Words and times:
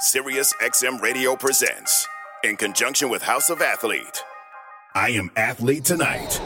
Sirius 0.00 0.52
XM 0.62 1.00
Radio 1.00 1.34
presents, 1.34 2.06
in 2.44 2.54
conjunction 2.54 3.08
with 3.08 3.20
House 3.20 3.50
of 3.50 3.60
Athlete, 3.60 4.22
I 4.94 5.08
Am 5.10 5.28
Athlete 5.34 5.84
Tonight. 5.84 6.38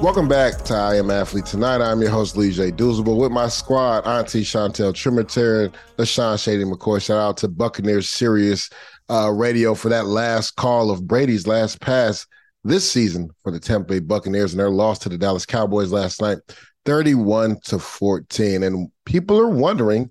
Welcome 0.00 0.26
back 0.26 0.62
to 0.62 0.74
I 0.74 0.94
Am 0.94 1.10
Athlete 1.10 1.44
Tonight. 1.44 1.82
I'm 1.82 2.00
your 2.00 2.08
host, 2.08 2.34
Leger 2.34 2.70
Douzable, 2.70 3.18
with 3.18 3.30
my 3.30 3.48
squad, 3.48 4.06
Auntie 4.06 4.42
Chantel 4.42 4.94
Trimmerter, 4.94 5.70
LeSean 5.98 6.42
Shady 6.42 6.64
McCoy. 6.64 6.98
Shout 6.98 7.18
out 7.18 7.36
to 7.36 7.48
Buccaneers 7.48 8.08
Sirius 8.08 8.70
uh, 9.10 9.30
Radio 9.30 9.74
for 9.74 9.90
that 9.90 10.06
last 10.06 10.56
call 10.56 10.90
of 10.90 11.06
Brady's 11.06 11.46
last 11.46 11.78
pass 11.82 12.26
this 12.64 12.90
season 12.90 13.30
for 13.42 13.52
the 13.52 13.60
Tampa 13.60 13.88
Bay 13.88 13.98
Buccaneers 13.98 14.52
and 14.52 14.60
their 14.60 14.70
loss 14.70 14.98
to 15.00 15.08
the 15.10 15.18
Dallas 15.18 15.44
Cowboys 15.44 15.92
last 15.92 16.22
night, 16.22 16.38
31 16.84 17.60
to 17.64 17.78
14. 17.78 18.62
And 18.62 18.90
people 19.04 19.38
are 19.38 19.48
wondering, 19.48 20.10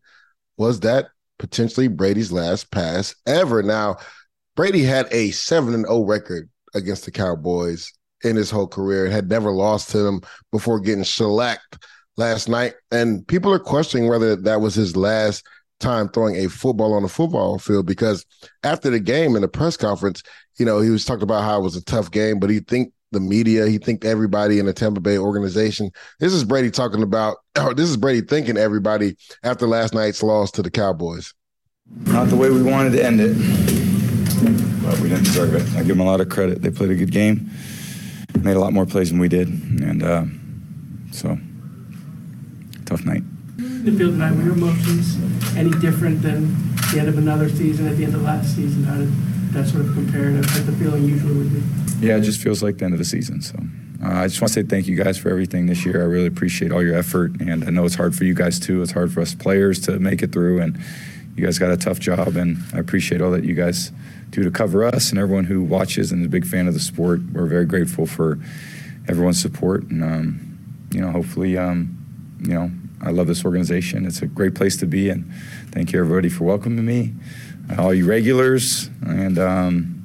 was 0.58 0.82
that 0.82 1.08
potentially 1.40 1.88
Brady's 1.88 2.32
last 2.32 2.72
pass 2.72 3.16
ever? 3.26 3.64
Now, 3.64 3.98
Brady 4.56 4.84
had 4.84 5.08
a 5.12 5.32
7 5.32 5.74
and 5.74 5.86
0 5.86 6.04
record 6.06 6.50
against 6.74 7.06
the 7.06 7.12
Cowboys 7.12 7.92
in 8.24 8.36
his 8.36 8.52
whole 8.52 8.68
career 8.68 9.06
and 9.06 9.14
had 9.14 9.30
never 9.30 9.52
lost 9.52 9.90
to 9.90 10.00
them 10.00 10.22
before 10.52 10.80
getting 10.80 11.04
shellacked 11.04 11.86
last 12.18 12.48
night. 12.48 12.76
And 12.92 13.28
people 13.28 13.52
are 13.52 13.60
questioning 13.60 14.08
whether 14.08 14.36
that 14.36 14.62
was 14.62 14.76
his 14.76 14.96
last 14.96 15.46
time 15.80 16.10
throwing 16.10 16.36
a 16.36 16.48
football 16.48 16.94
on 16.94 17.04
the 17.04 17.10
football 17.10 17.58
field 17.58 17.88
because 17.88 18.26
after 18.64 18.90
the 18.90 19.00
game 19.00 19.36
in 19.36 19.42
the 19.42 19.48
press 19.48 19.76
conference, 19.76 20.22
you 20.60 20.66
know, 20.66 20.80
he 20.80 20.92
was 20.92 21.06
talking 21.06 21.24
about 21.24 21.44
how 21.44 21.60
it 21.60 21.64
was 21.64 21.76
a 21.76 21.84
tough 21.84 22.12
game, 22.12 22.40
but 22.40 22.50
he 22.50 22.60
think 22.60 22.94
the 23.12 23.20
media, 23.20 23.68
he 23.68 23.78
think 23.78 24.06
everybody 24.06 24.60
in 24.60 24.66
the 24.66 24.74
Tampa 24.74 25.02
Bay 25.02 25.18
organization. 25.18 25.92
This 26.20 26.34
is 26.34 26.44
Brady 26.44 26.72
talking 26.72 27.04
about, 27.04 27.38
or 27.60 27.74
this 27.76 27.90
is 27.90 27.98
Brady 27.98 28.22
thinking 28.22 28.58
everybody 28.58 29.18
after 29.44 29.68
last 29.68 29.94
night's 29.94 30.24
loss 30.24 30.52
to 30.52 30.62
the 30.62 30.72
Cowboys. 30.72 31.34
Not 32.06 32.30
the 32.30 32.38
way 32.38 32.50
we 32.50 32.64
wanted 32.64 32.92
to 32.94 33.04
end 33.04 33.20
it, 33.20 33.34
but 34.84 35.00
we 35.00 35.10
didn't 35.10 35.26
deserve 35.26 35.54
it. 35.56 35.64
I 35.76 35.80
give 35.80 35.98
them 35.98 36.00
a 36.00 36.06
lot 36.06 36.22
of 36.22 36.30
credit. 36.30 36.62
They 36.62 36.72
played 36.72 36.92
a 36.92 36.96
good 36.96 37.12
game 37.12 37.52
made 38.44 38.56
a 38.56 38.60
lot 38.60 38.74
more 38.74 38.86
plays 38.86 39.10
than 39.10 39.20
we 39.20 39.28
did, 39.28 39.48
and 39.48 40.04
uh, 40.04 40.26
so 41.12 41.38
tough 42.86 43.06
night. 43.06 43.24
The 43.58 43.92
field 43.92 44.14
tonight, 44.14 44.36
were 44.36 44.44
your 44.44 44.54
emotions 44.54 45.18
any 45.56 45.72
different 45.80 46.22
than 46.22 46.56
the 46.92 47.00
end 47.00 47.08
of 47.08 47.18
another 47.18 47.50
season 47.50 47.88
at 47.88 47.98
the 47.98 48.06
end 48.06 48.16
of 48.16 48.22
last 48.22 48.56
season? 48.56 48.84
How 48.84 48.98
did 48.98 49.12
that 49.54 49.68
sort 49.68 49.86
of 49.86 49.94
compare 49.94 50.30
to 50.32 50.38
what 50.38 50.66
the 50.66 50.72
feeling 50.74 51.04
usually 51.06 51.34
would 51.34 51.54
be? 51.54 51.81
Yeah, 52.02 52.18
it 52.18 52.22
just 52.22 52.42
feels 52.42 52.64
like 52.64 52.78
the 52.80 52.86
end 52.86 52.94
of 52.94 52.98
the 52.98 53.06
season. 53.06 53.42
So 53.42 53.58
uh, 54.04 54.08
I 54.08 54.28
just 54.28 54.42
want 54.42 54.54
to 54.54 54.62
say 54.62 54.64
thank 54.64 54.88
you 54.88 54.96
guys 54.96 55.18
for 55.18 55.30
everything 55.30 55.68
this 55.68 55.86
year. 55.86 56.02
I 56.02 56.06
really 56.06 56.26
appreciate 56.28 56.72
all 56.72 56.82
your 56.82 56.96
effort, 56.96 57.40
and 57.40 57.64
I 57.64 57.70
know 57.70 57.86
it's 57.86 57.96
hard 57.96 58.16
for 58.16 58.24
you 58.24 58.34
guys 58.34 58.60
too. 58.60 58.82
It's 58.82 58.92
hard 58.92 59.14
for 59.14 59.22
us 59.22 59.36
players 59.36 59.80
to 59.82 60.00
make 60.00 60.24
it 60.24 60.32
through, 60.32 60.62
and 60.62 60.80
you 61.36 61.46
guys 61.46 61.60
got 61.60 61.72
a 61.72 61.78
tough 61.78 62.00
job, 62.00 62.36
and 62.36 62.58
I 62.74 62.80
appreciate 62.80 63.22
all 63.22 63.32
that 63.32 63.44
you 63.44 63.54
guys 63.54 63.92
do 64.32 64.44
to 64.44 64.52
cover 64.52 64.84
us 64.84 65.12
and 65.12 65.20
everyone 65.20 65.44
who 65.44 65.62
watches 65.62 66.12
and 66.12 66.22
is 66.22 66.28
a 66.28 66.30
big 66.30 66.46
fan 66.46 66.68
of 66.68 66.74
the 66.74 66.80
sport. 66.80 67.22
We're 67.32 67.46
very 67.46 67.66
grateful 67.66 68.06
for 68.06 68.40
everyone's 69.08 69.40
support, 69.40 69.84
and 69.84 70.04
um, 70.04 70.58
you 70.92 71.02
know, 71.02 71.12
hopefully, 71.12 71.58
um, 71.58 71.98
you 72.42 72.54
know, 72.54 72.72
I 73.04 73.12
love 73.12 73.28
this 73.28 73.46
organization. 73.46 74.06
It's 74.06 74.22
a 74.22 74.28
great 74.28 74.56
place 74.56 74.78
to 74.78 74.88
be, 74.88 75.10
and 75.10 75.32
thank 75.72 75.94
you 75.94 76.00
everybody 76.00 76.30
for 76.30 76.46
welcoming 76.46 76.86
me, 76.86 77.14
all 77.78 77.94
you 77.94 78.08
regulars, 78.08 78.90
and 79.06 79.38
um, 79.38 80.01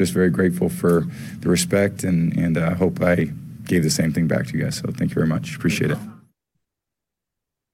just 0.00 0.14
very 0.14 0.30
grateful 0.30 0.70
for 0.70 1.04
the 1.40 1.50
respect, 1.50 2.04
and 2.04 2.34
and 2.38 2.56
I 2.56 2.68
uh, 2.68 2.74
hope 2.74 3.02
I 3.02 3.30
gave 3.64 3.82
the 3.82 3.90
same 3.90 4.14
thing 4.14 4.26
back 4.26 4.46
to 4.46 4.56
you 4.56 4.64
guys. 4.64 4.76
So 4.76 4.90
thank 4.90 5.10
you 5.10 5.14
very 5.14 5.26
much. 5.26 5.54
Appreciate 5.54 5.90
it. 5.90 5.98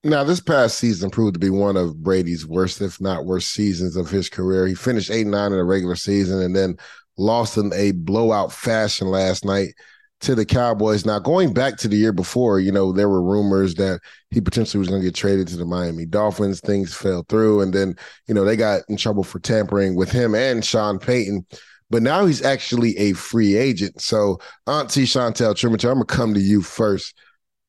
Now, 0.03 0.25
this 0.25 0.41
past 0.41 0.77
season 0.77 1.09
proved 1.09 1.35
to 1.35 1.39
be 1.39 1.49
one 1.49 1.77
of 1.77 2.03
Brady's 2.03 2.45
worst, 2.45 2.81
if 2.81 2.99
not 2.99 3.25
worst, 3.25 3.51
seasons 3.51 3.95
of 3.95 4.09
his 4.09 4.29
career. 4.29 4.67
He 4.67 4.75
finished 4.75 5.09
8 5.09 5.25
9 5.25 5.51
in 5.51 5.57
the 5.57 5.63
regular 5.63 5.95
season 5.95 6.41
and 6.41 6.53
then 6.53 6.77
lost 7.17 7.57
in 7.57 7.71
a 7.73 7.91
blowout 7.93 8.51
fashion 8.51 9.07
last 9.07 9.45
night 9.45 9.69
to 10.19 10.35
the 10.35 10.45
Cowboys. 10.45 11.05
Now, 11.05 11.19
going 11.19 11.53
back 11.53 11.77
to 11.77 11.87
the 11.87 11.95
year 11.95 12.11
before, 12.11 12.59
you 12.59 12.73
know, 12.73 12.91
there 12.91 13.09
were 13.09 13.23
rumors 13.23 13.75
that 13.75 14.01
he 14.31 14.41
potentially 14.41 14.79
was 14.79 14.89
going 14.89 15.01
to 15.01 15.07
get 15.07 15.15
traded 15.15 15.47
to 15.47 15.57
the 15.57 15.65
Miami 15.65 16.05
Dolphins. 16.05 16.59
Things 16.59 16.93
fell 16.93 17.25
through. 17.29 17.61
And 17.61 17.73
then, 17.73 17.95
you 18.27 18.33
know, 18.33 18.43
they 18.43 18.57
got 18.57 18.81
in 18.89 18.97
trouble 18.97 19.23
for 19.23 19.39
tampering 19.39 19.95
with 19.95 20.11
him 20.11 20.35
and 20.35 20.65
Sean 20.65 20.99
Payton. 20.99 21.45
But 21.89 22.03
now 22.03 22.25
he's 22.25 22.41
actually 22.41 22.97
a 22.97 23.13
free 23.13 23.55
agent. 23.55 24.01
So, 24.01 24.39
Auntie 24.65 25.05
Chantel 25.05 25.53
Trimmerter, 25.53 25.91
I'm 25.91 25.99
to 25.99 26.05
come 26.05 26.33
to 26.33 26.39
you 26.39 26.61
first. 26.61 27.15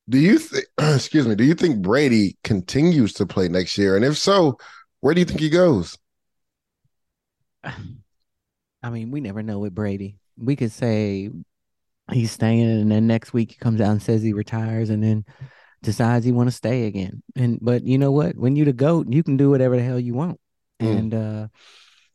Do 0.09 0.19
you 0.19 0.39
think, 0.39 0.65
excuse 0.79 1.29
me, 1.29 1.35
do 1.35 1.45
you 1.45 1.55
think 1.55 1.83
Brady 1.83 2.37
continues 2.43 3.13
to 3.15 3.27
play 3.27 3.49
next 3.49 3.79
year? 3.79 3.95
And 3.95 4.05
if 4.05 4.17
so, 4.17 4.59
where 5.01 5.15
do 5.15 5.21
you 5.21 5.25
think 5.25 5.41
he 5.41 5.51
goes? 5.51 5.97
I 8.83 8.91
mean, 8.91 9.11
we 9.11 9.21
never 9.21 9.43
know 9.43 9.59
with 9.59 9.75
Brady. 9.75 10.19
We 10.37 10.57
could 10.57 10.73
say 10.73 11.31
he's 12.13 12.33
staying, 12.33 12.71
and 12.71 12.91
then 12.91 13.07
next 13.07 13.33
week 13.33 13.53
he 13.53 13.57
comes 13.57 13.81
out 13.81 13.91
and 13.91 14.03
says 14.03 14.23
he 14.23 14.33
retires, 14.33 14.91
and 14.91 15.03
then 15.03 15.25
decides 15.83 16.25
he 16.25 16.33
want 16.33 16.49
to 16.49 16.55
stay 16.55 16.87
again. 16.87 17.23
And 17.37 17.59
but 17.61 17.85
you 17.85 17.99
know 17.99 18.13
what? 18.13 18.37
When 18.37 18.57
you 18.57 18.65
the 18.65 18.73
goat, 18.73 19.07
you 19.11 19.23
can 19.23 19.37
do 19.37 19.51
whatever 19.51 19.77
the 19.77 19.83
hell 19.83 19.99
you 19.99 20.15
want. 20.15 20.41
Mm. 20.81 20.99
And 20.99 21.15
uh, 21.15 21.49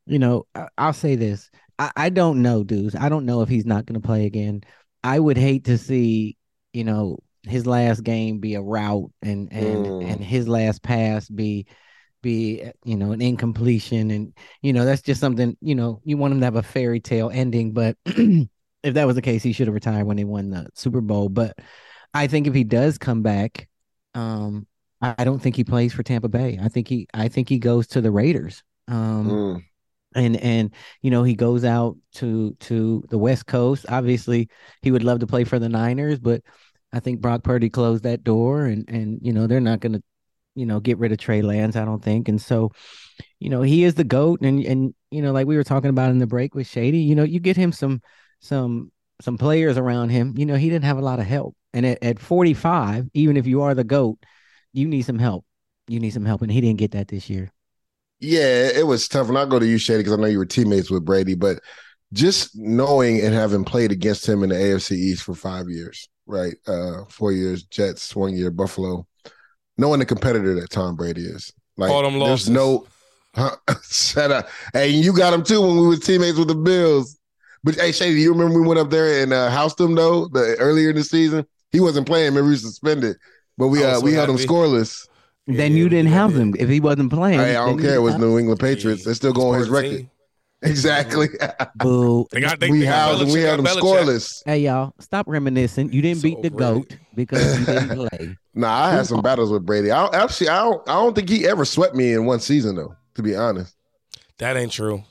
you 0.06 0.20
know, 0.20 0.46
I, 0.56 0.86
will 0.86 0.94
say 0.94 1.16
this: 1.16 1.50
I, 1.80 1.92
I 1.96 2.10
don't 2.10 2.42
know, 2.42 2.64
dudes. 2.64 2.96
I 2.96 3.10
don't 3.10 3.26
know 3.26 3.42
if 3.42 3.50
he's 3.50 3.66
not 3.66 3.86
going 3.86 4.00
to 4.00 4.06
play 4.06 4.26
again. 4.26 4.64
I 5.04 5.20
would 5.20 5.38
hate 5.38 5.66
to 5.66 5.78
see, 5.78 6.38
you 6.72 6.84
know, 6.84 7.20
his 7.48 7.68
last 7.68 8.04
game 8.04 8.40
be 8.40 8.56
a 8.56 8.62
route 8.62 9.12
and 9.22 9.52
and 9.52 9.86
mm. 9.86 10.10
and 10.10 10.24
his 10.24 10.48
last 10.48 10.82
pass 10.82 11.28
be 11.28 11.68
be 12.22 12.64
you 12.86 12.96
know 12.96 13.12
an 13.12 13.22
incompletion 13.22 14.10
and 14.12 14.34
you 14.62 14.72
know 14.74 14.86
that's 14.86 15.02
just 15.02 15.20
something 15.20 15.58
you 15.62 15.76
know 15.76 16.02
you 16.06 16.16
want 16.18 16.34
him 16.34 16.40
to 16.40 16.46
have 16.46 16.56
a 16.56 16.64
fairy 16.64 17.02
tale 17.02 17.30
ending 17.30 17.74
but 17.74 17.98
if 18.06 18.94
that 18.94 19.06
was 19.06 19.16
the 19.16 19.22
case 19.22 19.44
he 19.44 19.52
should 19.52 19.68
have 19.68 19.74
retired 19.74 20.06
when 20.06 20.18
he 20.18 20.24
won 20.24 20.50
the 20.50 20.66
super 20.74 21.02
bowl 21.02 21.28
but 21.28 21.58
i 22.14 22.28
think 22.28 22.48
if 22.48 22.54
he 22.54 22.64
does 22.64 22.98
come 22.98 23.22
back 23.22 23.68
um 24.16 24.66
i 25.02 25.26
don't 25.26 25.40
think 25.40 25.58
he 25.58 25.66
plays 25.66 25.94
for 25.94 26.02
tampa 26.02 26.30
bay 26.30 26.58
i 26.62 26.70
think 26.70 26.88
he 26.88 27.08
i 27.14 27.28
think 27.28 27.50
he 27.50 27.60
goes 27.60 27.88
to 27.88 28.00
the 28.00 28.12
raiders 28.12 28.64
um 28.88 29.30
mm. 29.30 29.64
And 30.16 30.38
and 30.38 30.74
you 31.02 31.12
know 31.12 31.24
he 31.24 31.36
goes 31.36 31.64
out 31.64 31.98
to 32.14 32.56
to 32.60 33.04
the 33.10 33.18
west 33.18 33.46
coast 33.46 33.86
obviously 33.90 34.50
he 34.82 34.92
would 34.92 35.04
love 35.04 35.20
to 35.20 35.28
play 35.28 35.44
for 35.44 35.60
the 35.60 35.70
niners 35.70 36.20
but 36.20 36.42
I 36.94 37.00
think 37.00 37.22
Brock 37.22 37.44
Purdy 37.44 37.70
closed 37.70 38.04
that 38.04 38.24
door, 38.24 38.66
and 38.66 38.88
and 38.88 39.20
you 39.24 39.34
know 39.34 39.48
they're 39.48 39.60
not 39.60 39.80
going 39.80 39.94
to, 39.94 40.04
you 40.56 40.68
know, 40.68 40.80
get 40.80 41.00
rid 41.00 41.12
of 41.12 41.18
Trey 41.18 41.42
Lance. 41.42 41.76
I 41.76 41.86
don't 41.86 42.04
think, 42.04 42.30
and 42.30 42.40
so, 42.40 42.72
you 43.40 43.50
know, 43.50 43.64
he 43.64 43.84
is 43.84 43.96
the 43.96 44.04
goat, 44.04 44.42
and 44.42 44.64
and 44.64 44.94
you 45.10 45.24
know, 45.24 45.34
like 45.34 45.48
we 45.48 45.58
were 45.58 45.64
talking 45.64 45.90
about 45.90 46.12
in 46.12 46.20
the 46.20 46.28
break 46.28 46.54
with 46.54 46.68
Shady, 46.68 47.00
you 47.00 47.16
know, 47.16 47.24
you 47.24 47.40
get 47.40 47.58
him 47.58 47.72
some 47.72 48.02
some 48.40 48.92
some 49.22 49.40
players 49.40 49.78
around 49.78 50.10
him. 50.10 50.36
You 50.38 50.46
know, 50.46 50.56
he 50.56 50.70
didn't 50.70 50.86
have 50.86 51.00
a 51.00 51.02
lot 51.02 51.20
of 51.20 51.26
help, 51.26 51.56
and 51.74 51.86
at, 51.86 52.04
at 52.04 52.20
45, 52.20 53.10
even 53.16 53.38
if 53.38 53.48
you 53.48 53.64
are 53.64 53.74
the 53.74 53.84
goat, 53.84 54.20
you 54.72 54.88
need 54.88 55.02
some 55.02 55.20
help. 55.20 55.46
You 55.88 56.00
need 56.00 56.12
some 56.12 56.26
help, 56.26 56.44
and 56.44 56.52
he 56.52 56.62
didn't 56.62 56.80
get 56.80 56.92
that 56.92 57.08
this 57.08 57.28
year. 57.28 57.52
Yeah, 58.24 58.70
it 58.74 58.88
was 58.88 59.08
tough. 59.10 59.28
And 59.28 59.38
I'll 59.38 59.46
go 59.46 59.60
to 59.60 59.66
you, 59.66 59.78
Shady, 59.78 60.00
because 60.00 60.14
I 60.14 60.16
know 60.16 60.28
you 60.28 60.38
were 60.38 60.46
teammates 60.46 60.90
with 60.90 61.04
Brady, 61.04 61.36
but 61.36 61.60
just 62.14 62.56
knowing 62.56 63.20
and 63.20 63.34
having 63.34 63.66
played 63.66 63.92
against 63.92 64.28
him 64.28 64.44
in 64.44 64.50
the 64.50 64.56
AFC 64.56 64.94
East 64.94 65.24
for 65.24 65.36
five 65.36 65.68
years, 65.68 66.08
right? 66.26 66.54
Uh, 66.66 67.04
four 67.10 67.34
years 67.34 67.64
Jets, 67.64 68.16
one 68.16 68.34
year 68.34 68.50
Buffalo. 68.50 69.06
Knowing 69.78 70.00
the 70.00 70.06
competitor 70.06 70.54
that 70.54 70.70
Tom 70.70 70.96
Brady 70.96 71.26
is, 71.26 71.52
like, 71.76 71.90
them 72.04 72.20
there's 72.20 72.50
no. 72.50 72.88
Huh? 73.36 73.56
Shut 73.90 74.30
up. 74.30 74.48
Hey, 74.74 74.90
you 74.90 75.12
got 75.12 75.34
him 75.34 75.44
too 75.44 75.60
when 75.60 75.76
we 75.76 75.88
were 75.88 75.98
teammates 75.98 76.38
with 76.38 76.50
the 76.50 76.54
Bills. 76.56 77.18
But 77.64 77.74
hey, 77.74 77.92
Shady, 77.92 78.22
you 78.22 78.32
remember 78.32 78.62
we 78.62 78.68
went 78.68 78.80
up 78.80 78.92
there 78.92 79.24
and 79.24 79.34
uh, 79.34 79.50
housed 79.50 79.82
him 79.82 79.96
though 79.96 80.28
the 80.28 80.56
earlier 80.60 80.92
in 80.92 80.98
the 80.98 81.04
season? 81.04 81.44
He 81.72 81.80
wasn't 81.80 82.06
playing. 82.06 82.28
Remember, 82.28 82.50
he 82.50 82.52
was 82.52 82.62
suspended, 82.62 83.18
but 83.58 83.70
we 83.70 83.84
I 83.84 83.94
uh, 83.94 84.02
we 84.02 84.14
held 84.14 84.30
him 84.30 84.38
happy. 84.38 85.10
Scoreless. 85.50 85.58
Then 85.58 85.76
Yeah, 85.76 85.78
you 85.78 85.90
didn't 85.90 86.10
yeah, 86.10 86.14
have 86.14 86.36
yeah. 86.36 86.38
him 86.38 86.56
if 86.58 86.70
he 86.70 86.80
wasn't 86.80 87.12
playing. 87.12 87.40
Hey, 87.40 87.56
I 87.56 87.66
don't 87.66 87.78
you 87.80 87.82
care. 87.82 87.96
It 87.96 88.00
was 88.02 88.16
didn't 88.16 88.22
have 88.22 88.22
New 88.22 88.38
England 88.40 88.60
Patriots. 88.60 89.04
They're 89.04 89.14
still 89.16 89.34
going 89.34 89.60
his 89.60 89.68
Part 89.68 89.72
of 89.72 89.76
the 89.76 89.82
record. 89.82 89.98
team. 89.98 90.10
Exactly. 90.62 91.28
him. 91.28 91.50
Boo. 91.76 92.28
They 92.32 92.40
got 92.42 92.60
they, 92.60 92.72
we 92.72 92.80
they 92.80 92.88
got 92.88 93.02
housed 93.02 93.22
him. 93.22 93.32
We 93.32 93.42
Belichick, 93.42 93.44
held 93.44 93.60
him 93.60 93.66
got 93.66 93.78
Belichick. 93.78 93.80
scoreless. 93.80 94.44
Hey 94.46 94.60
y'all, 94.60 94.94
stop 95.00 95.28
reminiscing. 95.28 95.92
You 95.92 96.02
didn't 96.02 96.22
So 96.22 96.24
beat 96.24 96.42
the 96.42 96.50
overrated. 96.50 96.54
goat 96.54 96.98
because 97.14 97.56
you 97.56 97.66
didn't 97.66 97.92
play. 97.92 98.38
Nah, 98.54 98.72
I 98.86 98.92
had 98.92 99.08
some 99.08 99.22
battles 99.22 99.52
with 99.52 99.66
Brady. 99.66 99.92
I 99.92 100.02
don't, 100.04 100.16
actually, 100.16 100.50
I 100.50 100.60
don't. 100.64 100.88
I 100.90 100.94
don't 100.94 101.16
think 101.16 101.30
he 101.30 101.48
ever 101.48 101.66
swept 101.66 101.96
me 101.96 102.14
in 102.14 102.26
one 102.26 102.40
season 102.40 102.76
though. 102.76 102.96
To 103.16 103.24
be 103.24 103.36
honest. 103.36 103.76
That 104.38 104.58
ain't 104.58 104.72
true. 104.72 105.04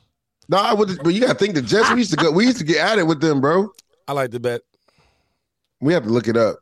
No, 0.49 0.58
I 0.58 0.75
would. 0.75 1.02
But 1.02 1.14
you 1.14 1.20
got 1.20 1.29
to 1.29 1.34
think 1.34 1.55
the 1.55 1.62
Jets. 1.62 1.90
We 1.90 1.99
used 1.99 2.11
to 2.11 2.17
go. 2.17 2.31
We 2.31 2.44
used 2.46 2.58
to 2.58 2.64
get 2.64 2.79
at 2.79 2.99
it 2.99 3.06
with 3.06 3.20
them, 3.20 3.40
bro. 3.40 3.70
I 4.08 4.12
like 4.12 4.31
the 4.31 4.40
bet. 4.40 4.62
We 5.81 5.93
have 5.94 6.05
to 6.05 6.11
look 6.11 6.29
it 6.29 6.37
up. 6.37 6.58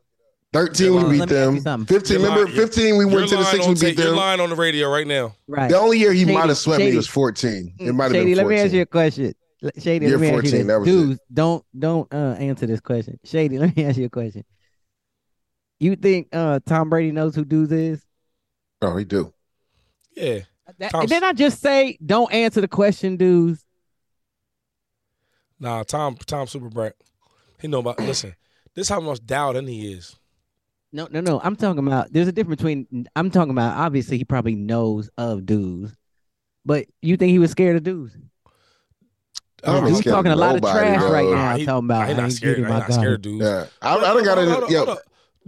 Thirteen, 0.52 0.92
You're 0.94 1.04
we 1.04 1.10
beat 1.12 1.18
Let 1.20 1.30
me 1.30 1.36
ask 1.36 1.54
you 1.54 1.60
them. 1.60 1.86
Fifteen, 1.86 2.20
You're 2.20 2.28
remember? 2.30 2.44
lying. 2.46 2.56
Fifteen, 2.56 2.96
we 2.96 3.04
went 3.04 3.28
to 3.28 3.36
the 3.36 3.44
six. 3.44 3.66
We 3.68 3.74
ta- 3.74 3.80
beat 3.80 3.98
You're 3.98 4.06
them. 4.08 4.16
lying 4.16 4.40
on 4.40 4.50
the 4.50 4.56
radio 4.56 4.88
right 4.90 5.06
now. 5.06 5.36
Right. 5.46 5.70
The 5.70 5.78
only 5.78 5.98
year 5.98 6.12
he 6.12 6.20
Shady, 6.20 6.34
might 6.34 6.48
have 6.48 6.58
swept 6.58 6.80
me 6.82 6.96
was 6.96 7.06
fourteen. 7.06 7.72
It 7.78 7.92
might 7.94 8.04
have 8.04 8.12
Shady, 8.14 8.30
been 8.34 8.38
let 8.38 8.46
me 8.48 8.56
ask 8.56 8.72
you 8.72 8.80
fourteen. 8.80 8.80
a 8.80 8.86
question. 8.86 9.34
L- 9.62 9.70
Shady, 9.78 10.06
Year 10.06 10.16
let 10.16 10.20
me 10.22 10.26
ask 10.28 10.34
14, 10.34 10.50
you 10.52 10.64
that 10.64 10.66
this. 10.66 10.78
was 10.80 10.88
it. 10.88 10.90
Dudes, 10.90 11.20
don't 11.32 11.64
don't 11.78 12.12
uh, 12.14 12.34
answer 12.40 12.66
this 12.66 12.80
question. 12.80 13.20
Shady, 13.24 13.58
let 13.60 13.76
me 13.76 13.84
ask 13.84 13.96
you 13.96 14.06
a 14.06 14.10
question. 14.10 14.44
You 15.78 15.94
think 15.96 16.28
uh, 16.32 16.58
Tom 16.66 16.90
Brady 16.90 17.12
knows 17.12 17.34
who 17.36 17.44
dudes 17.44 17.70
is? 17.70 18.04
Oh, 18.82 18.96
he 18.96 19.04
do. 19.04 19.32
Yeah. 20.16 20.40
That, 20.78 20.90
Tom's- 20.90 21.10
did 21.10 21.22
I 21.22 21.32
just 21.32 21.60
say 21.60 21.96
don't 22.04 22.32
answer 22.32 22.60
the 22.60 22.68
question, 22.68 23.16
dudes? 23.16 23.64
Nah, 25.60 25.82
Tom 25.84 26.16
Tom 26.26 26.46
super 26.48 26.68
bright. 26.70 26.94
He 27.60 27.68
know 27.68 27.78
about 27.80 28.00
listen, 28.00 28.34
this 28.74 28.88
how 28.88 28.98
much 29.00 29.24
doubt 29.24 29.54
in 29.56 29.66
he 29.68 29.92
is. 29.92 30.16
No, 30.92 31.06
no, 31.10 31.20
no. 31.20 31.40
I'm 31.42 31.54
talking 31.56 31.86
about. 31.86 32.12
There's 32.12 32.26
a 32.28 32.32
difference 32.32 32.58
between. 32.60 33.06
I'm 33.14 33.30
talking 33.30 33.52
about. 33.52 33.76
Obviously, 33.78 34.18
he 34.18 34.24
probably 34.24 34.56
knows 34.56 35.08
of 35.16 35.46
dudes, 35.46 35.94
but 36.64 36.86
you 37.00 37.16
think 37.16 37.30
he 37.30 37.38
was 37.38 37.50
scared 37.52 37.76
of 37.76 37.82
dudes? 37.84 38.16
I 39.62 39.72
don't 39.78 39.86
He's 39.88 40.02
talking 40.02 40.32
a 40.32 40.36
lot 40.36 40.56
of 40.56 40.62
trash 40.62 40.98
bro. 41.00 41.12
right 41.12 41.24
Nah, 41.28 41.34
now. 41.34 41.56
he- 41.56 41.66
talking 41.66 41.84
about. 41.84 42.06
he 42.08 42.14
I 42.14 42.16
not 42.16 42.24
ain't 42.24 42.32
scared. 42.32 42.56
He 42.56 42.62
getting 42.62 42.74
my 42.74 42.80
not 42.80 42.92
scared 42.92 43.06
guy. 43.08 43.12
of 43.14 43.22
dudes. 43.22 43.44
Yeah, 43.44 43.66
I, 43.82 43.94
I 43.96 44.14
don't 44.14 44.24
got 44.24 44.38
Hold 44.38 44.48
up, 44.48 44.54
to. 44.54 44.60
hold 44.60 44.70
Yo, 44.70 44.78
hold 44.78 44.88
up. 44.90 44.98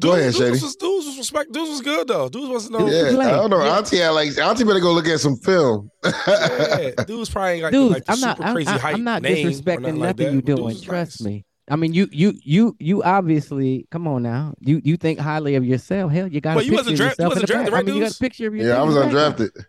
Go 0.01 0.15
Dudes- 0.17 0.21
ahead, 0.21 0.33
dudes 0.33 0.39
Shady. 0.39 0.65
Was, 0.67 0.77
dudes 0.77 1.07
was 1.07 1.19
respect. 1.19 1.53
Dudes 1.53 1.71
was 1.71 1.81
good 1.81 2.09
though. 2.09 2.29
Dudes 2.29 2.49
was 2.49 2.71
no. 2.71 2.87
yeah, 2.89 3.11
play. 3.11 3.27
I 3.27 3.31
don't 3.33 3.51
know. 3.51 3.65
Yeah. 3.65 3.77
Auntie, 3.79 3.97
had 3.99 4.11
like 4.11 4.39
Auntie 4.39 4.65
better 4.65 4.81
go 4.81 4.93
look 4.93 5.07
at 5.07 5.19
some 5.21 5.37
film. 5.37 5.91
Yeah, 6.05 6.91
dudes 7.07 7.31
probably 7.31 7.53
ain't 7.55 7.63
like, 7.65 7.73
Dudes, 7.73 7.93
like 7.95 8.05
the 8.05 8.13
I'm 8.13 8.21
not. 8.21 8.37
super 8.37 8.49
I'm, 8.49 8.55
crazy 8.55 8.71
I- 8.71 8.79
hype 8.79 8.95
I'm 8.95 9.05
not 9.05 9.23
name 9.23 9.49
disrespecting 9.49 9.65
nothing 9.65 9.99
nothing 9.99 9.99
like 10.01 10.17
that. 10.17 10.33
you 10.35 10.43
Dudes 10.43 10.61
doing. 10.61 10.81
Trust 10.81 11.21
nice. 11.21 11.27
me. 11.27 11.45
I 11.73 11.77
mean, 11.77 11.95
you, 11.95 12.07
you, 12.13 12.35
you, 12.45 12.77
you 12.79 13.03
obviously. 13.03 13.87
Come 13.91 14.07
on 14.07 14.23
now. 14.23 14.53
You, 14.61 14.83
you 14.85 14.99
think 14.99 15.19
highly 15.19 15.55
of 15.55 15.65
yourself. 15.65 16.13
Hell, 16.13 16.29
you 16.29 16.41
got 16.43 16.57
Wait, 16.57 16.65
a 16.65 16.67
you 16.67 16.73
picture 16.77 16.91
wasn't 16.93 17.01
of 17.01 17.17
dra- 17.17 17.25
you 17.25 17.29
wasn't 17.31 17.47
drafted, 17.47 17.67
back. 17.67 17.73
right, 17.73 17.81
I 17.81 17.87
mean, 17.87 17.97
you 17.97 18.03
got 18.03 18.15
a 18.15 18.19
picture 18.19 18.47
of 18.49 18.55
yourself. 18.55 18.77
yeah, 18.77 18.83
I 18.83 18.85
was 18.85 18.97
in 18.97 19.09
the 19.09 19.15
back. 19.15 19.37
undrafted. 19.37 19.65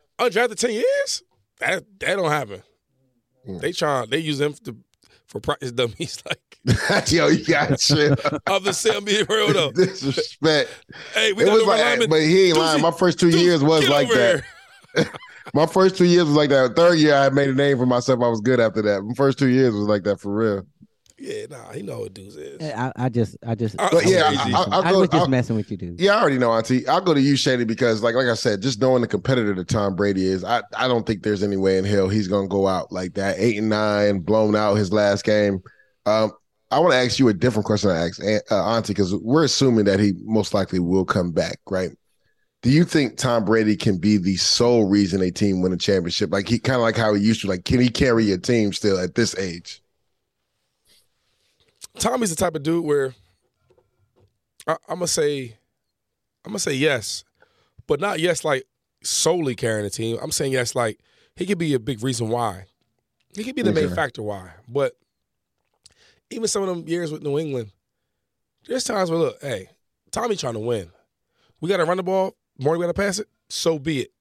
Undrafted 0.52 0.56
ten 0.60 0.72
years. 0.72 1.24
That 1.60 1.84
that 2.02 2.16
don't 2.18 2.30
happen. 2.30 2.62
Mm. 3.48 3.62
They 3.62 3.72
try. 3.72 4.06
They 4.06 4.18
use 4.18 4.38
them 4.38 4.54
to, 4.66 4.76
for 5.28 5.40
practice 5.40 5.72
dummies. 5.72 6.22
Like 6.66 7.12
Yo, 7.12 7.28
you 7.28 7.46
got 7.46 7.80
shit. 7.82 8.20
I'm 8.48 8.64
just 8.64 8.82
saying, 8.82 8.98
I'm 8.98 9.06
being 9.06 9.26
real 9.30 9.52
though. 9.54 9.72
Disrespect. 9.72 10.70
Hey, 11.14 11.34
we 11.34 11.44
it 11.44 11.46
got 11.46 11.54
was 11.54 11.64
no 11.64 11.68
like, 11.70 11.80
alignment. 11.82 12.10
but 12.10 12.22
he 12.22 12.48
ain't 12.48 12.58
Deucey, 12.58 12.60
lying. 12.60 12.82
My 12.82 12.92
first 12.92 13.20
two 13.20 13.32
Deuce, 13.32 13.42
years 13.42 13.64
was 13.64 13.88
like 13.88 14.10
that. 14.10 14.44
My 15.54 15.66
first 15.66 15.98
two 15.98 16.06
years 16.06 16.26
was 16.26 16.36
like 16.36 16.50
that. 16.50 16.76
Third 16.76 17.00
year, 17.00 17.16
I 17.16 17.30
made 17.30 17.50
a 17.50 17.54
name 17.54 17.78
for 17.78 17.86
myself. 17.86 18.22
I 18.24 18.28
was 18.30 18.40
good 18.42 18.60
after 18.60 18.82
that. 18.84 19.04
My 19.04 19.14
first 19.14 19.38
two 19.38 19.50
years 19.50 19.74
was 19.74 19.88
like 19.88 20.04
that 20.04 20.20
for 20.20 20.34
real. 20.34 20.66
Yeah, 21.24 21.46
nah, 21.50 21.72
he 21.72 21.82
know 21.84 22.02
what 22.02 22.14
dudes 22.14 22.36
is. 22.36 22.62
I, 22.74 22.92
I 22.98 23.08
just, 23.08 23.38
I 23.48 23.56
just. 23.56 23.80
Uh, 23.80 23.88
But 23.90 24.06
yeah, 24.06 24.28
Crazy. 24.28 24.54
I, 24.54 24.58
I, 24.58 24.64
I 24.64 24.90
I'll 24.90 25.00
was 25.00 25.08
just 25.08 25.22
I'll, 25.22 25.28
messing 25.30 25.56
with 25.56 25.72
you, 25.72 25.78
dude. 25.78 25.98
yeah, 25.98 26.18
I 26.18 26.22
already 26.22 26.38
know, 26.38 26.52
Auntie. 26.52 26.86
I'll 26.86 27.00
go 27.00 27.14
to 27.14 27.22
you, 27.22 27.38
Shady, 27.38 27.64
because 27.64 28.04
like 28.04 28.14
like 28.14 28.28
I 28.28 28.34
said, 28.34 28.62
just 28.62 28.82
knowing 28.82 29.02
the 29.02 29.08
competitor 29.08 29.54
that 29.54 29.70
Tom 29.70 29.96
Brady 29.96 30.26
is, 30.26 30.44
I, 30.44 30.64
I 30.76 30.90
don't 30.90 31.06
think 31.08 31.24
there's 31.24 31.42
any 31.42 31.56
way 31.56 31.78
in 31.78 31.86
hell 31.86 32.10
he's 32.10 32.28
gonna 32.28 32.50
go 32.50 32.68
out 32.68 32.92
like 32.92 33.14
that. 33.14 33.38
Eight 33.40 33.58
and 33.58 33.70
nine, 33.70 34.20
blown 34.20 34.54
out 34.54 34.76
his 34.76 34.92
last 34.92 35.24
game. 35.24 35.62
Um, 36.06 36.34
I 36.72 36.80
want 36.80 36.92
to 36.92 36.98
ask 36.98 37.20
you 37.20 37.30
a 37.30 37.34
different 37.34 37.68
question. 37.68 37.92
I 37.92 38.08
asked 38.08 38.22
uh, 38.52 38.56
Auntie 38.56 38.92
because 38.92 39.16
we're 39.16 39.46
assuming 39.46 39.86
that 39.86 40.02
he 40.02 40.12
most 40.26 40.54
likely 40.54 40.80
will 40.80 41.06
come 41.06 41.32
back, 41.32 41.60
right? 41.70 41.92
Do 42.64 42.70
you 42.70 42.84
think 42.84 43.16
Tom 43.16 43.46
Brady 43.46 43.78
can 43.78 43.98
be 43.98 44.18
the 44.18 44.36
sole 44.36 44.90
reason 44.90 45.22
a 45.22 45.32
team 45.32 45.62
win 45.62 45.72
a 45.72 45.78
championship? 45.78 46.34
Like 46.34 46.50
he 46.50 46.60
kind 46.60 46.76
of 46.76 46.82
like 46.82 46.98
how 46.98 47.14
he 47.14 47.22
used 47.22 47.42
to. 47.42 47.48
Like, 47.48 47.64
can 47.64 47.80
he 47.80 47.90
carry 47.90 48.32
a 48.32 48.38
team 48.38 48.74
still 48.74 49.00
at 49.00 49.16
this 49.16 49.38
age? 49.38 49.83
Tommy's 52.00 52.30
the 52.30 52.36
type 52.36 52.56
of 52.56 52.64
dude 52.64 52.86
where 52.86 53.14
I, 54.68 54.74
I'm 54.88 54.96
gonna 54.96 55.08
say, 55.08 55.58
I'm 56.46 56.52
gonna 56.52 56.60
say 56.60 56.74
yes, 56.74 57.24
but 57.88 58.00
not 58.00 58.20
yes 58.20 58.44
like 58.44 58.66
solely 59.04 59.56
carrying 59.56 59.84
the 59.84 59.90
team. 59.90 60.18
I'm 60.22 60.32
saying 60.32 60.54
yes 60.54 60.76
like 60.76 61.00
he 61.36 61.46
could 61.46 61.58
be 61.58 61.74
a 61.74 61.80
big 61.80 62.04
reason 62.04 62.30
why. 62.30 62.66
He 63.36 63.44
could 63.44 63.56
be 63.56 63.64
the 63.64 63.72
main 63.72 63.90
factor 63.90 64.22
why. 64.22 64.52
But 64.68 64.94
even 66.30 66.48
some 66.48 66.64
of 66.64 66.70
them 66.70 66.88
years 66.88 67.12
with 67.12 67.24
New 67.24 67.40
England, 67.40 67.72
there's 68.68 68.84
times 68.84 69.10
where 69.10 69.20
look, 69.20 69.42
hey, 69.42 69.70
Tommy 70.12 70.36
trying 70.36 70.54
to 70.54 70.60
win. 70.60 70.92
We 71.60 71.70
got 71.70 71.78
to 71.78 71.86
run 71.86 71.98
the 71.98 72.04
ball. 72.04 72.36
More 72.60 72.78
we 72.78 72.84
got 72.84 72.94
to 72.94 73.02
pass 73.02 73.20
it. 73.20 73.28
So 73.50 73.80
be 73.80 74.02
it. 74.02 74.12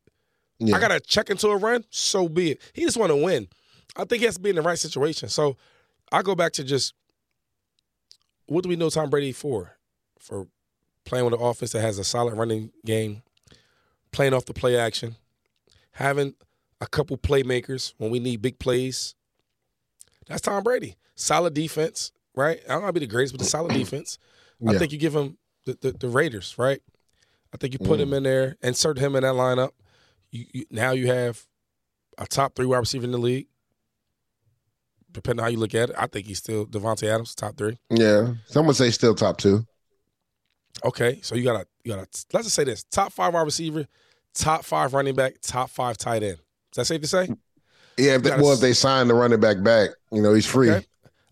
Yeah. 0.59 0.77
I 0.77 0.81
got 0.81 0.89
to 0.89 1.01
check 1.01 1.29
into 1.29 1.49
a 1.49 1.57
run. 1.57 1.85
So 1.91 2.29
be 2.29 2.53
it. 2.53 2.63
He 2.73 2.83
just 2.83 2.97
want 2.97 3.11
to 3.11 3.17
win. 3.17 3.49
I 3.97 4.05
think 4.05 4.21
he 4.21 4.27
has 4.27 4.37
to 4.37 4.41
be 4.41 4.51
in 4.51 4.57
the 4.57 4.63
right 4.63 4.79
situation. 4.79 5.29
So 5.29 5.57
I 6.11 6.23
go 6.23 6.35
back 6.35 6.53
to 6.55 6.65
just 6.65 6.95
what 8.47 8.63
do 8.63 8.69
we 8.69 8.77
know 8.77 8.91
Tom 8.91 9.11
Brady 9.11 9.33
for? 9.33 9.77
For 10.19 10.47
playing 11.05 11.25
with 11.25 11.35
an 11.35 11.41
offense 11.41 11.73
that 11.73 11.81
has 11.81 11.99
a 11.99 12.05
solid 12.05 12.35
running 12.35 12.71
game, 12.85 13.23
playing 14.13 14.35
off 14.35 14.45
the 14.45 14.55
play 14.55 14.77
action, 14.77 15.17
having 15.93 16.35
a 16.81 16.87
couple 16.87 17.17
playmakers 17.17 17.95
when 17.99 18.11
we 18.11 18.19
need 18.19 18.43
big 18.43 18.59
plays. 18.59 19.15
That's 20.27 20.43
Tom 20.43 20.63
Brady. 20.63 20.97
Solid 21.15 21.55
defense, 21.55 22.13
right? 22.35 22.61
I 22.69 22.73
don't 22.73 22.83
want 22.83 22.95
to 22.95 23.01
be 23.01 23.07
the 23.07 23.11
greatest, 23.11 23.35
but 23.35 23.41
the 23.41 23.49
solid 23.49 23.73
defense. 23.75 24.19
I 24.67 24.79
think 24.79 24.93
you 24.93 24.99
give 24.99 25.15
him 25.15 25.39
the, 25.67 25.77
the, 25.81 25.93
the 25.93 26.09
Raiders, 26.09 26.57
right? 26.57 26.81
I 27.53 27.57
think 27.57 27.73
you 27.73 27.79
put 27.79 28.01
him 28.01 28.11
mm. 28.11 28.19
in 28.19 28.23
there, 28.23 28.57
insert 28.63 28.99
him 28.99 29.15
in 29.17 29.23
that 29.23 29.35
lineup. 29.35 29.71
You, 30.31 30.47
you, 30.53 30.65
now 30.71 30.93
you 30.93 31.09
have 31.09 31.45
a 32.17 32.27
top 32.27 32.55
three 32.55 32.67
wide 32.67 32.79
receiver 32.79 33.05
in 33.05 33.13
the 33.13 33.19
league. 33.19 33.49
Depending 35.13 35.41
on 35.41 35.45
how 35.45 35.51
you 35.51 35.59
look 35.59 35.75
at 35.75 35.91
it, 35.91 35.97
I 35.99 36.07
think 36.07 36.27
he's 36.27 36.39
still 36.39 36.67
Davante 36.67 37.09
Adams, 37.09 37.35
top 37.35 37.57
three. 37.57 37.79
yeah. 37.91 38.33
Someone 38.47 38.75
say 38.75 38.91
still 38.91 39.15
top 39.15 39.39
two. 39.39 39.67
Okay, 40.85 41.21
so 41.23 41.35
you 41.35 41.45
got 41.45 41.61
a 41.61 41.67
you 41.85 41.93
got 41.93 41.99
a 41.99 42.09
let's 42.33 42.47
just 42.47 42.55
say 42.55 42.65
this: 42.65 42.85
top 42.85 43.13
five 43.13 43.35
wide 43.35 43.43
receiver, 43.43 43.87
top 44.35 44.65
five 44.65 44.95
running 44.95 45.15
back, 45.15 45.35
top 45.43 45.71
five 45.71 45.99
tight 45.99 46.23
end. 46.23 46.39
Is 46.73 46.77
that 46.77 46.85
safe 46.87 47.01
to 47.03 47.07
say? 47.07 47.29
Yeah, 47.99 48.15
if 48.15 48.23
they, 48.23 48.31
well, 48.31 48.53
if 48.53 48.61
they 48.61 48.73
sign 48.73 49.07
the 49.09 49.15
running 49.15 49.39
back 49.39 49.63
back, 49.63 49.91
you 50.11 50.23
know, 50.23 50.33
he's 50.33 50.47
free. 50.47 50.71
Okay. 50.71 50.87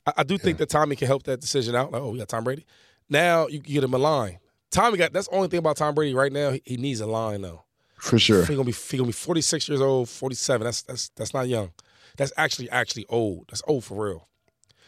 I, 0.07 0.13
I 0.19 0.23
do 0.23 0.37
think 0.37 0.59
that 0.59 0.69
Tommy 0.69 0.95
can 0.95 1.07
help 1.07 1.23
that 1.25 1.41
decision 1.41 1.75
out. 1.75 1.91
Like, 1.91 2.03
oh, 2.03 2.11
we 2.11 2.19
got 2.19 2.29
Tom 2.29 2.45
Brady. 2.45 2.67
Now 3.09 3.47
you 3.49 3.61
can 3.61 3.73
get 3.73 3.85
him 3.85 3.95
a 3.95 3.99
line. 3.99 4.39
Tommy 4.71 4.99
got 4.99 5.13
that's 5.13 5.29
the 5.29 5.35
only 5.35 5.49
thing 5.49 5.59
about 5.59 5.77
Tom 5.79 5.95
Brady 5.95 6.15
right 6.15 6.33
now. 6.33 6.51
He, 6.51 6.63
he 6.65 6.77
needs 6.77 7.01
a 7.01 7.07
line 7.07 7.43
though. 7.43 7.65
For 7.97 8.19
sure. 8.19 8.45
He's 8.45 8.57
gonna 8.57 8.65
be 8.65 8.73
he 8.73 8.97
gonna 8.97 9.07
be 9.09 9.13
forty 9.13 9.41
six 9.41 9.69
years 9.69 9.81
old, 9.81 10.09
forty 10.09 10.37
seven. 10.37 10.65
That's 10.65 10.83
that's 10.83 11.09
that's 11.17 11.35
not 11.35 11.49
young. 11.49 11.73
That's 12.17 12.33
actually 12.37 12.71
actually 12.71 13.07
old. 13.09 13.47
That's 13.49 13.63
old 13.67 13.85
for 13.85 14.07
real. 14.07 14.29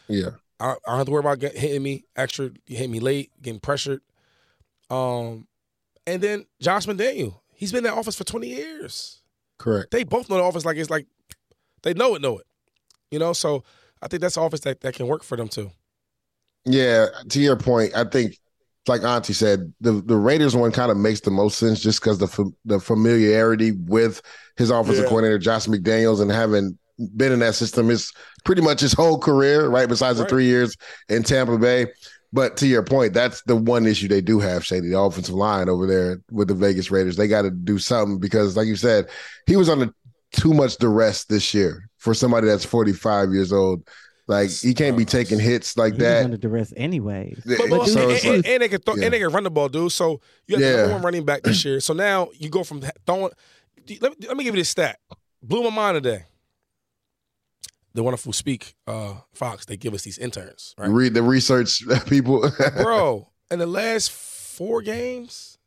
Yeah. 0.07 0.31
I, 0.59 0.71
I 0.71 0.75
don't 0.87 0.97
have 0.97 1.05
to 1.07 1.11
worry 1.11 1.19
about 1.21 1.39
get, 1.39 1.57
hitting 1.57 1.83
me 1.83 2.05
extra, 2.15 2.51
hitting 2.65 2.91
me 2.91 2.99
late, 2.99 3.31
getting 3.41 3.59
pressured. 3.59 4.01
Um, 4.89 5.47
and 6.05 6.21
then 6.21 6.45
Josh 6.61 6.85
McDaniel, 6.85 7.39
he's 7.53 7.71
been 7.71 7.79
in 7.79 7.83
that 7.85 7.97
office 7.97 8.15
for 8.15 8.23
twenty 8.23 8.49
years. 8.49 9.21
Correct. 9.57 9.91
They 9.91 10.03
both 10.03 10.29
know 10.29 10.37
the 10.37 10.43
office 10.43 10.65
like 10.65 10.77
it's 10.77 10.89
like 10.89 11.07
they 11.81 11.93
know 11.93 12.15
it, 12.15 12.21
know 12.21 12.37
it. 12.37 12.45
You 13.11 13.19
know, 13.19 13.33
so 13.33 13.63
I 14.01 14.07
think 14.07 14.21
that's 14.21 14.37
office 14.37 14.61
that, 14.61 14.81
that 14.81 14.95
can 14.95 15.07
work 15.07 15.23
for 15.23 15.37
them 15.37 15.47
too. 15.47 15.71
Yeah. 16.65 17.07
To 17.29 17.39
your 17.39 17.55
point, 17.55 17.95
I 17.95 18.03
think, 18.05 18.37
like 18.87 19.03
Auntie 19.03 19.33
said, 19.33 19.73
the, 19.79 19.93
the 19.93 20.17
Raiders 20.17 20.55
one 20.55 20.71
kind 20.71 20.91
of 20.91 20.97
makes 20.97 21.21
the 21.21 21.31
most 21.31 21.57
sense 21.57 21.79
just 21.79 22.01
because 22.01 22.17
the 22.17 22.51
the 22.65 22.79
familiarity 22.79 23.71
with 23.71 24.21
his 24.57 24.69
offensive 24.69 25.03
Yeah. 25.03 25.09
coordinator 25.09 25.39
Josh 25.39 25.67
McDaniels 25.67 26.21
and 26.21 26.31
having 26.31 26.77
been 27.15 27.31
in 27.31 27.39
that 27.39 27.55
system 27.55 27.89
is 27.89 28.11
pretty 28.45 28.61
much 28.61 28.81
his 28.81 28.93
whole 28.93 29.17
career, 29.17 29.67
right? 29.69 29.87
Besides 29.89 30.19
the 30.19 30.25
three 30.25 30.45
years 30.45 30.75
in 31.09 31.23
Tampa 31.23 31.57
Bay. 31.57 31.87
But 32.31 32.57
to 32.57 32.67
your 32.67 32.81
point, 32.81 33.13
that's 33.13 33.43
the 33.43 33.55
one 33.55 33.85
issue 33.85 34.07
they 34.07 34.21
do 34.21 34.39
have, 34.39 34.65
Shady, 34.65 34.89
the 34.89 34.99
offensive 34.99 35.35
line 35.35 35.69
over 35.69 35.85
there 35.85 36.19
with 36.31 36.47
the 36.47 36.55
Vegas 36.55 36.89
Raiders. 36.89 37.15
They 37.15 37.27
got 37.27 37.43
to 37.43 37.51
do 37.51 37.77
something 37.77 38.17
because, 38.17 38.57
like 38.57 38.65
you 38.65 38.75
said, 38.75 39.07
he 39.45 39.55
was 39.55 39.69
under 39.69 39.93
too 40.31 40.51
much 40.53 40.77
duress 40.77 41.25
this 41.25 41.53
year 41.53 41.87
for 41.97 42.15
somebody 42.15 42.47
that's 42.47 42.65
45 42.65 43.31
years 43.33 43.53
old. 43.53 43.87
Like 44.25 44.49
he 44.49 44.73
can't 44.73 44.97
be 44.97 45.05
taking 45.05 45.37
hits 45.37 45.77
like 45.77 45.93
He 45.93 45.99
that. 45.99 46.23
under 46.25 46.37
duress 46.37 46.73
anyways. 46.75 47.39
Yeah, 47.45 47.57
But, 47.59 47.69
but- 47.69 47.87
so 47.89 48.01
and, 48.01 48.11
it's 48.11 48.25
and- 48.25 48.45
and 48.47 48.61
they 48.63 48.69
can 48.69 48.81
throw, 48.81 48.95
yeah. 48.95 49.03
and 49.05 49.13
they 49.13 49.19
can 49.19 49.31
run 49.31 49.43
the 49.43 49.51
ball, 49.51 49.69
dude. 49.69 49.91
So 49.91 50.19
you 50.47 50.55
have 50.55 50.61
the 50.63 50.67
Yeah. 50.69 50.75
number 50.77 50.93
one 50.93 51.01
running 51.03 51.25
back 51.25 51.43
this 51.43 51.63
year. 51.63 51.79
So 51.81 51.93
now 51.93 52.29
you 52.33 52.49
go 52.49 52.63
from 52.63 52.81
throwing. 53.05 53.31
Let 54.01 54.19
me, 54.19 54.27
let 54.27 54.37
me 54.37 54.43
give 54.43 54.55
you 54.55 54.61
this 54.61 54.69
stat. 54.69 54.97
Blew 55.43 55.61
my 55.63 55.69
mind 55.69 56.01
today. 56.01 56.23
The 57.95 58.01
wonderful 58.03 58.33
Speak 58.33 58.75
uh, 58.87 59.15
Fox. 59.33 59.65
They 59.65 59.77
give 59.77 59.93
us 59.93 60.01
these 60.01 60.17
interns, 60.17 60.73
right? 60.77 60.89
read 60.89 61.13
the 61.13 61.21
research 61.21 61.83
people. 62.07 62.49
Bro, 62.77 63.29
in 63.51 63.59
the 63.59 63.67
last 63.67 64.11
four 64.11 64.81
games, 64.81 65.57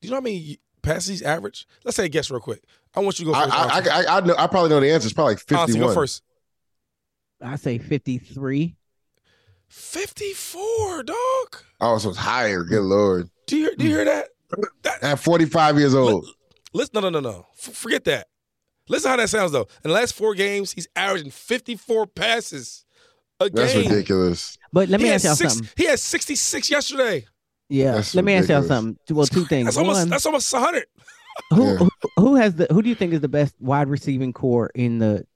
do 0.00 0.08
you 0.08 0.10
know 0.12 0.18
how 0.18 0.22
many 0.22 0.58
passes 0.82 1.08
he's 1.08 1.22
averaged? 1.22 1.66
Let's 1.84 1.96
say 1.96 2.06
a 2.06 2.08
guess 2.08 2.30
real 2.30 2.40
quick. 2.40 2.64
I 2.94 3.00
want 3.00 3.18
you 3.18 3.26
to 3.26 3.32
go 3.32 3.36
I, 3.38 3.44
first. 3.44 3.54
I, 3.56 3.76
Auntie. 3.78 3.90
I, 3.90 4.16
I 4.16 4.20
know. 4.20 4.34
I 4.38 4.46
probably 4.46 4.70
know 4.70 4.80
the 4.80 4.90
answer. 4.90 5.06
It's 5.06 5.12
probably 5.12 5.34
like 5.34 5.52
Auntie, 5.52 5.72
fifty-one. 5.72 5.88
go 5.88 5.94
first. 5.94 6.22
I 7.42 7.56
say 7.56 7.76
53. 7.78 8.76
54, 9.68 11.02
dog. 11.02 11.16
Oh, 11.80 11.98
so 11.98 12.10
it's 12.10 12.18
higher. 12.18 12.62
Good 12.62 12.82
lord. 12.82 13.28
Do 13.46 13.56
you, 13.56 13.74
do 13.76 13.84
you 13.84 13.90
hear 13.90 14.04
that? 14.04 14.28
that 14.82 15.02
At 15.02 15.18
forty-five 15.18 15.78
years 15.78 15.94
old. 15.94 16.26
Listen, 16.72 16.92
no, 16.94 17.00
no, 17.00 17.10
no, 17.10 17.20
no. 17.20 17.46
F- 17.58 17.74
forget 17.74 18.04
that. 18.04 18.28
Listen 18.88 19.10
how 19.10 19.16
that 19.16 19.28
sounds 19.30 19.52
though. 19.52 19.66
In 19.84 19.90
the 19.90 19.92
last 19.92 20.14
four 20.14 20.34
games, 20.34 20.72
he's 20.72 20.86
averaging 20.94 21.30
54 21.30 22.06
passes 22.08 22.84
a 23.40 23.48
That's 23.50 23.72
game. 23.72 23.88
ridiculous. 23.90 24.58
But 24.72 24.88
let 24.88 25.00
me 25.00 25.06
he 25.08 25.12
ask 25.14 25.24
y'all 25.24 25.34
six, 25.34 25.54
something. 25.54 25.70
He 25.76 25.86
had 25.86 25.98
66 25.98 26.70
yesterday. 26.70 27.24
Yeah. 27.68 27.92
That's 27.94 28.14
let 28.14 28.24
me 28.24 28.34
ask 28.34 28.48
y'all 28.48 28.62
something. 28.62 28.96
Well, 29.16 29.26
two 29.26 29.44
things. 29.46 29.64
That's 29.66 29.76
almost 29.78 30.00
One, 30.00 30.08
that's 30.10 30.26
almost 30.26 30.52
100. 30.52 30.84
who, 31.54 31.64
Yeah. 31.64 31.76
who 31.76 31.88
who 32.16 32.34
has 32.36 32.54
the 32.54 32.66
who 32.70 32.82
do 32.82 32.88
you 32.88 32.94
think 32.94 33.12
is 33.12 33.20
the 33.20 33.28
best 33.28 33.54
wide 33.60 33.88
receiving 33.88 34.32
core 34.32 34.70
in 34.74 34.98
the 34.98 35.26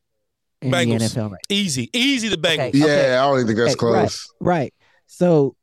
in 0.61 0.71
Bengals. 0.71 1.15
the 1.15 1.21
NFL 1.21 1.31
right 1.33 1.41
Easy, 1.49 1.89
easy. 1.93 2.29
The 2.29 2.37
Bengals. 2.37 2.69
Okay. 2.69 2.79
Yeah, 2.79 3.23
I 3.23 3.27
don't 3.29 3.37
even 3.41 3.47
think 3.47 3.59
that's 3.59 3.75
Okay, 3.75 3.87
right. 3.87 4.01
close. 4.01 4.33
Right. 4.41 4.75
So 5.07 5.57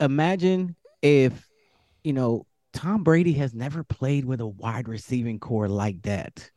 imagine 0.00 0.76
if, 1.00 1.48
you 2.04 2.12
know, 2.12 2.46
Tom 2.72 3.02
Brady 3.04 3.34
has 3.34 3.54
never 3.54 3.84
played 3.84 4.24
with 4.24 4.40
a 4.40 4.46
wide 4.46 4.88
receiving 4.88 5.38
core 5.38 5.68
like 5.68 6.02
that. 6.02 6.50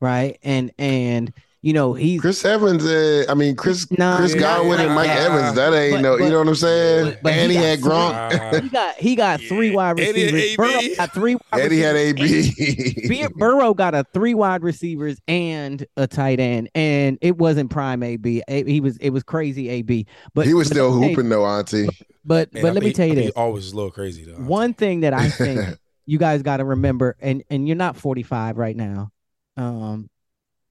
Right. 0.00 0.38
And, 0.42 0.70
and, 0.78 1.32
you 1.62 1.74
know, 1.74 1.92
he's, 1.92 2.22
Chris 2.22 2.42
Evans. 2.42 2.86
Uh, 2.86 3.26
I 3.28 3.34
mean, 3.34 3.54
Chris 3.54 3.86
Nah, 3.90 4.16
Chris 4.16 4.32
yeah, 4.34 4.40
Godwin 4.40 4.80
and 4.80 4.94
Mike 4.94 5.08
yeah. 5.08 5.26
Evans. 5.26 5.54
That 5.56 5.74
ain't 5.74 5.96
But- 5.96 6.00
no. 6.00 6.16
but- 6.16 6.24
you 6.24 6.30
know 6.30 6.38
what 6.38 6.48
I'm 6.48 6.54
saying? 6.54 7.04
but- 7.10 7.22
but 7.22 7.32
and 7.34 7.50
he 7.52 7.58
he 7.58 7.62
got 7.62 7.68
had 7.68 7.80
three- 7.80 7.90
Gronk. 7.90 8.60
he 8.62 8.68
got, 8.70 8.94
he 8.96 9.14
got 9.14 9.40
three 9.42 9.70
wide 9.70 10.00
And 10.00 10.16
he 10.16 10.22
had 10.24 10.32
receivers. 10.32 10.42
AB. 10.42 10.56
Burrow 10.56 10.96
got 10.96 11.12
three 11.12 11.34
wide 11.34 11.60
and 11.60 11.72
he 11.72 11.78
had. 11.80 11.96
AB. 11.96 13.28
Burrow 13.36 13.74
got 13.74 13.94
a 13.94 14.04
three 14.14 14.34
wide 14.34 14.62
receivers 14.62 15.18
and 15.28 15.84
a 15.98 16.06
tight 16.06 16.40
end, 16.40 16.70
and 16.74 17.18
it 17.20 17.36
wasn't 17.36 17.70
prime 17.70 18.02
AB. 18.02 18.42
He 18.48 18.80
was 18.80 18.96
it 18.98 19.10
was 19.10 19.22
crazy 19.22 19.68
AB, 19.68 20.06
but 20.34 20.46
he 20.46 20.54
was 20.54 20.68
but 20.68 20.74
still 20.74 20.90
let 20.90 21.00
me 21.00 21.08
hooping 21.14 21.28
though, 21.28 21.44
Auntie. 21.44 21.88
But 22.24 22.52
Man, 22.54 22.62
but 22.62 22.68
I 22.68 22.72
let 22.72 22.82
me 22.82 22.92
tell 22.92 23.06
you 23.06 23.12
I 23.12 23.16
mean, 23.16 23.24
this: 23.26 23.34
he 23.34 23.40
always 23.40 23.72
a 23.72 23.76
little 23.76 23.90
crazy 23.90 24.24
though. 24.24 24.34
one 24.42 24.72
thing 24.74 25.00
that 25.00 25.12
I 25.12 25.28
think 25.30 25.76
you 26.06 26.18
guys 26.18 26.42
got 26.42 26.58
to 26.58 26.64
remember, 26.64 27.16
and 27.20 27.42
and 27.50 27.66
you're 27.68 27.76
not 27.76 27.96
45 27.96 28.56
right 28.56 28.76
now, 28.76 29.10
um, 29.56 30.08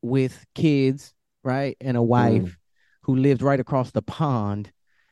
with 0.02 0.46
kids, 0.56 1.14
right, 1.44 1.76
and 1.82 1.98
a 1.98 2.02
wife 2.04 2.58
who 3.04 3.16
lived 3.16 3.42
right 3.42 3.60
across 3.60 3.92
the 3.92 4.02
pond, 4.02 4.72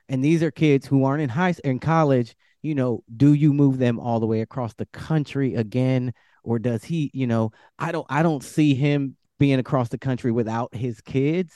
and 0.10 0.24
these 0.24 0.42
are 0.44 0.52
kids 0.52 0.88
who 0.88 1.04
aren't 1.04 1.22
in 1.22 1.30
high 1.30 1.54
in 1.64 1.80
college. 1.80 2.36
You 2.62 2.76
know, 2.76 3.04
do 3.16 3.34
you 3.34 3.54
move 3.54 3.78
them 3.78 4.00
all 4.00 4.20
the 4.20 4.26
way 4.26 4.42
across 4.42 4.74
the 4.74 4.86
country 4.88 5.56
again, 5.56 6.14
or 6.44 6.60
does 6.60 6.84
he? 6.84 7.12
You 7.14 7.28
know, 7.28 7.52
I 7.80 7.92
don't 7.92 8.08
I 8.10 8.24
don't 8.24 8.44
see 8.44 8.74
him 8.74 9.16
being 9.40 9.60
across 9.60 9.90
the 9.90 9.98
country 9.98 10.32
without 10.32 10.74
his 10.74 11.02
kids. 11.02 11.54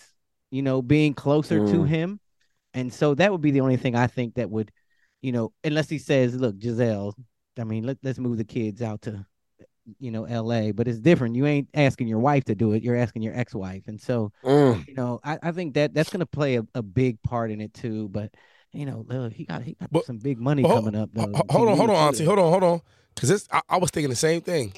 You 0.51 0.61
know, 0.61 0.81
being 0.81 1.13
closer 1.13 1.59
to 1.59 1.83
Mm. 1.83 1.87
him, 1.87 2.19
and 2.73 2.93
so 2.93 3.15
that 3.15 3.31
would 3.31 3.41
be 3.41 3.51
the 3.51 3.61
only 3.61 3.77
thing 3.77 3.95
I 3.95 4.07
think 4.07 4.35
that 4.35 4.49
would, 4.49 4.71
you 5.21 5.31
know, 5.31 5.53
unless 5.63 5.89
he 5.89 5.97
says, 5.97 6.35
"Look, 6.35 6.57
Gisele, 6.57 7.15
I 7.57 7.63
mean, 7.63 7.85
let, 7.85 7.97
let's 8.03 8.19
move 8.19 8.37
the 8.37 8.43
kids 8.43 8.81
out 8.81 9.01
to, 9.03 9.25
you 10.00 10.12
know, 10.12 10.25
L.A." 10.25 10.71
But 10.71 10.88
it's 10.88 11.00
different. 11.00 11.36
You 11.36 11.45
ain't 11.45 11.67
asking 11.74 12.07
your 12.07 12.19
wife 12.19 12.43
to 12.45 12.55
do 12.55 12.74
it. 12.74 12.83
You're 12.83 12.95
asking 12.98 13.21
your 13.24 13.36
ex-wife, 13.38 13.83
and 13.88 14.00
so 14.00 14.31
Mm. 14.43 14.88
you 14.88 14.93
know, 14.95 15.19
I, 15.24 15.38
I 15.43 15.51
think 15.51 15.74
that 15.75 15.93
that's 15.93 16.10
going 16.10 16.19
to 16.21 16.25
play 16.25 16.55
a, 16.57 16.63
a 16.75 16.81
big 16.81 17.21
part 17.24 17.51
in 17.51 17.62
it 17.62 17.74
too. 17.74 18.10
But 18.10 18.33
you 18.71 18.86
know, 18.86 19.05
he 19.33 19.45
got 19.45 19.63
he 19.63 19.74
got 19.79 19.91
But- 19.91 20.05
some 20.05 20.17
big 20.17 20.39
money 20.39 20.62
But 20.62 20.69
ho- 20.69 20.75
coming 20.81 20.95
up. 20.95 21.10
Though. 21.13 21.21
ho- 21.33 21.45
Hold 21.50 21.69
on, 21.69 21.77
hold 21.77 21.89
on, 21.89 21.95
Auntie. 21.95 22.25
Hold 22.25 22.39
on, 22.39 22.50
hold 22.51 22.63
on. 22.63 22.81
Because 23.15 23.48
I, 23.51 23.62
I 23.69 23.77
was 23.77 23.89
thinking 23.91 24.10
the 24.10 24.15
same 24.15 24.41
thing. 24.41 24.74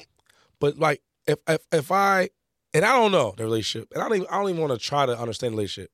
But 0.60 0.78
like, 0.78 1.00
if 1.26 1.38
if 1.48 1.60
if 1.72 1.92
I 1.92 2.30
and 2.72 2.84
I 2.84 2.92
don't 2.92 3.12
know 3.12 3.34
the 3.36 3.44
relationship, 3.44 3.88
and 3.94 4.02
I 4.02 4.08
don't 4.08 4.16
even 4.16 4.28
I 4.30 4.36
don't 4.40 4.48
even 4.50 4.60
want 4.60 4.72
to 4.72 4.78
try 4.84 5.06
to 5.06 5.18
understand 5.18 5.52
the 5.52 5.56
relationship. 5.56 5.90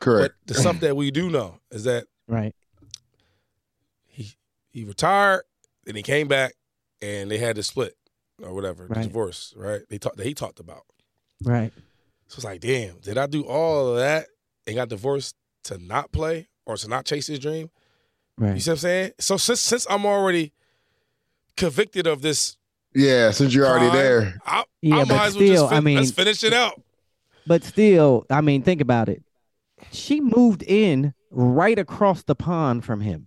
Correct. 0.00 0.34
But 0.46 0.54
the 0.54 0.60
stuff 0.60 0.80
that 0.80 0.96
we 0.96 1.10
do 1.12 1.30
know 1.30 1.60
is 1.70 1.84
that 1.84 2.06
Right. 2.26 2.54
he 4.06 4.34
he 4.70 4.84
retired, 4.84 5.42
then 5.84 5.94
he 5.94 6.02
came 6.02 6.26
back, 6.28 6.54
and 7.00 7.30
they 7.30 7.38
had 7.38 7.56
to 7.56 7.62
split 7.62 7.94
or 8.42 8.52
whatever, 8.54 8.86
Right. 8.86 9.02
divorce, 9.04 9.52
right? 9.56 9.82
They 9.88 9.98
talked 9.98 10.16
that 10.16 10.26
he 10.26 10.34
talked 10.34 10.60
about. 10.60 10.82
Right. 11.42 11.72
So 12.28 12.36
it's 12.36 12.44
like, 12.44 12.60
damn, 12.60 12.98
did 13.00 13.18
I 13.18 13.26
do 13.26 13.42
all 13.44 13.90
of 13.90 13.96
that 13.98 14.26
and 14.66 14.76
got 14.76 14.88
divorced 14.88 15.34
to 15.64 15.78
not 15.78 16.10
play 16.12 16.48
or 16.66 16.76
to 16.76 16.88
not 16.88 17.04
chase 17.04 17.26
his 17.26 17.38
dream? 17.38 17.70
Right. 18.36 18.48
You 18.48 18.52
Right. 18.54 18.62
see 18.62 18.70
what 18.70 18.74
I'm 18.74 18.78
saying? 18.78 19.12
So 19.20 19.36
since 19.36 19.60
since 19.60 19.86
I'm 19.88 20.04
already 20.06 20.52
convicted 21.56 22.06
of 22.06 22.22
this, 22.22 22.56
yeah, 22.94 23.30
since 23.30 23.54
you're 23.54 23.66
already 23.66 23.90
there. 23.90 24.38
I, 24.46 24.64
Yeah, 24.82 24.96
I 24.96 24.98
but 25.04 25.08
might 25.08 25.26
as 25.26 25.34
well 25.36 25.44
still, 25.44 25.54
just 25.54 25.68
fin- 25.70 25.76
I 25.76 25.80
mean- 25.80 25.96
let's 25.96 26.10
finish 26.10 26.44
it 26.44 26.52
out. 26.52 26.80
But 27.46 27.62
still, 27.64 28.24
I 28.30 28.40
mean, 28.40 28.62
think 28.62 28.80
about 28.80 29.08
it. 29.08 29.22
She 29.92 30.20
moved 30.20 30.62
in 30.62 31.12
right 31.30 31.78
across 31.78 32.22
the 32.22 32.34
pond 32.34 32.84
from 32.84 33.00
him, 33.00 33.26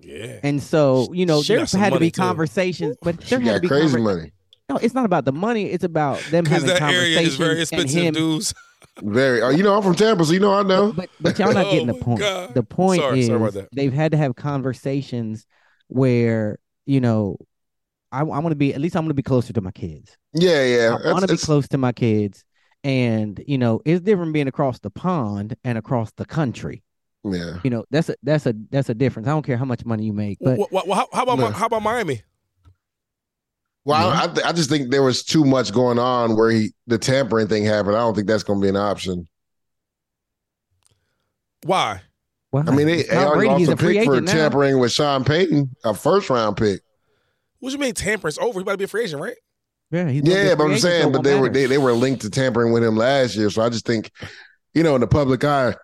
Yeah, 0.00 0.40
and 0.42 0.60
so 0.62 1.12
you 1.12 1.26
know 1.26 1.42
She 1.42 1.54
there 1.54 1.64
had 1.66 1.92
to 1.92 2.00
be 2.00 2.10
too. 2.10 2.20
conversations. 2.20 2.96
But 3.02 3.22
She 3.22 3.30
there 3.36 3.40
had 3.40 3.54
to 3.56 3.60
be 3.60 3.68
crazy 3.68 3.96
conver- 3.96 4.02
money. 4.02 4.32
No, 4.72 4.78
it's 4.78 4.94
not 4.94 5.04
about 5.04 5.24
the 5.24 5.32
money. 5.32 5.66
It's 5.70 5.84
about 5.84 6.18
them 6.30 6.44
because 6.44 6.62
having 6.62 6.68
that 6.68 6.82
area 6.82 7.20
is 7.20 7.36
conversations 7.36 7.36
very 7.36 7.50
and 7.52 7.60
expensive, 7.60 8.02
him 8.02 8.14
dudes. 8.14 8.54
Very. 9.02 9.42
Oh, 9.42 9.48
you 9.50 9.62
know, 9.62 9.76
I'm 9.76 9.82
from 9.82 9.94
Tampa, 9.94 10.24
so 10.24 10.32
you 10.32 10.40
know 10.40 10.52
I 10.52 10.62
know. 10.62 10.92
But 10.92 11.10
but 11.20 11.38
y'all 11.38 11.52
not 11.52 11.66
Oh 11.66 11.70
getting 11.70 11.86
the 11.86 11.94
oh 12.00 12.04
point. 12.04 12.20
God. 12.20 12.54
The 12.54 12.62
point 12.62 13.00
Sorry, 13.00 13.20
is 13.20 13.26
sorry 13.26 13.36
about 13.40 13.52
that. 13.54 13.68
they've 13.74 13.92
had 13.92 14.12
to 14.12 14.18
have 14.18 14.34
conversations 14.36 15.46
where 15.88 16.58
you 16.86 17.00
know 17.00 17.36
I, 18.10 18.20
I 18.20 18.22
want 18.22 18.48
to 18.48 18.54
be 18.56 18.74
at 18.74 18.80
least 18.80 18.96
I'm 18.96 19.02
going 19.02 19.10
to 19.10 19.14
be 19.14 19.22
closer 19.22 19.52
to 19.52 19.60
my 19.60 19.70
kids. 19.70 20.16
Yeah, 20.34 20.64
yeah. 20.64 20.96
I 21.04 21.12
want 21.12 21.26
to 21.26 21.32
be 21.32 21.38
close 21.38 21.68
to 21.68 21.78
my 21.78 21.92
kids, 21.92 22.44
and 22.84 23.42
you 23.46 23.58
know 23.58 23.80
it's 23.84 24.00
different 24.02 24.32
being 24.32 24.48
across 24.48 24.78
the 24.80 24.90
pond 24.90 25.56
and 25.64 25.78
across 25.78 26.12
the 26.12 26.24
country. 26.24 26.82
yeah. 27.24 27.58
You 27.64 27.70
know 27.70 27.84
that's 27.90 28.08
a 28.08 28.16
that's 28.22 28.46
a 28.46 28.54
that's 28.70 28.88
a 28.88 28.94
difference. 28.94 29.28
I 29.28 29.32
don't 29.32 29.44
care 29.46 29.56
how 29.56 29.64
much 29.64 29.84
money 29.84 30.04
you 30.04 30.12
make, 30.12 30.38
but 30.40 30.58
Well, 30.58 30.68
well, 30.70 30.84
well, 30.86 30.98
how, 30.98 31.08
how 31.16 31.22
about 31.22 31.38
No. 31.38 31.50
How 31.50 31.66
about 31.66 31.82
Miami? 31.82 32.22
Well, 33.84 34.08
Yeah. 34.10 34.20
I, 34.20 34.24
I, 34.24 34.26
th- 34.28 34.46
I 34.46 34.52
just 34.52 34.70
think 34.70 34.90
there 34.90 35.02
was 35.02 35.22
too 35.24 35.44
much 35.44 35.72
going 35.72 35.98
on 35.98 36.36
where 36.36 36.50
he 36.50 36.72
the 36.86 36.98
tampering 36.98 37.48
thing 37.48 37.64
happened. 37.64 37.96
I 37.96 38.00
don't 38.00 38.14
think 38.14 38.26
that's 38.28 38.42
going 38.44 38.60
to 38.60 38.62
be 38.64 38.68
an 38.68 38.76
option. 38.76 39.28
Why? 41.64 42.02
well, 42.50 42.68
I 42.68 42.74
mean, 42.74 42.86
they, 42.86 43.02
they 43.04 43.16
already 43.16 43.48
lost 43.48 43.70
a 43.70 43.76
pick 43.76 44.04
for 44.04 44.20
tampering 44.20 44.78
with 44.78 44.92
Sean 44.92 45.24
Payton, 45.24 45.74
a 45.84 45.94
first 45.94 46.28
round 46.28 46.56
pick. 46.56 46.80
What 47.60 47.72
you 47.72 47.78
mean 47.78 47.94
tampering's 47.94 48.38
over? 48.38 48.58
He 48.58 48.62
about 48.62 48.72
to 48.72 48.78
be 48.78 48.84
a 48.84 48.88
free 48.88 49.04
agent, 49.04 49.22
right? 49.22 49.36
Yeah, 49.90 50.08
he's 50.08 50.22
gonna 50.22 50.34
be 50.34 50.40
a 50.40 50.44
Yeah, 50.48 50.54
but 50.54 50.64
free 50.64 50.64
I'm 50.64 50.70
agent, 50.72 50.82
so 50.82 50.88
saying, 50.88 51.02
it 51.02 51.04
but 51.06 51.12
won't 51.12 51.24
they 51.24 51.34
were 51.36 51.40
matter. 51.42 51.52
they, 51.52 51.66
they 51.66 51.78
were 51.78 51.92
linked 51.92 52.22
to 52.22 52.30
tampering 52.30 52.72
with 52.72 52.82
him 52.82 52.96
last 52.96 53.36
year. 53.36 53.48
So 53.50 53.62
I 53.62 53.68
just 53.68 53.86
think, 53.86 54.10
you 54.74 54.82
know, 54.82 54.94
in 54.96 55.00
the 55.00 55.06
public 55.06 55.44
eye, 55.44 55.74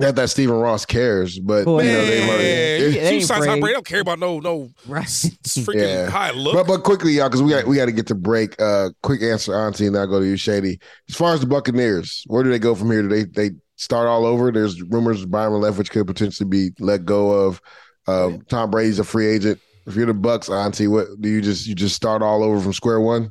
not 0.00 0.16
that 0.16 0.30
Stephen 0.30 0.56
Ross 0.56 0.84
cares, 0.84 1.38
but 1.38 1.64
Boy, 1.64 1.82
you 1.82 1.92
know 1.92 1.98
Man, 1.98 2.06
they 2.06 2.20
Yeah, 2.20 2.28
were. 2.28 2.42
you, 2.42 2.92
they 2.94 3.00
you 3.00 3.08
ain't 3.16 3.22
sign 3.24 3.42
Tom. 3.42 3.60
Brady. 3.60 3.74
Don't 3.74 3.86
care 3.86 4.00
about 4.00 4.18
no 4.18 4.40
no 4.40 4.70
right. 4.86 5.06
freaking 5.06 5.78
Yeah. 5.78 6.10
high 6.10 6.30
look. 6.32 6.54
But 6.54 6.66
but 6.66 6.82
quickly, 6.82 7.12
y'all, 7.12 7.28
because 7.28 7.42
we 7.42 7.50
got 7.50 7.66
we 7.66 7.76
got 7.76 7.86
to 7.86 7.92
get 7.92 8.06
to 8.08 8.14
break. 8.14 8.60
Uh, 8.60 8.90
quick 9.02 9.22
answer, 9.22 9.54
Auntie, 9.54 9.86
and 9.86 9.96
I'll 9.96 10.06
go 10.06 10.20
to 10.20 10.26
you, 10.26 10.36
Shady. 10.36 10.78
As 11.08 11.14
far 11.14 11.32
as 11.34 11.40
the 11.40 11.46
Buccaneers, 11.46 12.24
where 12.26 12.42
do 12.42 12.50
they 12.50 12.58
go 12.58 12.74
from 12.74 12.90
here? 12.90 13.02
Do 13.02 13.08
they 13.08 13.24
they 13.24 13.54
start 13.76 14.08
all 14.08 14.26
over? 14.26 14.50
There's 14.50 14.82
rumors 14.82 15.24
Byron 15.26 15.60
Leftwich 15.62 15.90
could 15.90 16.06
potentially 16.06 16.48
be 16.48 16.70
let 16.80 17.04
go 17.04 17.30
of. 17.30 17.60
Uh, 18.06 18.32
Tom 18.48 18.70
Brady's 18.70 18.98
a 18.98 19.04
free 19.04 19.26
agent. 19.26 19.60
If 19.86 19.96
you're 19.96 20.06
the 20.06 20.14
Bucks, 20.14 20.48
Auntie, 20.48 20.88
what 20.88 21.06
do 21.20 21.28
you 21.28 21.40
just 21.40 21.66
you 21.66 21.74
just 21.74 21.94
start 21.94 22.22
all 22.22 22.42
over 22.42 22.60
from 22.60 22.72
square 22.72 23.00
one? 23.00 23.30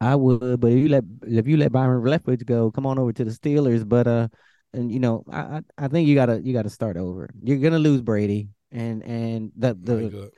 I 0.00 0.14
would, 0.14 0.60
but 0.60 0.70
if 0.72 0.78
you 0.78 0.88
let 0.88 1.04
if 1.22 1.46
you 1.48 1.56
let 1.56 1.72
Byron 1.72 2.02
Leftwich 2.02 2.46
go, 2.46 2.70
come 2.70 2.86
on 2.86 2.98
over 2.98 3.12
to 3.12 3.24
the 3.24 3.30
Steelers. 3.32 3.88
But 3.88 4.06
uh, 4.06 4.28
and 4.72 4.92
you 4.92 5.00
know, 5.00 5.24
I 5.30 5.38
I, 5.38 5.62
I 5.78 5.88
think 5.88 6.08
you 6.08 6.14
gotta 6.14 6.40
you 6.40 6.52
gotta 6.52 6.70
start 6.70 6.96
over. 6.96 7.30
You're 7.42 7.58
gonna 7.58 7.78
lose 7.78 8.00
Brady, 8.02 8.48
and 8.70 9.02
and 9.02 9.52
the 9.56 9.74
the 9.74 10.30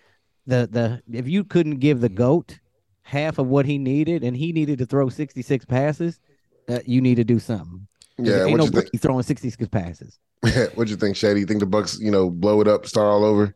the 0.47 0.69
the 0.71 1.03
if 1.19 1.29
you 1.29 1.45
couldn't 1.45 1.79
give 1.79 2.01
the 2.01 2.09
goat 2.09 2.59
half 3.03 3.39
of 3.39 3.47
what 3.49 3.67
he 3.67 3.79
needed, 3.79 4.23
and 4.23 4.37
he 4.37 4.53
needed 4.53 4.79
to 4.79 4.87
throw 4.87 5.09
66 5.09 5.65
passes, 5.65 6.21
uh, 6.69 6.79
you 6.87 7.01
need 7.01 7.17
to 7.17 7.25
do 7.25 7.39
something. 7.39 7.87
Yeah, 8.19 8.45
ain't 8.45 8.59
no 8.59 8.67
you 8.67 8.71
think? 8.71 9.01
throwing 9.01 9.23
66 9.23 9.69
passes. 9.69 10.19
what 10.75 10.89
you 10.89 10.97
think, 10.97 11.17
Shady? 11.17 11.41
You 11.41 11.47
think 11.47 11.61
the 11.61 11.67
Bucks, 11.67 11.99
you 11.99 12.11
know, 12.11 12.31
blow 12.31 12.61
it 12.61 12.69
up, 12.69 12.87
start 12.87 13.07
all 13.07 13.25
over? 13.25 13.55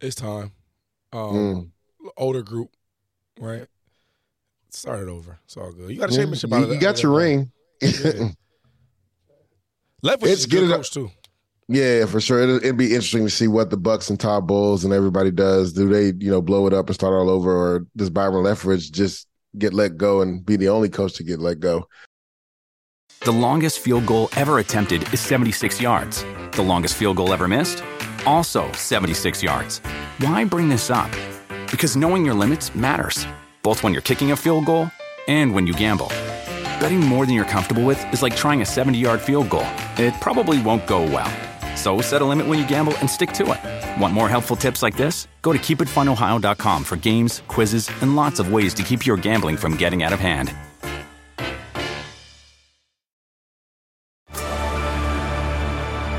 It's 0.00 0.14
time. 0.14 0.52
Um, 1.12 1.20
Mm. 1.34 1.70
Older 2.16 2.42
group, 2.42 2.70
right? 3.38 3.66
Start 4.70 5.02
it 5.02 5.08
over. 5.08 5.38
It's 5.44 5.56
all 5.56 5.72
good. 5.72 5.90
You 5.90 5.98
got 5.98 6.10
a 6.10 6.12
Yeah, 6.12 6.18
championship 6.20 6.50
you, 6.50 6.56
out 6.56 6.62
of 6.62 6.68
you 6.70 6.74
that. 6.76 6.80
got 6.80 7.02
your 7.02 7.12
ring. 7.12 7.52
Yeah. 7.82 8.30
Leftwich 10.04 10.22
It's 10.30 10.40
is 10.40 10.44
a 10.44 10.48
good 10.48 10.66
good- 10.66 10.76
coach 10.76 10.90
too. 10.90 11.10
Yeah, 11.72 12.04
for 12.06 12.20
sure. 12.20 12.40
It'd, 12.40 12.64
it'd 12.64 12.76
be 12.76 12.86
interesting 12.94 13.24
to 13.24 13.30
see 13.30 13.46
what 13.46 13.70
the 13.70 13.76
Bucks 13.76 14.10
and 14.10 14.18
Todd 14.18 14.44
Bowles 14.48 14.84
and 14.84 14.92
everybody 14.92 15.30
does. 15.30 15.72
Do 15.72 15.88
they, 15.88 16.06
you 16.24 16.28
know, 16.30 16.42
blow 16.42 16.66
it 16.66 16.72
up 16.74 16.86
and 16.88 16.94
start 16.96 17.12
all 17.14 17.30
over, 17.30 17.52
or 17.52 17.86
does 17.96 18.10
Byron 18.10 18.42
Leftwich 18.44 18.90
just 18.90 19.28
get 19.56 19.72
let 19.72 19.96
go 19.96 20.20
and 20.20 20.44
be 20.44 20.56
the 20.56 20.68
only 20.68 20.88
coach 20.88 21.14
to 21.14 21.22
get 21.22 21.38
let 21.38 21.60
go? 21.60 21.86
The 23.20 23.30
longest 23.30 23.78
field 23.78 24.04
goal 24.06 24.30
ever 24.36 24.58
attempted 24.58 25.02
is 25.12 25.20
76 25.20 25.80
yards. 25.80 26.24
The 26.52 26.62
longest 26.62 26.96
field 26.96 27.18
goal 27.18 27.32
ever 27.32 27.46
missed? 27.46 27.84
Also 28.26 28.70
76 28.72 29.40
yards. 29.42 29.78
Why 30.18 30.44
bring 30.44 30.68
this 30.68 30.90
up? 30.90 31.10
Because 31.70 31.94
knowing 31.96 32.24
your 32.24 32.34
limits 32.34 32.74
matters, 32.74 33.26
both 33.62 33.84
when 33.84 33.92
you're 33.92 34.02
kicking 34.02 34.32
a 34.32 34.36
field 34.36 34.64
goal 34.66 34.90
and 35.28 35.54
when 35.54 35.68
you 35.68 35.72
gamble. 35.74 36.10
Betting 36.80 37.00
more 37.00 37.26
than 37.26 37.34
you're 37.34 37.44
comfortable 37.44 37.84
with 37.84 38.02
is 38.10 38.22
like 38.22 38.34
trying 38.34 38.62
a 38.62 38.66
70 38.66 38.98
yard 38.98 39.20
field 39.20 39.50
goal, 39.50 39.68
it 39.98 40.14
probably 40.20 40.62
won't 40.62 40.86
go 40.86 41.02
well. 41.02 41.30
So 41.76 42.00
set 42.00 42.22
a 42.22 42.24
limit 42.24 42.46
when 42.46 42.58
you 42.58 42.66
gamble 42.66 42.96
and 42.98 43.08
stick 43.08 43.32
to 43.32 43.52
it. 43.52 44.00
Want 44.00 44.14
more 44.14 44.30
helpful 44.30 44.56
tips 44.56 44.82
like 44.82 44.96
this? 44.96 45.28
Go 45.42 45.52
to 45.52 45.58
keepitfunohio.com 45.58 46.84
for 46.84 46.96
games, 46.96 47.42
quizzes, 47.48 47.90
and 48.00 48.16
lots 48.16 48.40
of 48.40 48.52
ways 48.52 48.72
to 48.74 48.82
keep 48.82 49.04
your 49.04 49.18
gambling 49.18 49.58
from 49.58 49.76
getting 49.76 50.02
out 50.02 50.12
of 50.14 50.20
hand. 50.20 50.54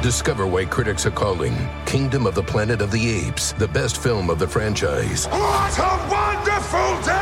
Discover 0.03 0.45
why 0.45 0.65
critics 0.65 1.07
are 1.07 1.11
calling 1.11 1.55
Kingdom 1.85 2.27
of 2.27 2.35
the 2.35 2.43
Planet 2.43 2.81
of 2.81 2.91
the 2.91 3.09
Apes 3.09 3.53
the 3.53 3.67
best 3.67 4.01
film 4.01 4.29
of 4.29 4.37
the 4.37 4.47
franchise. 4.47 5.25
What 5.27 5.79
a 5.79 6.07
wonderful 6.11 7.01
day! 7.03 7.20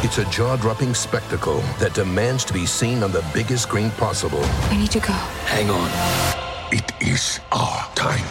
It's 0.00 0.18
a 0.18 0.24
jaw 0.26 0.54
dropping 0.54 0.94
spectacle 0.94 1.58
that 1.80 1.92
demands 1.92 2.44
to 2.44 2.52
be 2.52 2.66
seen 2.66 3.02
on 3.02 3.10
the 3.10 3.24
biggest 3.34 3.64
screen 3.64 3.90
possible. 3.90 4.38
I 4.70 4.76
need 4.76 4.92
to 4.92 5.00
go. 5.00 5.12
Hang 5.46 5.70
on. 5.70 5.90
It 6.70 6.92
is 7.02 7.40
our 7.50 7.84
time. 7.96 8.24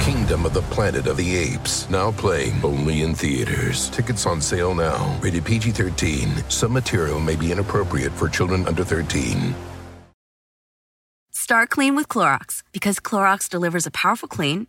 Kingdom 0.00 0.46
of 0.46 0.54
the 0.54 0.62
Planet 0.70 1.08
of 1.08 1.16
the 1.16 1.36
Apes, 1.36 1.90
now 1.90 2.12
playing 2.12 2.60
only 2.62 3.02
in 3.02 3.16
theaters. 3.16 3.90
Tickets 3.90 4.26
on 4.26 4.40
sale 4.40 4.76
now. 4.76 5.18
Rated 5.20 5.44
PG 5.44 5.72
13. 5.72 6.48
Some 6.48 6.72
material 6.72 7.18
may 7.18 7.34
be 7.34 7.50
inappropriate 7.50 8.12
for 8.12 8.28
children 8.28 8.64
under 8.68 8.84
13. 8.84 9.56
Start 11.32 11.70
clean 11.70 11.96
with 11.96 12.06
Clorox 12.06 12.62
because 12.72 13.00
Clorox 13.00 13.48
delivers 13.48 13.86
a 13.86 13.90
powerful 13.90 14.28
clean 14.28 14.68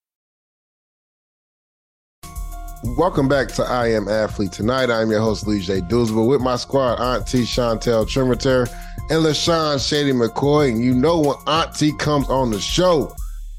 Welcome 2.83 3.27
back 3.27 3.49
to 3.49 3.63
I 3.63 3.89
Am 3.91 4.07
Athlete. 4.07 4.51
Tonight, 4.51 4.89
I'm 4.89 5.11
your 5.11 5.21
host, 5.21 5.45
Leger 5.47 5.79
Douzable, 5.81 6.27
with 6.27 6.41
my 6.41 6.55
squad, 6.55 6.99
Auntie 6.99 7.43
Chantel 7.43 8.05
Trimiter 8.05 8.67
and 9.09 9.23
LeSean 9.23 9.87
Shady 9.87 10.11
McCoy. 10.13 10.71
And 10.71 10.83
you 10.83 10.93
know 10.93 11.19
when 11.19 11.35
Auntie 11.47 11.93
comes 11.97 12.27
on 12.29 12.49
the 12.49 12.59
show, 12.59 13.13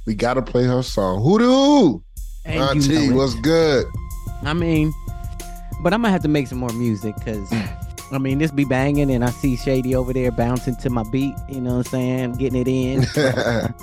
we 0.06 0.14
got 0.14 0.34
to 0.34 0.42
play 0.42 0.64
her 0.64 0.82
song. 0.82 1.22
Hoodoo! 1.22 2.00
And 2.44 2.54
you 2.84 2.92
Auntie, 2.96 3.08
know 3.10 3.16
what's 3.16 3.34
good? 3.36 3.86
I 4.42 4.54
mean, 4.54 4.92
but 5.82 5.92
I'm 5.94 6.02
gonna 6.02 6.10
have 6.10 6.22
to 6.22 6.28
make 6.28 6.48
some 6.48 6.58
more 6.58 6.72
music 6.72 7.14
because 7.16 7.48
I 8.10 8.18
mean 8.18 8.38
this 8.38 8.50
be 8.50 8.64
banging 8.64 9.08
and 9.12 9.24
I 9.24 9.30
see 9.30 9.56
Shady 9.56 9.94
over 9.94 10.12
there 10.12 10.32
bouncing 10.32 10.74
to 10.76 10.90
my 10.90 11.04
beat. 11.12 11.34
You 11.48 11.60
know 11.60 11.76
what 11.76 11.86
I'm 11.86 11.92
saying? 11.92 12.32
Getting 12.34 12.60
it 12.60 12.68
in. 12.68 13.04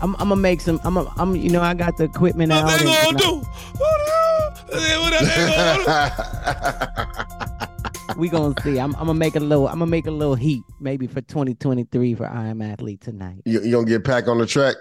I'm, 0.00 0.14
I'm 0.16 0.28
gonna 0.28 0.36
make 0.36 0.60
some. 0.60 0.80
I'm. 0.84 0.96
A, 0.96 1.12
I'm. 1.16 1.34
You 1.36 1.50
know, 1.50 1.60
I 1.62 1.74
got 1.74 1.96
the 1.96 2.04
equipment 2.04 2.50
out. 2.52 2.64
What 2.64 2.80
they 2.80 2.86
and- 2.86 3.16
gonna 3.16 3.18
do? 3.18 3.36
What 3.38 3.48
they 3.78 4.06
gonna 4.06 4.06
do? 4.06 4.27
We 8.16 8.28
gonna 8.28 8.54
see. 8.62 8.78
I'm, 8.78 8.94
I'm 8.96 9.06
gonna 9.06 9.14
make 9.14 9.36
a 9.36 9.40
little. 9.40 9.68
I'm 9.68 9.78
gonna 9.78 9.90
make 9.90 10.06
a 10.06 10.10
little 10.10 10.34
heat 10.34 10.62
maybe 10.80 11.06
for 11.06 11.20
2023 11.20 12.14
for 12.14 12.26
I 12.26 12.46
Am 12.48 12.60
Athlete 12.62 13.00
tonight. 13.00 13.42
you, 13.44 13.60
you 13.62 13.70
gonna 13.72 13.86
get 13.86 14.04
Pack 14.04 14.28
on 14.28 14.38
the 14.38 14.46
track? 14.46 14.76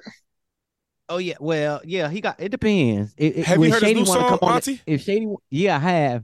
Oh 1.09 1.17
yeah, 1.19 1.35
well 1.39 1.81
yeah, 1.83 2.09
he 2.09 2.19
got. 2.21 2.39
It 2.39 2.49
depends. 2.49 3.13
It, 3.17 3.37
it- 3.37 3.45
Have 3.45 3.57
you 3.57 3.61
when 3.61 3.71
heard 3.71 3.83
his 3.83 3.93
new 3.95 4.05
song, 4.05 4.27
come 4.29 4.39
on 4.41 4.49
it- 4.51 4.55
Auntie? 4.55 4.81
If 4.85 5.03
Shady, 5.03 5.27
yeah, 5.49 5.75
I 5.77 5.79
have. 5.79 6.23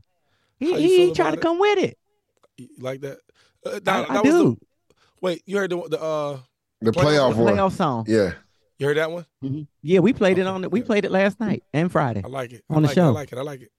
He 0.60 0.71
How 0.71 0.78
you 0.78 0.88
he 0.89 0.97
feel 0.97 1.08
ain't 1.08 1.15
trying 1.15 1.34
to 1.34 1.39
about 1.39 1.39
it? 1.39 1.41
come 1.47 1.60
with 1.60 1.80
it. 1.80 1.97
You 2.58 2.67
like 2.80 3.02
that? 3.02 3.17
Uh, 3.65 3.69
I, 3.76 3.80
that, 3.80 4.10
I 4.10 4.13
that 4.15 4.23
was 4.26 4.34
do. 4.34 4.58
the, 4.89 4.95
wait, 5.21 5.41
you 5.45 5.58
heard 5.58 5.69
the, 5.71 5.78
the 5.89 6.02
uh 6.02 6.39
The 6.82 6.91
Playoff- 6.91 7.34
playoff, 7.34 7.36
one. 7.38 7.56
Playoff 7.56 7.71
song. 7.73 8.06
Yeah. 8.08 8.34
You 8.84 8.88
heard 8.89 8.98
that 8.98 9.12
one? 9.12 9.26
Yeah, 9.82 10.00
we 10.00 10.13
played 10.13 10.38
it 10.38 10.46
on. 10.48 10.62
The, 10.62 10.69
we 10.69 10.80
Okay. 10.82 10.88
played 10.88 11.06
it 11.06 11.12
last 11.12 11.39
night 11.39 11.63
and 11.74 11.91
Friday 11.91 12.22
I 12.24 12.28
like 12.28 12.52
it. 12.54 12.63
On 12.69 12.78
I 12.78 12.82
the 12.82 12.88
like 12.88 12.96
show. 12.96 13.06
It, 13.08 13.10
I 13.10 13.12
like 13.13 13.32
it. 13.32 13.38
I 13.38 13.41
like 13.41 13.62
it. 13.62 13.69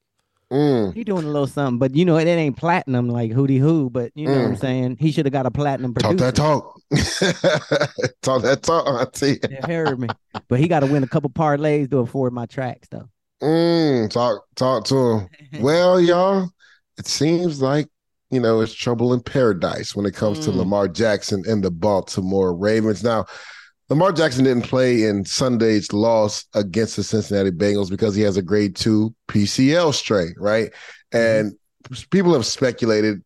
Mm. 0.53 0.95
He 0.95 1.05
doing 1.05 1.25
a 1.25 1.29
little 1.29 1.47
something, 1.47 1.79
but 1.79 1.95
you 1.97 2.05
know 2.05 2.17
it 2.17 2.27
ain't 2.27 2.57
platinum 2.57 3.09
like 3.09 3.31
Hootie 3.33 3.59
Who. 3.59 3.91
But 3.91 4.13
you 4.15 4.27
know 4.29 4.39
what 4.41 4.47
I'm 4.51 4.55
Mm. 4.55 4.61
saying. 4.61 4.97
He 5.01 5.11
should 5.11 5.27
have 5.27 5.33
got 5.33 5.47
a 5.47 5.51
platinum 5.51 5.95
Talk 5.95 6.17
producer. 6.17 6.31
that 6.31 6.37
talk. 6.37 6.81
talk 8.23 8.43
that 8.43 8.63
talk, 8.63 8.87
Auntie. 8.87 9.39
You 9.51 9.59
heard 9.67 9.99
me. 9.99 10.09
But 10.49 10.61
he 10.61 10.69
got 10.69 10.81
to 10.81 10.87
win 10.87 11.03
a 11.03 11.07
couple 11.09 11.31
parlays 11.31 11.91
to 11.91 11.99
afford 11.99 12.33
my 12.33 12.47
tracks 12.47 12.89
though. 12.91 13.09
Mm, 13.43 14.11
talk 14.11 14.43
talk 14.55 14.85
to 14.87 14.97
him. 14.97 15.29
Well, 15.61 16.01
y'all, 16.01 16.51
it 16.99 17.07
seems 17.07 17.61
like 17.63 17.89
you 18.31 18.41
know 18.41 18.61
it's 18.61 18.75
trouble 18.75 19.13
in 19.15 19.21
paradise 19.21 19.95
when 19.97 20.07
it 20.07 20.15
comes 20.15 20.39
to 20.41 20.51
Mm. 20.51 20.57
Lamar 20.59 20.89
Jackson 20.89 21.43
and 21.49 21.63
the 21.65 21.71
Baltimore 21.71 22.55
Ravens. 22.55 23.03
Now, 23.03 23.27
Lamar 23.95 24.11
Jackson 24.11 24.43
didn't 24.43 24.65
play 24.65 25.05
in 25.05 25.25
Sunday's 25.25 25.93
loss 25.93 26.47
against 26.53 26.97
the 26.97 27.05
Cincinnati 27.05 27.53
Bengals 27.53 27.89
because 27.89 28.17
he 28.17 28.23
has 28.23 28.37
a 28.37 28.43
grade 28.43 28.75
two 28.75 29.15
PCL 29.29 29.95
strain, 29.95 30.35
right? 30.37 30.73
Mm-hmm. 31.13 31.47
And 31.47 32.09
people 32.11 32.33
have 32.35 32.45
speculated 32.45 33.23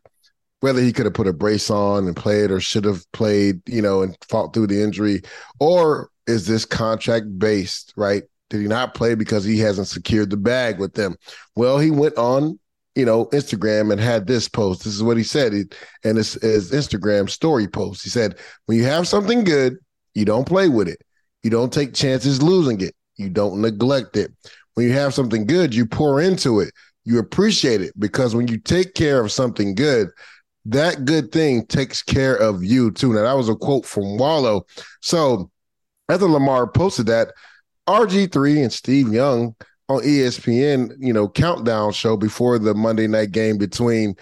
whether 0.60 0.82
he 0.82 0.92
could 0.92 1.06
have 1.06 1.14
put 1.14 1.26
a 1.26 1.32
brace 1.32 1.70
on 1.70 2.06
and 2.06 2.14
played 2.14 2.50
or 2.50 2.60
should 2.60 2.84
have 2.84 3.10
played, 3.12 3.62
you 3.66 3.80
know, 3.80 4.02
and 4.02 4.14
fought 4.28 4.52
through 4.52 4.66
the 4.66 4.82
injury, 4.82 5.22
or 5.58 6.10
is 6.26 6.46
this 6.46 6.66
contract 6.66 7.38
based, 7.38 7.94
right? 7.96 8.24
Did 8.50 8.60
he 8.60 8.68
not 8.68 8.92
play 8.92 9.14
because 9.14 9.44
he 9.44 9.58
hasn't 9.60 9.88
secured 9.88 10.28
the 10.28 10.36
bag 10.36 10.78
with 10.78 10.92
them? 10.92 11.16
Well, 11.56 11.78
he 11.78 11.90
went 11.90 12.18
on, 12.18 12.60
you 12.94 13.06
know, 13.06 13.24
Instagram 13.26 13.90
and 13.90 13.98
had 14.02 14.26
this 14.26 14.50
post. 14.50 14.84
This 14.84 14.94
is 14.94 15.02
what 15.02 15.16
he 15.16 15.22
said, 15.22 15.54
he, 15.54 15.64
and 16.04 16.18
it's 16.18 16.34
his 16.42 16.72
Instagram 16.72 17.30
story 17.30 17.66
post. 17.68 18.04
He 18.04 18.10
said, 18.10 18.36
"When 18.66 18.76
you 18.76 18.84
have 18.84 19.08
something 19.08 19.44
good, 19.44 19.78
you 20.18 20.24
don't 20.24 20.46
play 20.46 20.68
with 20.68 20.88
it. 20.88 21.00
You 21.42 21.50
don't 21.50 21.72
take 21.72 21.94
chances 21.94 22.42
losing 22.42 22.80
it. 22.80 22.94
You 23.16 23.28
don't 23.28 23.60
neglect 23.60 24.16
it. 24.16 24.32
When 24.74 24.86
you 24.86 24.92
have 24.92 25.14
something 25.14 25.46
good, 25.46 25.74
you 25.74 25.86
pour 25.86 26.20
into 26.20 26.60
it. 26.60 26.72
You 27.04 27.18
appreciate 27.18 27.80
it 27.80 27.92
because 27.98 28.34
when 28.34 28.48
you 28.48 28.58
take 28.58 28.94
care 28.94 29.20
of 29.20 29.30
something 29.30 29.74
good, 29.74 30.08
that 30.66 31.04
good 31.04 31.30
thing 31.32 31.66
takes 31.66 32.02
care 32.02 32.36
of 32.36 32.64
you 32.64 32.90
too. 32.90 33.12
Now, 33.12 33.22
that 33.22 33.36
was 33.36 33.48
a 33.48 33.54
quote 33.54 33.86
from 33.86 34.18
Wallow. 34.18 34.66
So, 35.00 35.50
after 36.08 36.26
Lamar 36.26 36.66
posted 36.66 37.06
that, 37.06 37.32
RG3 37.88 38.62
and 38.64 38.72
Steve 38.72 39.12
Young 39.12 39.54
on 39.88 40.02
ESPN, 40.02 40.94
you 40.98 41.12
know, 41.12 41.28
countdown 41.28 41.92
show 41.92 42.16
before 42.16 42.58
the 42.58 42.74
Monday 42.74 43.06
night 43.06 43.30
game 43.30 43.56
between 43.56 44.14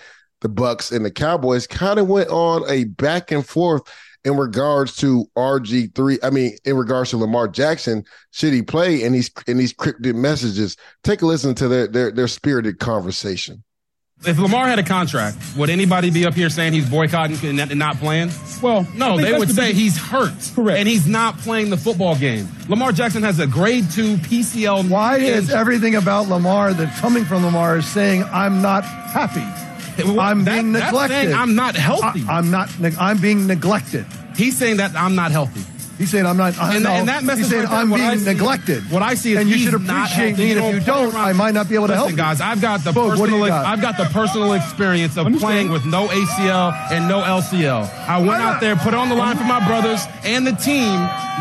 the 0.42 0.48
Bucks 0.48 0.92
and 0.92 1.04
the 1.04 1.10
Cowboys 1.10 1.66
kind 1.66 1.98
of 1.98 2.06
went 2.08 2.28
on 2.28 2.68
a 2.68 2.84
back 2.84 3.32
and 3.32 3.44
forth 3.44 3.82
in 4.26 4.36
regards 4.36 4.96
to 4.96 5.24
RG3. 5.36 6.18
I 6.22 6.30
mean, 6.30 6.56
in 6.64 6.76
regards 6.76 7.10
to 7.10 7.16
Lamar 7.16 7.46
Jackson, 7.46 8.04
should 8.32 8.52
he 8.52 8.60
play 8.60 9.02
in 9.02 9.12
these 9.12 9.30
in 9.46 9.56
these 9.56 9.72
cryptic 9.72 10.16
messages? 10.16 10.76
Take 11.04 11.22
a 11.22 11.26
listen 11.26 11.54
to 11.54 11.68
their 11.68 11.86
their 11.86 12.10
their 12.10 12.28
spirited 12.28 12.80
conversation. 12.80 13.62
If 14.26 14.38
Lamar 14.38 14.66
had 14.66 14.78
a 14.78 14.82
contract, 14.82 15.36
would 15.56 15.70
anybody 15.70 16.10
be 16.10 16.24
up 16.24 16.34
here 16.34 16.48
saying 16.48 16.72
he's 16.72 16.88
boycotting 16.88 17.60
and 17.60 17.78
not 17.78 17.98
playing? 17.98 18.30
Well, 18.62 18.86
no, 18.94 19.18
they 19.18 19.38
would 19.38 19.48
the 19.48 19.54
say 19.54 19.72
he's 19.74 19.96
hurt. 19.96 20.32
Correct. 20.54 20.78
And 20.78 20.88
he's 20.88 21.06
not 21.06 21.38
playing 21.38 21.68
the 21.68 21.76
football 21.76 22.16
game. 22.16 22.48
Lamar 22.68 22.92
Jackson 22.92 23.22
has 23.22 23.38
a 23.38 23.46
grade 23.46 23.88
two 23.90 24.16
PCL. 24.16 24.88
Why 24.88 25.18
is 25.18 25.50
everything 25.50 25.94
about 25.94 26.28
Lamar 26.28 26.72
that's 26.72 26.98
coming 26.98 27.24
from 27.26 27.44
Lamar 27.44 27.76
is 27.76 27.86
saying 27.86 28.24
I'm 28.24 28.60
not 28.62 28.84
happy? 28.84 29.65
I'm 29.98 30.44
that, 30.44 30.54
being 30.54 30.72
neglected. 30.72 31.32
I'm 31.32 31.54
not 31.54 31.74
healthy. 31.74 32.24
I, 32.28 32.38
I'm 32.38 32.50
not. 32.50 32.70
I'm 32.98 33.18
being 33.18 33.46
neglected. 33.46 34.06
He's 34.36 34.56
saying 34.56 34.78
that 34.78 34.94
I'm 34.94 35.14
not 35.14 35.30
healthy. 35.30 35.62
He's 35.98 36.10
saying 36.10 36.26
I'm 36.26 36.36
not. 36.36 36.58
I 36.58 36.74
and, 36.74 36.84
know. 36.84 36.90
and 36.90 37.08
that 37.08 37.24
message 37.24 37.44
He's 37.44 37.50
saying 37.50 37.62
right 37.64 37.70
there, 37.70 37.78
I'm 37.80 37.90
what 37.90 37.98
being 37.98 38.18
see- 38.18 38.24
neglected. 38.26 38.90
What 38.90 39.02
I 39.02 39.14
see 39.14 39.32
is 39.32 39.38
and 39.40 39.48
you 39.48 39.56
he's 39.56 39.64
should 39.70 39.80
not 39.82 40.10
appreciate 40.10 40.36
me. 40.38 40.52
And 40.52 40.60
if 40.60 40.74
you 40.74 40.80
don't 40.80 40.84
don't, 41.04 41.10
play 41.12 41.20
around- 41.20 41.28
I 41.28 41.32
might 41.32 41.54
not 41.54 41.68
be 41.68 41.74
able 41.74 41.88
to 41.88 41.94
help 41.94 42.06
Listen, 42.06 42.18
you. 42.18 42.24
guys, 42.24 42.40
I've 42.40 42.60
got 42.60 42.84
the 42.84 42.92
Boog, 42.92 43.18
what 43.18 43.28
do 43.30 43.36
you 43.36 43.40
personal. 43.42 43.48
got? 43.48 43.66
I've 43.66 43.80
got 43.80 43.96
the 43.96 44.04
personal 44.06 44.52
experience 44.52 45.16
of 45.16 45.26
playing 45.38 45.70
with 45.70 45.84
no 45.86 46.08
ACL 46.08 46.72
and 46.92 47.08
no 47.08 47.20
LCL. 47.22 47.88
I 48.08 48.18
went 48.18 48.42
out 48.42 48.60
there, 48.60 48.76
put 48.76 48.94
on 48.94 49.08
the 49.08 49.14
line 49.14 49.36
for 49.36 49.44
my 49.44 49.66
brothers 49.66 50.04
and 50.24 50.46
the 50.46 50.52
team. 50.52 50.94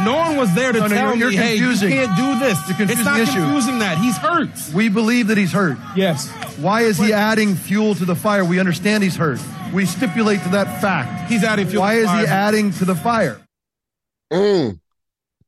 No 0.04 0.16
one 0.16 0.38
was 0.38 0.54
there 0.56 0.72
to 0.72 0.80
No, 0.80 0.88
no, 0.88 0.96
tell 0.96 1.16
you're- 1.16 1.20
you're 1.20 1.30
me, 1.32 1.36
"Hey, 1.36 1.56
you 1.56 1.68
confusing. 1.68 1.90
can't 1.92 2.16
do 2.18 2.40
this." 2.40 2.58
You're 2.68 2.78
confusing 2.78 2.98
it's 2.98 3.06
not 3.06 3.16
the 3.18 3.24
issue. 3.24 3.34
confusing 3.34 3.80
that 3.80 3.98
he's 3.98 4.18
hurt. 4.18 4.50
We 4.74 4.90
believe 4.90 5.28
that 5.28 5.38
he's 5.38 5.52
hurt. 5.52 5.78
Yes. 5.96 6.30
Why 6.58 6.82
is 6.82 6.98
he 6.98 7.12
adding 7.14 7.56
fuel 7.56 7.96
to 7.96 8.06
the 8.06 8.16
fire? 8.16 8.44
We 8.46 8.60
understand 8.60 9.04
he's 9.04 9.16
hurt. 9.18 9.40
We 9.74 9.86
stipulate 9.86 10.42
to 10.44 10.50
that 10.50 10.82
fact. 10.82 11.30
He's 11.30 11.44
adding 11.44 11.68
fuel 11.68 11.82
Why 11.82 11.96
to 11.96 12.02
the 12.02 12.06
is 12.06 12.12
he 12.12 12.26
fire. 12.26 12.28
adding 12.28 12.72
to 12.74 12.86
the 12.86 12.96
fire? 12.96 13.38
Mm. 14.36 14.80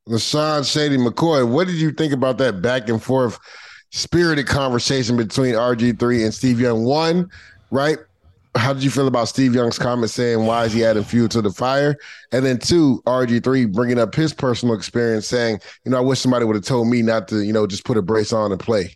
LeSean 0.09 0.71
Shady 0.71 0.97
McCoy, 0.97 1.47
what 1.49 1.67
did 1.67 1.75
you 1.75 1.91
think 1.91 2.13
about 2.13 2.37
that 2.37 2.61
back 2.61 2.87
and 2.89 3.01
forth 3.01 3.37
spirited 3.91 4.47
conversation 4.47 5.17
between 5.17 5.53
RG3 5.55 6.23
and 6.25 6.33
Steve 6.33 6.59
Young? 6.59 6.83
One, 6.85 7.29
right? 7.71 7.97
How 8.55 8.73
did 8.73 8.83
you 8.83 8.89
feel 8.89 9.07
about 9.07 9.27
Steve 9.27 9.53
Young's 9.53 9.77
comment 9.77 10.09
saying, 10.09 10.45
why 10.45 10.65
is 10.65 10.73
he 10.73 10.83
adding 10.83 11.03
fuel 11.03 11.27
to 11.29 11.41
the 11.41 11.51
fire? 11.51 11.95
And 12.31 12.43
then 12.45 12.57
two, 12.57 13.03
RG3 13.05 13.71
bringing 13.71 13.99
up 13.99 14.15
his 14.15 14.33
personal 14.33 14.73
experience 14.73 15.27
saying, 15.27 15.59
you 15.85 15.91
know, 15.91 15.97
I 15.97 16.01
wish 16.01 16.19
somebody 16.21 16.45
would 16.45 16.55
have 16.55 16.65
told 16.65 16.87
me 16.87 17.01
not 17.03 17.27
to, 17.27 17.43
you 17.43 17.53
know, 17.53 17.67
just 17.67 17.85
put 17.85 17.97
a 17.97 18.01
brace 18.01 18.33
on 18.33 18.51
and 18.51 18.59
play. 18.59 18.95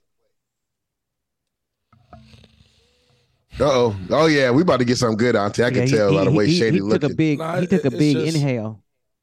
Uh 3.59 3.63
oh. 3.65 3.95
Oh, 4.09 4.25
yeah. 4.27 4.49
We 4.49 4.61
about 4.61 4.79
to 4.79 4.85
get 4.85 4.97
something 4.97 5.17
good, 5.17 5.35
Auntie. 5.35 5.61
I 5.63 5.67
Yeah, 5.67 5.73
can 5.73 5.87
he- 5.87 5.91
tell 5.93 6.13
by 6.13 6.23
the 6.23 6.31
he- 6.31 6.37
way 6.37 6.47
he- 6.47 6.57
Shady 6.57 6.77
he 6.77 6.81
looking. 6.81 7.01
took 7.01 7.11
a 7.11 7.15
big 7.15 7.39
he 7.59 7.67
took 7.67 7.85
a 7.85 7.91
big 7.91 8.15
just- 8.17 8.35
inhale. 8.37 8.80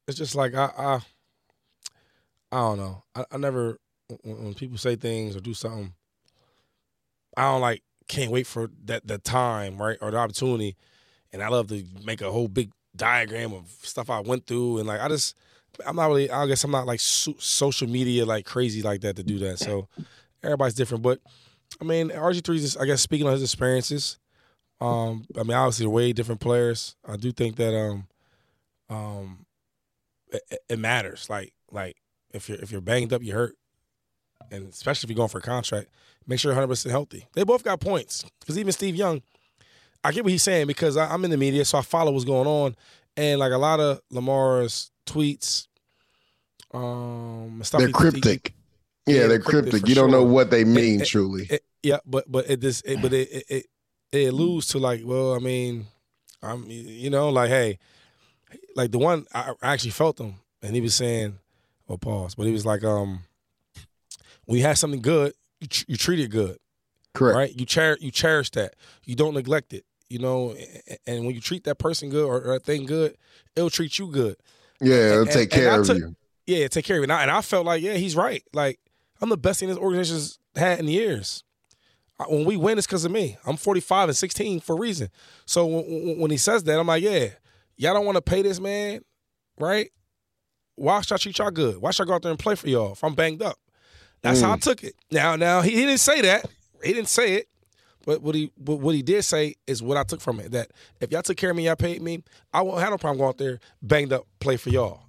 It's 0.09 0.17
just 0.17 0.35
like 0.35 0.55
I, 0.55 0.71
I, 0.77 0.95
I 2.51 2.57
don't 2.57 2.77
know. 2.77 3.03
I, 3.15 3.25
I 3.31 3.37
never 3.37 3.79
when, 4.23 4.43
when 4.43 4.53
people 4.55 4.77
say 4.77 4.95
things 4.95 5.35
or 5.35 5.39
do 5.39 5.53
something, 5.53 5.93
I 7.37 7.43
don't 7.43 7.61
like 7.61 7.83
can't 8.07 8.31
wait 8.31 8.47
for 8.47 8.69
that 8.85 9.07
the 9.07 9.19
time 9.19 9.77
right 9.77 9.97
or 10.01 10.11
the 10.11 10.17
opportunity, 10.17 10.75
and 11.31 11.43
I 11.43 11.47
love 11.47 11.67
to 11.67 11.83
make 12.03 12.21
a 12.21 12.31
whole 12.31 12.47
big 12.47 12.71
diagram 12.95 13.53
of 13.53 13.69
stuff 13.83 14.09
I 14.09 14.19
went 14.19 14.47
through 14.47 14.79
and 14.79 14.87
like 14.87 14.99
I 14.99 15.07
just 15.07 15.35
I'm 15.85 15.95
not 15.95 16.07
really 16.07 16.29
I 16.31 16.47
guess 16.47 16.63
I'm 16.63 16.71
not 16.71 16.87
like 16.87 16.99
so, 16.99 17.35
social 17.37 17.87
media 17.87 18.25
like 18.25 18.45
crazy 18.45 18.81
like 18.81 19.01
that 19.01 19.15
to 19.17 19.23
do 19.23 19.37
that. 19.39 19.59
So 19.59 19.87
everybody's 20.43 20.73
different, 20.73 21.03
but 21.03 21.19
I 21.79 21.83
mean 21.83 22.09
RG3 22.09 22.55
is 22.55 22.61
just, 22.61 22.79
I 22.79 22.85
guess 22.85 23.01
speaking 23.01 23.27
on 23.27 23.33
his 23.33 23.43
experiences. 23.43 24.17
Um, 24.81 25.25
I 25.37 25.43
mean 25.43 25.55
obviously 25.55 25.85
they're 25.85 25.91
way 25.91 26.13
different 26.13 26.41
players. 26.41 26.95
I 27.05 27.15
do 27.15 27.31
think 27.31 27.57
that 27.57 27.77
um, 27.77 28.07
um, 28.89 29.45
it, 30.31 30.59
it- 30.69 30.79
matters. 30.79 31.29
Like 31.29 31.53
like 31.71 31.95
if 32.33 32.49
you're 32.49 32.59
if 32.59 32.71
you're 32.71 32.81
banged 32.81 33.13
up, 33.13 33.23
you 33.23 33.33
hurt, 33.33 33.55
and 34.51 34.67
especially 34.69 35.07
if 35.07 35.11
you're 35.11 35.17
going 35.17 35.29
for 35.29 35.39
a 35.39 35.41
contract, 35.41 35.89
make 36.27 36.39
sure 36.39 36.49
you're 36.51 36.55
100 36.55 36.67
percent 36.67 36.91
healthy. 36.91 37.27
They 37.33 37.43
both 37.43 37.63
got 37.63 37.79
points 37.79 38.25
because 38.39 38.57
even 38.57 38.71
Steve 38.71 38.95
Young, 38.95 39.21
I 40.03 40.11
get 40.11 40.23
what 40.23 40.31
he's 40.31 40.43
saying 40.43 40.67
because 40.67 40.97
I, 40.97 41.11
I'm 41.11 41.23
in 41.25 41.31
the 41.31 41.37
media, 41.37 41.65
so 41.65 41.77
I 41.77 41.81
follow 41.81 42.11
what's 42.11 42.25
going 42.25 42.47
on, 42.47 42.75
and 43.17 43.39
like 43.39 43.51
a 43.51 43.57
lot 43.57 43.79
of 43.79 44.01
Lamar's 44.11 44.91
tweets, 45.05 45.67
um, 46.73 47.61
stuff 47.63 47.79
They're 47.79 47.87
he- 47.87 47.91
he- 47.91 47.93
cryptic. 47.93 48.53
Yeah, 49.07 49.25
they're 49.25 49.39
cryptic. 49.39 49.87
You 49.87 49.95
don't 49.95 50.11
know 50.11 50.23
what 50.23 50.51
they 50.51 50.63
mean, 50.63 51.01
It- 51.01 51.07
truly. 51.07 51.47
it- 51.49 51.63
yeah, 51.81 51.97
but 52.05 52.29
but 52.31 52.47
it 52.49 52.59
just 52.59 52.85
it, 52.85 53.01
but 53.01 53.13
it 53.13 53.29
it, 53.31 53.43
it 53.49 53.65
it 54.11 54.33
alludes 54.33 54.67
to 54.67 54.79
like, 54.79 55.01
well, 55.03 55.33
I 55.33 55.39
mean, 55.39 55.87
I'm 56.43 56.65
you 56.67 57.09
know 57.09 57.29
like 57.29 57.49
hey, 57.49 57.79
like 58.75 58.91
the 58.91 58.99
one 58.99 59.25
I 59.33 59.53
I 59.61 59.73
actually 59.73 59.91
felt 59.91 60.19
him, 60.19 60.35
and 60.61 60.75
he 60.75 60.81
was 60.81 60.95
saying, 60.95 61.37
oh 61.87 61.97
pause, 61.97 62.35
but 62.35 62.45
he 62.45 62.51
was 62.51 62.65
like, 62.65 62.83
um, 62.83 63.21
when 64.45 64.57
you 64.57 64.63
have 64.65 64.77
something 64.77 65.01
good, 65.01 65.33
you 65.59 65.67
tr- 65.67 65.85
you 65.87 65.97
treat 65.97 66.19
it 66.19 66.29
good, 66.29 66.57
Correct. 67.13 67.35
right? 67.35 67.55
You 67.55 67.65
cherish 67.65 68.01
you 68.01 68.11
cherish 68.11 68.49
that, 68.51 68.75
you 69.05 69.15
don't 69.15 69.33
neglect 69.33 69.73
it, 69.73 69.85
you 70.09 70.19
know, 70.19 70.55
and 71.05 71.25
when 71.25 71.35
you 71.35 71.41
treat 71.41 71.63
that 71.65 71.75
person 71.77 72.09
good 72.09 72.25
or, 72.25 72.41
or 72.41 72.53
that 72.53 72.63
thing 72.65 72.85
good, 72.85 73.15
it'll 73.55 73.69
treat 73.69 73.97
you 73.99 74.07
good. 74.07 74.37
Yeah, 74.81 74.95
it'll 75.11 75.21
And- 75.23 75.31
take 75.31 75.51
and 75.53 75.61
care 75.61 75.79
of 75.79 75.85
took- 75.87 75.97
you. 75.97 76.15
Yeah, 76.47 76.67
take 76.67 76.83
care 76.85 76.97
of 76.97 77.01
it. 77.03 77.05
And 77.05 77.11
I, 77.13 77.21
and 77.21 77.29
I 77.29 77.41
felt 77.41 77.67
like, 77.67 77.83
yeah, 77.83 77.93
he's 77.93 78.15
right. 78.15 78.43
Like, 78.53 78.79
I'm 79.21 79.29
the 79.29 79.37
best 79.37 79.59
thing 79.59 79.69
this 79.69 79.77
organization's 79.77 80.39
had 80.55 80.79
in 80.79 80.87
years. 80.87 81.43
When 82.27 82.43
we 82.43 82.57
win, 82.57 82.79
it's 82.79 82.87
because 82.87 83.05
of 83.05 83.11
me. 83.11 83.37
I'm 83.45 83.55
45 83.55 84.09
and 84.09 84.17
16 84.17 84.59
for 84.61 84.75
a 84.75 84.79
reason. 84.79 85.09
So 85.45 85.67
when- 85.67 86.17
when 86.19 86.31
he 86.31 86.37
says 86.37 86.63
that, 86.63 86.79
I'm 86.79 86.87
like, 86.87 87.03
yeah, 87.03 87.27
y'all 87.79 87.95
don't 87.95 88.05
want 88.05 88.17
to 88.17 88.21
pay 88.21 88.43
this 88.43 88.59
man, 88.59 89.01
right? 89.59 89.89
Why 90.75 91.01
should 91.01 91.15
I 91.15 91.17
treat 91.17 91.37
y'all 91.39 91.49
good? 91.51 91.77
Why 91.77 91.91
should 91.91 92.03
I 92.03 92.05
go 92.07 92.13
out 92.13 92.21
there 92.21 92.31
and 92.31 92.39
play 92.39 92.53
for 92.55 92.69
y'all 92.69 92.91
if 92.93 93.03
I'm 93.03 93.15
banged 93.15 93.41
up? 93.41 93.57
That's 94.21 94.41
how 94.41 94.51
I 94.51 94.55
Mm. 94.57 94.61
took 94.61 94.83
it. 94.83 94.95
Now, 95.11 95.35
now 95.35 95.61
he, 95.61 95.71
he 95.71 95.81
didn't 95.85 95.99
say 95.99 96.21
that. 96.21 96.45
He 96.83 96.93
didn't 96.93 97.09
say 97.09 97.33
it. 97.33 97.47
But 98.05 98.21
what 98.21 98.33
he 98.35 98.51
but 98.57 98.77
what 98.77 98.95
he 98.95 99.01
did 99.01 99.23
say 99.23 99.55
is 99.67 99.83
what 99.83 99.97
I 99.97 100.03
took 100.03 100.21
from 100.21 100.39
it. 100.39 100.51
That 100.51 100.71
if 101.01 101.11
y'all 101.11 101.21
took 101.21 101.35
care 101.37 101.49
of 101.51 101.55
me, 101.57 101.65
y'all 101.65 101.75
paid 101.75 102.01
me, 102.01 102.23
I 102.53 102.61
won't 102.61 102.79
have 102.79 102.91
no 102.91 102.97
problem 102.97 103.17
going 103.19 103.29
out 103.29 103.37
there, 103.37 103.59
banged 103.81 104.13
up, 104.13 104.25
play 104.39 104.55
for 104.57 104.69
y'all. 104.69 105.01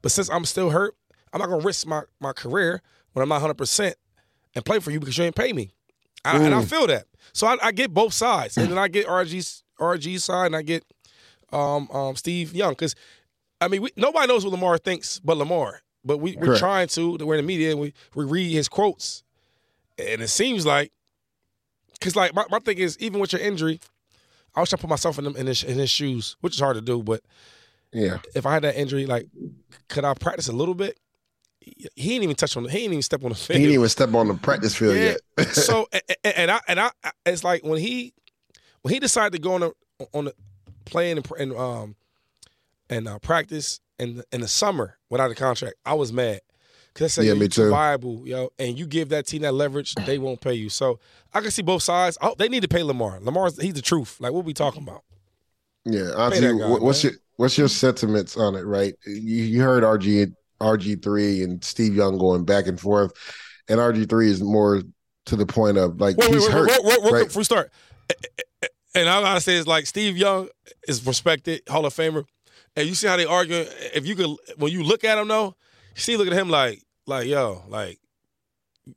But 0.00 0.12
since 0.12 0.30
I'm 0.30 0.44
still 0.44 0.70
hurt, 0.70 0.94
I'm 1.32 1.40
not 1.40 1.48
gonna 1.50 1.64
risk 1.64 1.86
my, 1.86 2.02
my 2.20 2.32
career 2.32 2.82
when 3.12 3.22
I'm 3.22 3.28
not 3.28 3.36
100 3.36 3.54
percent 3.54 3.96
and 4.54 4.64
play 4.64 4.78
for 4.78 4.90
you 4.92 5.00
because 5.00 5.18
you 5.18 5.24
ain't 5.24 5.34
pay 5.34 5.52
me. 5.52 5.70
I, 6.24 6.38
And 6.44 6.54
I 6.54 6.60
Mm. 6.62 6.68
feel 6.68 6.86
that. 6.86 7.06
So 7.32 7.46
I, 7.48 7.56
I 7.60 7.72
get 7.72 7.92
both 7.92 8.14
sides, 8.14 8.56
and 8.56 8.70
then 8.70 8.78
I 8.78 8.88
get 8.88 9.06
RG's 9.06 9.64
RG's 9.80 10.24
side, 10.24 10.46
and 10.46 10.56
I 10.56 10.62
get 10.62 10.84
um, 11.52 11.88
um, 11.90 12.16
Steve 12.16 12.54
Young 12.54 12.72
because 12.72 12.94
I 13.60 13.68
mean 13.68 13.82
we, 13.82 13.90
nobody 13.96 14.26
knows 14.26 14.44
what 14.44 14.52
Lamar 14.52 14.78
thinks 14.78 15.18
but 15.20 15.36
Lamar. 15.36 15.80
But 16.04 16.18
we, 16.18 16.36
we're 16.36 16.46
Correct. 16.46 16.60
trying 16.60 16.88
to. 16.88 17.16
We're 17.16 17.34
in 17.34 17.44
the 17.44 17.46
media. 17.46 17.72
And 17.72 17.80
we 17.80 17.92
we 18.14 18.24
read 18.24 18.52
his 18.52 18.68
quotes, 18.68 19.24
and 19.98 20.22
it 20.22 20.28
seems 20.28 20.64
like 20.64 20.92
because 21.94 22.14
like 22.14 22.32
my, 22.32 22.44
my 22.48 22.60
thing 22.60 22.78
is 22.78 22.96
even 23.00 23.18
with 23.18 23.32
your 23.32 23.42
injury, 23.42 23.80
I 24.54 24.60
was 24.60 24.68
trying 24.68 24.78
to 24.78 24.82
put 24.82 24.90
myself 24.90 25.18
in 25.18 25.24
them 25.24 25.34
in 25.34 25.48
his, 25.48 25.64
in 25.64 25.76
his 25.78 25.90
shoes, 25.90 26.36
which 26.42 26.54
is 26.54 26.60
hard 26.60 26.76
to 26.76 26.80
do. 26.80 27.02
But 27.02 27.22
Yeah. 27.92 28.18
if 28.36 28.46
I 28.46 28.52
had 28.52 28.62
that 28.62 28.76
injury, 28.76 29.04
like, 29.06 29.26
could 29.88 30.04
I 30.04 30.14
practice 30.14 30.46
a 30.46 30.52
little 30.52 30.74
bit? 30.74 30.96
He 31.60 31.88
he 31.96 32.14
ain't 32.14 32.22
even 32.22 32.36
touch 32.36 32.56
on. 32.56 32.62
The, 32.62 32.70
he 32.70 32.84
ain't 32.84 32.92
even 32.92 33.02
step 33.02 33.24
on 33.24 33.30
the 33.30 33.34
He 33.34 33.42
field. 33.44 33.60
didn't 33.62 33.74
even 33.74 33.88
step 33.88 34.14
on 34.14 34.28
the 34.28 34.34
practice 34.34 34.76
field 34.76 34.94
Yeah. 34.96 35.16
yet. 35.38 35.48
so 35.54 35.88
a- 35.92 36.00
a- 36.24 36.38
and 36.38 36.52
I 36.52 36.60
and 36.68 36.78
I 36.78 36.90
it's 37.24 37.42
like 37.42 37.64
when 37.64 37.80
he 37.80 38.14
when 38.82 38.94
he 38.94 39.00
decided 39.00 39.32
to 39.32 39.40
go 39.40 39.54
on 39.54 39.60
the 39.62 39.72
on 40.14 40.26
the 40.26 40.34
playing 40.86 41.18
and, 41.18 41.30
and 41.38 41.56
um 41.56 41.96
and 42.88 43.08
uh, 43.08 43.18
practice 43.18 43.80
in 43.98 44.16
the, 44.16 44.24
in 44.32 44.40
the 44.40 44.48
summer 44.48 44.98
without 45.10 45.30
a 45.30 45.34
contract, 45.34 45.76
I 45.84 45.94
was 45.94 46.12
mad 46.12 46.40
because 46.92 47.12
I 47.12 47.22
said 47.22 47.26
Yeah, 47.26 47.34
me 47.34 47.48
too 47.48 47.68
viable, 47.70 48.26
yo, 48.26 48.50
and 48.58 48.78
you 48.78 48.86
give 48.86 49.10
that 49.10 49.26
team 49.26 49.42
that 49.42 49.52
leverage, 49.52 49.94
they 49.94 50.18
won't 50.18 50.40
pay 50.40 50.54
you. 50.54 50.68
So 50.68 50.98
I 51.34 51.40
can 51.40 51.50
see 51.50 51.62
both 51.62 51.82
sides. 51.82 52.16
Oh, 52.20 52.34
they 52.38 52.48
need 52.48 52.62
to 52.62 52.68
pay 52.68 52.82
Lamar. 52.82 53.18
Lamar's 53.20 53.60
he's 53.60 53.74
the 53.74 53.82
truth. 53.82 54.16
Like 54.20 54.32
what 54.32 54.44
we 54.44 54.54
talking 54.54 54.82
about? 54.82 55.02
Yeah, 55.84 56.10
Auntie, 56.16 56.40
guy, 56.40 56.68
what's 56.68 57.04
man. 57.04 57.12
your 57.12 57.20
what's 57.36 57.58
your 57.58 57.68
sentiments 57.68 58.36
on 58.36 58.54
it? 58.54 58.62
Right, 58.62 58.94
you, 59.06 59.44
you 59.44 59.62
heard 59.62 59.82
RG 59.82 60.32
RG 60.60 61.02
three 61.02 61.42
and 61.42 61.62
Steve 61.62 61.94
Young 61.94 62.18
going 62.18 62.44
back 62.44 62.66
and 62.66 62.80
forth, 62.80 63.12
and 63.68 63.78
RG 63.78 64.08
three 64.08 64.30
is 64.30 64.42
more 64.42 64.82
to 65.26 65.36
the 65.36 65.46
point 65.46 65.76
of 65.76 66.00
like 66.00 66.16
Wait, 66.16 66.30
he's 66.30 66.42
wait, 66.44 66.52
hurt. 66.52 66.68
wait, 66.68 66.84
wait, 66.84 67.02
wait, 67.02 67.12
right? 67.12 67.26
Before 67.26 67.40
we 67.40 67.44
start, 67.44 67.70
and 68.96 69.08
I 69.08 69.20
gotta 69.20 69.40
say 69.40 69.56
is 69.56 69.66
like 69.66 69.86
Steve 69.86 70.16
Young 70.16 70.48
is 70.88 71.06
respected 71.06 71.62
Hall 71.68 71.84
of 71.86 71.94
Famer, 71.94 72.24
and 72.74 72.88
you 72.88 72.94
see 72.94 73.06
how 73.06 73.16
they 73.16 73.26
argue. 73.26 73.64
If 73.94 74.06
you 74.06 74.14
could, 74.14 74.36
when 74.56 74.72
you 74.72 74.82
look 74.82 75.04
at 75.04 75.18
him 75.18 75.28
though, 75.28 75.54
you 75.94 76.00
see, 76.00 76.16
look 76.16 76.26
at 76.26 76.32
him 76.32 76.48
like, 76.48 76.82
like 77.06 77.26
yo, 77.26 77.62
like, 77.68 77.98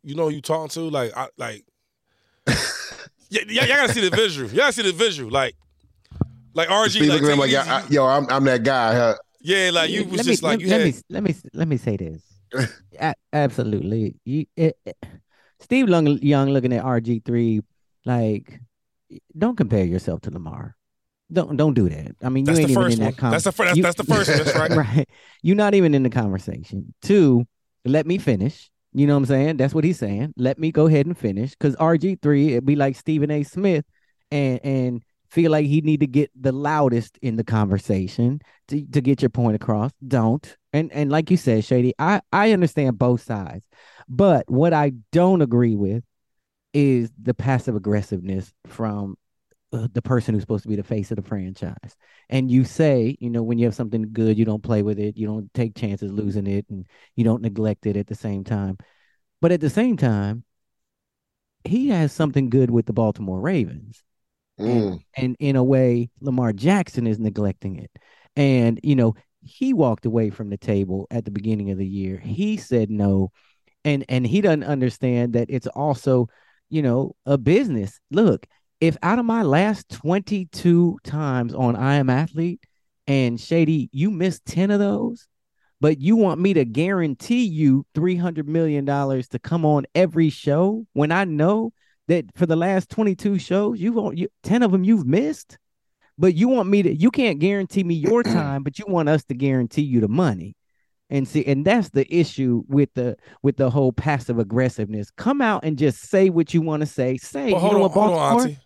you 0.04 0.16
know, 0.16 0.30
who 0.30 0.36
you 0.36 0.42
talking 0.42 0.70
to, 0.70 0.82
like, 0.90 1.16
I, 1.16 1.28
like, 1.38 1.66
yeah, 3.30 3.42
yeah, 3.48 3.66
y'all 3.66 3.68
gotta 3.68 3.94
see 3.94 4.08
the 4.08 4.16
visual. 4.16 4.50
Y'all 4.50 4.58
gotta 4.58 4.74
see 4.74 4.84
the 4.84 4.94
visual, 4.94 5.32
like, 5.32 5.56
like 6.54 6.70
RG, 6.70 6.90
Steve 6.90 7.10
like, 7.10 7.22
looking 7.22 7.28
at 7.28 7.34
him 7.34 7.40
like, 7.40 7.52
yo. 7.52 7.60
I, 7.60 7.84
yo, 7.90 8.06
I'm 8.06 8.28
I'm 8.30 8.44
that 8.46 8.64
guy. 8.64 8.94
Huh? 8.94 9.16
yeah, 9.42 9.70
like 9.74 9.90
you 9.90 10.06
was 10.06 10.18
let 10.18 10.26
just 10.26 10.44
me, 10.44 10.48
like 10.48 10.58
let, 10.58 10.62
you 10.62 10.70
let 10.70 10.82
had. 10.82 10.96
me 10.96 11.02
let 11.10 11.24
me 11.24 11.36
let 11.54 11.68
me 11.68 11.78
say 11.78 11.98
this. 11.98 12.24
A- 13.00 13.14
absolutely, 13.32 14.16
you, 14.26 14.46
it, 14.56 14.78
it- 14.86 14.98
Steve 15.62 15.90
Young, 15.90 16.08
Young 16.22 16.50
looking 16.50 16.74
at 16.74 16.84
RG 16.84 17.26
three 17.26 17.62
like, 18.06 18.60
don't 19.38 19.56
compare 19.56 19.86
yourself 19.86 20.22
to 20.22 20.32
Lamar. 20.32 20.76
Don't 21.32 21.58
don't 21.58 21.74
do 21.76 21.88
that. 21.90 22.16
I 22.24 22.30
mean, 22.30 22.46
That's 22.46 22.58
you 22.60 22.64
ain't 22.64 22.72
even 22.72 22.92
in 22.92 23.00
that 23.00 23.18
con- 23.18 23.32
That's 23.32 23.44
the 23.44 23.52
fir- 23.52 23.66
that's- 23.66 23.78
you- 23.78 23.84
that's 23.84 23.98
the 23.98 24.04
first 24.04 24.30
that's 24.30 24.56
right. 24.56 24.72
right. 24.98 25.10
You're 25.44 25.56
not 25.56 25.76
even 25.76 25.94
in 25.94 26.04
the 26.04 26.10
conversation. 26.10 26.94
Two, 27.02 27.46
let 27.86 28.08
me 28.08 28.18
finish. 28.18 28.70
You 28.94 29.06
know 29.06 29.14
what 29.14 29.20
I'm 29.20 29.26
saying? 29.28 29.58
That's 29.58 29.74
what 29.76 29.84
he's 29.84 30.00
saying. 30.00 30.34
Let 30.38 30.58
me 30.58 30.72
go 30.72 30.88
ahead 30.88 31.06
and 31.06 31.16
finish. 31.16 31.52
Because 31.52 31.76
RG3, 31.76 32.50
it'd 32.50 32.66
be 32.66 32.76
like 32.76 32.96
Stephen 32.96 33.30
A. 33.30 33.44
Smith 33.44 33.86
and 34.32 34.60
and 34.64 35.04
feel 35.30 35.52
like 35.52 35.68
he 35.68 35.82
need 35.82 36.00
to 36.00 36.08
get 36.08 36.32
the 36.40 36.52
loudest 36.52 37.20
in 37.22 37.36
the 37.36 37.44
conversation 37.44 38.42
to, 38.68 38.84
to 38.88 39.00
get 39.00 39.22
your 39.22 39.30
point 39.30 39.56
across. 39.56 39.92
Don't. 40.08 40.58
And 40.74 40.92
and 40.92 41.12
like 41.12 41.30
you 41.30 41.38
said, 41.38 41.64
Shady, 41.64 41.94
I 42.00 42.22
I 42.34 42.52
understand 42.54 42.98
both 42.98 43.22
sides. 43.22 43.68
But 44.08 44.50
what 44.50 44.74
I 44.74 44.94
don't 45.12 45.44
agree 45.44 45.76
with 45.76 46.04
is 46.74 47.12
the 47.22 47.34
passive 47.34 47.76
aggressiveness 47.76 48.54
from 48.68 49.16
uh, 49.72 49.88
the 49.94 50.02
person 50.02 50.34
who's 50.34 50.44
supposed 50.44 50.64
to 50.64 50.70
be 50.70 50.76
the 50.76 50.84
face 50.84 51.12
of 51.12 51.18
the 51.18 51.24
franchise. 51.24 51.96
And 52.30 52.50
you 52.50 52.64
say, 52.64 53.16
you 53.20 53.30
know, 53.30 53.44
when 53.44 53.58
you 53.58 53.66
have 53.66 53.76
something 53.76 54.10
good, 54.14 54.38
you 54.38 54.46
don't 54.46 54.64
play 54.64 54.82
with 54.82 55.00
it, 55.00 55.18
you 55.18 55.28
don't 55.28 55.54
take 55.54 55.76
chances 55.76 56.12
losing 56.12 56.48
it, 56.48 56.66
and 56.70 56.86
you 57.16 57.24
don't 57.24 57.42
neglect 57.42 57.86
it 57.86 57.98
at 57.98 58.08
the 58.08 58.16
same 58.16 58.44
time. 58.44 58.78
But 59.42 59.52
at 59.52 59.62
the 59.62 59.70
same 59.70 59.98
time, 59.98 60.44
he 61.64 61.90
has 61.90 62.12
something 62.12 62.50
good 62.50 62.72
with 62.72 62.86
the 62.86 62.94
Baltimore 62.94 63.40
Ravens. 63.40 64.04
Mm. 64.60 65.00
And 65.16 65.36
in 65.40 65.56
a 65.56 65.64
way, 65.64 66.10
Lamar 66.20 66.54
Jackson 66.54 67.08
is 67.08 67.20
neglecting 67.20 67.78
it. 67.78 67.92
And, 68.36 68.80
you 68.84 68.96
know, 68.96 69.16
he 69.42 69.74
walked 69.74 70.06
away 70.06 70.30
from 70.30 70.50
the 70.50 70.58
table 70.58 71.08
at 71.10 71.26
the 71.26 71.32
beginning 71.32 71.72
of 71.72 71.78
the 71.78 71.88
year. 71.88 72.18
He 72.18 72.58
said 72.58 72.90
no. 72.90 73.32
And 73.86 74.04
and 74.10 74.28
he 74.28 74.42
doesn't 74.42 74.64
understand 74.64 75.34
that 75.34 75.48
it's 75.50 75.68
also, 75.68 76.28
you 76.70 76.82
know, 76.82 77.16
a 77.26 77.38
business. 77.38 78.00
Look, 78.12 78.46
if 78.80 78.98
out 79.04 79.20
of 79.20 79.26
my 79.26 79.44
last 79.44 79.90
22 79.90 81.00
times 81.04 81.54
on 81.54 81.76
I 81.76 81.96
am 81.96 82.10
athlete 82.10 82.62
and 83.08 83.40
Shady, 83.40 83.90
you 83.92 84.12
missed 84.12 84.46
10 84.46 84.72
of 84.72 84.80
those, 84.80 85.28
but 85.82 86.00
you 86.00 86.16
want 86.16 86.40
me 86.40 86.54
to 86.54 86.66
guarantee 86.66 87.44
you 87.46 87.86
300 87.96 88.48
million 88.48 88.86
dollars 88.86 89.28
to 89.30 89.40
come 89.40 89.66
on 89.66 89.86
every 89.96 90.30
show 90.30 90.86
when 90.94 91.12
I 91.12 91.26
know 91.26 91.72
that 92.08 92.26
for 92.36 92.46
the 92.46 92.56
last 92.56 92.90
22 92.90 93.40
shows, 93.40 93.80
you've 93.80 94.18
you, 94.18 94.30
10 94.44 94.64
of 94.64 94.72
them 94.72 94.84
you've 94.84 95.06
missed, 95.06 95.58
but 96.18 96.36
you 96.36 96.48
want 96.48 96.70
me 96.70 96.84
to 96.84 96.96
you 96.96 97.12
can't 97.12 97.40
guarantee 97.40 97.84
me 97.84 97.96
your 97.96 98.24
time, 98.24 98.64
but 98.64 98.80
you 98.80 98.86
want 98.88 99.10
us 99.10 99.24
to 99.26 99.34
guarantee 99.34 99.84
you 99.84 100.02
the 100.02 100.08
money. 100.08 100.56
And 101.12 101.28
see, 101.28 101.44
and 101.46 101.66
that's 101.66 101.90
the 101.90 102.06
issue 102.14 102.64
with 102.68 102.94
the 102.94 103.18
with 103.42 103.58
the 103.58 103.70
whole 103.72 103.92
passive 103.92 104.38
aggressiveness. 104.38 105.10
Come 105.12 105.42
out 105.42 105.64
and 105.66 105.78
just 105.78 106.02
say 106.10 106.30
what 106.30 106.54
you 106.54 106.62
want 106.62 106.82
to 106.82 106.86
say. 106.86 107.18
Say, 107.18 107.52
Well, 107.52 107.64
you 107.66 107.72
know 107.78 107.84
on, 107.86 107.90
hold 107.92 108.14
on? 108.14 108.40
Auntie. 108.42 108.58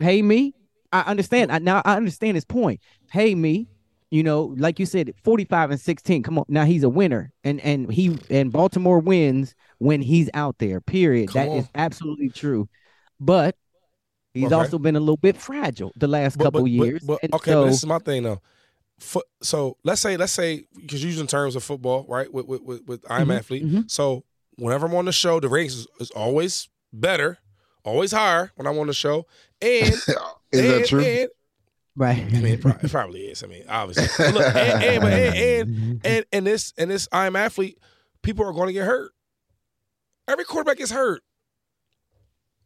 pay 0.00 0.20
me. 0.22 0.54
I 0.92 1.00
understand. 1.02 1.52
I, 1.52 1.58
now 1.58 1.82
I 1.84 1.96
understand 1.96 2.36
his 2.36 2.44
point. 2.44 2.80
Pay 3.08 3.34
me. 3.34 3.68
You 4.10 4.22
know, 4.22 4.54
like 4.58 4.78
you 4.78 4.86
said, 4.86 5.12
45 5.24 5.72
and 5.72 5.80
16. 5.80 6.22
Come 6.22 6.38
on. 6.38 6.44
Now 6.48 6.64
he's 6.64 6.82
a 6.84 6.88
winner. 6.88 7.32
And 7.44 7.60
and 7.60 7.90
he 7.92 8.18
and 8.30 8.52
Baltimore 8.52 8.98
wins 9.00 9.54
when 9.78 10.02
he's 10.02 10.28
out 10.34 10.58
there. 10.58 10.80
Period. 10.80 11.30
Come 11.30 11.46
That 11.48 11.56
is 11.56 11.64
on. 11.64 11.70
absolutely 11.76 12.28
true. 12.28 12.68
But 13.20 13.56
he's 14.32 14.46
Okay. 14.46 14.54
also 14.54 14.78
been 14.78 14.96
a 14.96 15.00
little 15.00 15.16
bit 15.16 15.36
fragile 15.36 15.92
the 15.96 16.08
last 16.08 16.38
But- 16.38 16.44
couple 16.44 16.62
but- 16.62 16.70
years. 16.70 17.02
But, 17.04 17.20
okay, 17.34 17.50
so, 17.52 17.64
this 17.66 17.76
is 17.76 17.86
my 17.86 17.98
thing 18.00 18.24
though. 18.24 18.40
Foot, 19.00 19.26
so 19.42 19.76
let's 19.84 20.00
say 20.00 20.16
let's 20.16 20.32
say 20.32 20.66
because 20.76 21.02
using 21.04 21.26
terms 21.26 21.56
of 21.56 21.64
football, 21.64 22.06
right? 22.08 22.32
With 22.32 22.46
with 22.46 22.62
with, 22.62 22.86
with 22.86 23.04
I'm 23.10 23.28
Mhm, 23.28 23.36
athlete. 23.38 23.64
mhm. 23.64 23.90
So 23.90 24.24
whenever 24.56 24.86
I'm 24.86 24.94
on 24.94 25.04
the 25.04 25.12
show, 25.12 25.40
the 25.40 25.48
ratings 25.48 25.74
is, 25.74 25.86
is 25.98 26.10
always 26.12 26.68
better, 26.92 27.38
always 27.84 28.12
higher 28.12 28.52
when 28.54 28.66
I'm 28.68 28.78
on 28.78 28.86
the 28.86 28.94
show. 28.94 29.26
And 29.60 29.94
Is 30.52 30.60
and, 30.60 30.70
that 30.70 30.86
true? 30.86 31.02
And, 31.04 31.28
right. 31.96 32.18
I 32.20 32.40
mean, 32.40 32.46
it, 32.54 32.60
prob- 32.60 32.84
it 32.84 32.90
probably 32.92 33.22
is. 33.22 33.42
I 33.42 33.48
mean, 33.48 33.64
obviously. 33.68 34.06
But 34.16 34.34
look, 34.34 34.54
and, 34.54 34.84
and, 34.84 35.02
but 35.02 35.12
and, 35.12 35.34
and 35.68 36.00
and 36.04 36.24
and 36.32 36.46
this 36.46 36.72
and 36.78 36.88
this 36.90 37.08
I'm 37.10 37.34
athlete, 37.34 37.78
people 38.22 38.46
are 38.46 38.52
going 38.52 38.68
to 38.68 38.72
get 38.72 38.86
hurt. 38.86 39.10
Every 40.28 40.44
quarterback 40.44 40.80
is 40.80 40.92
hurt. 40.92 41.22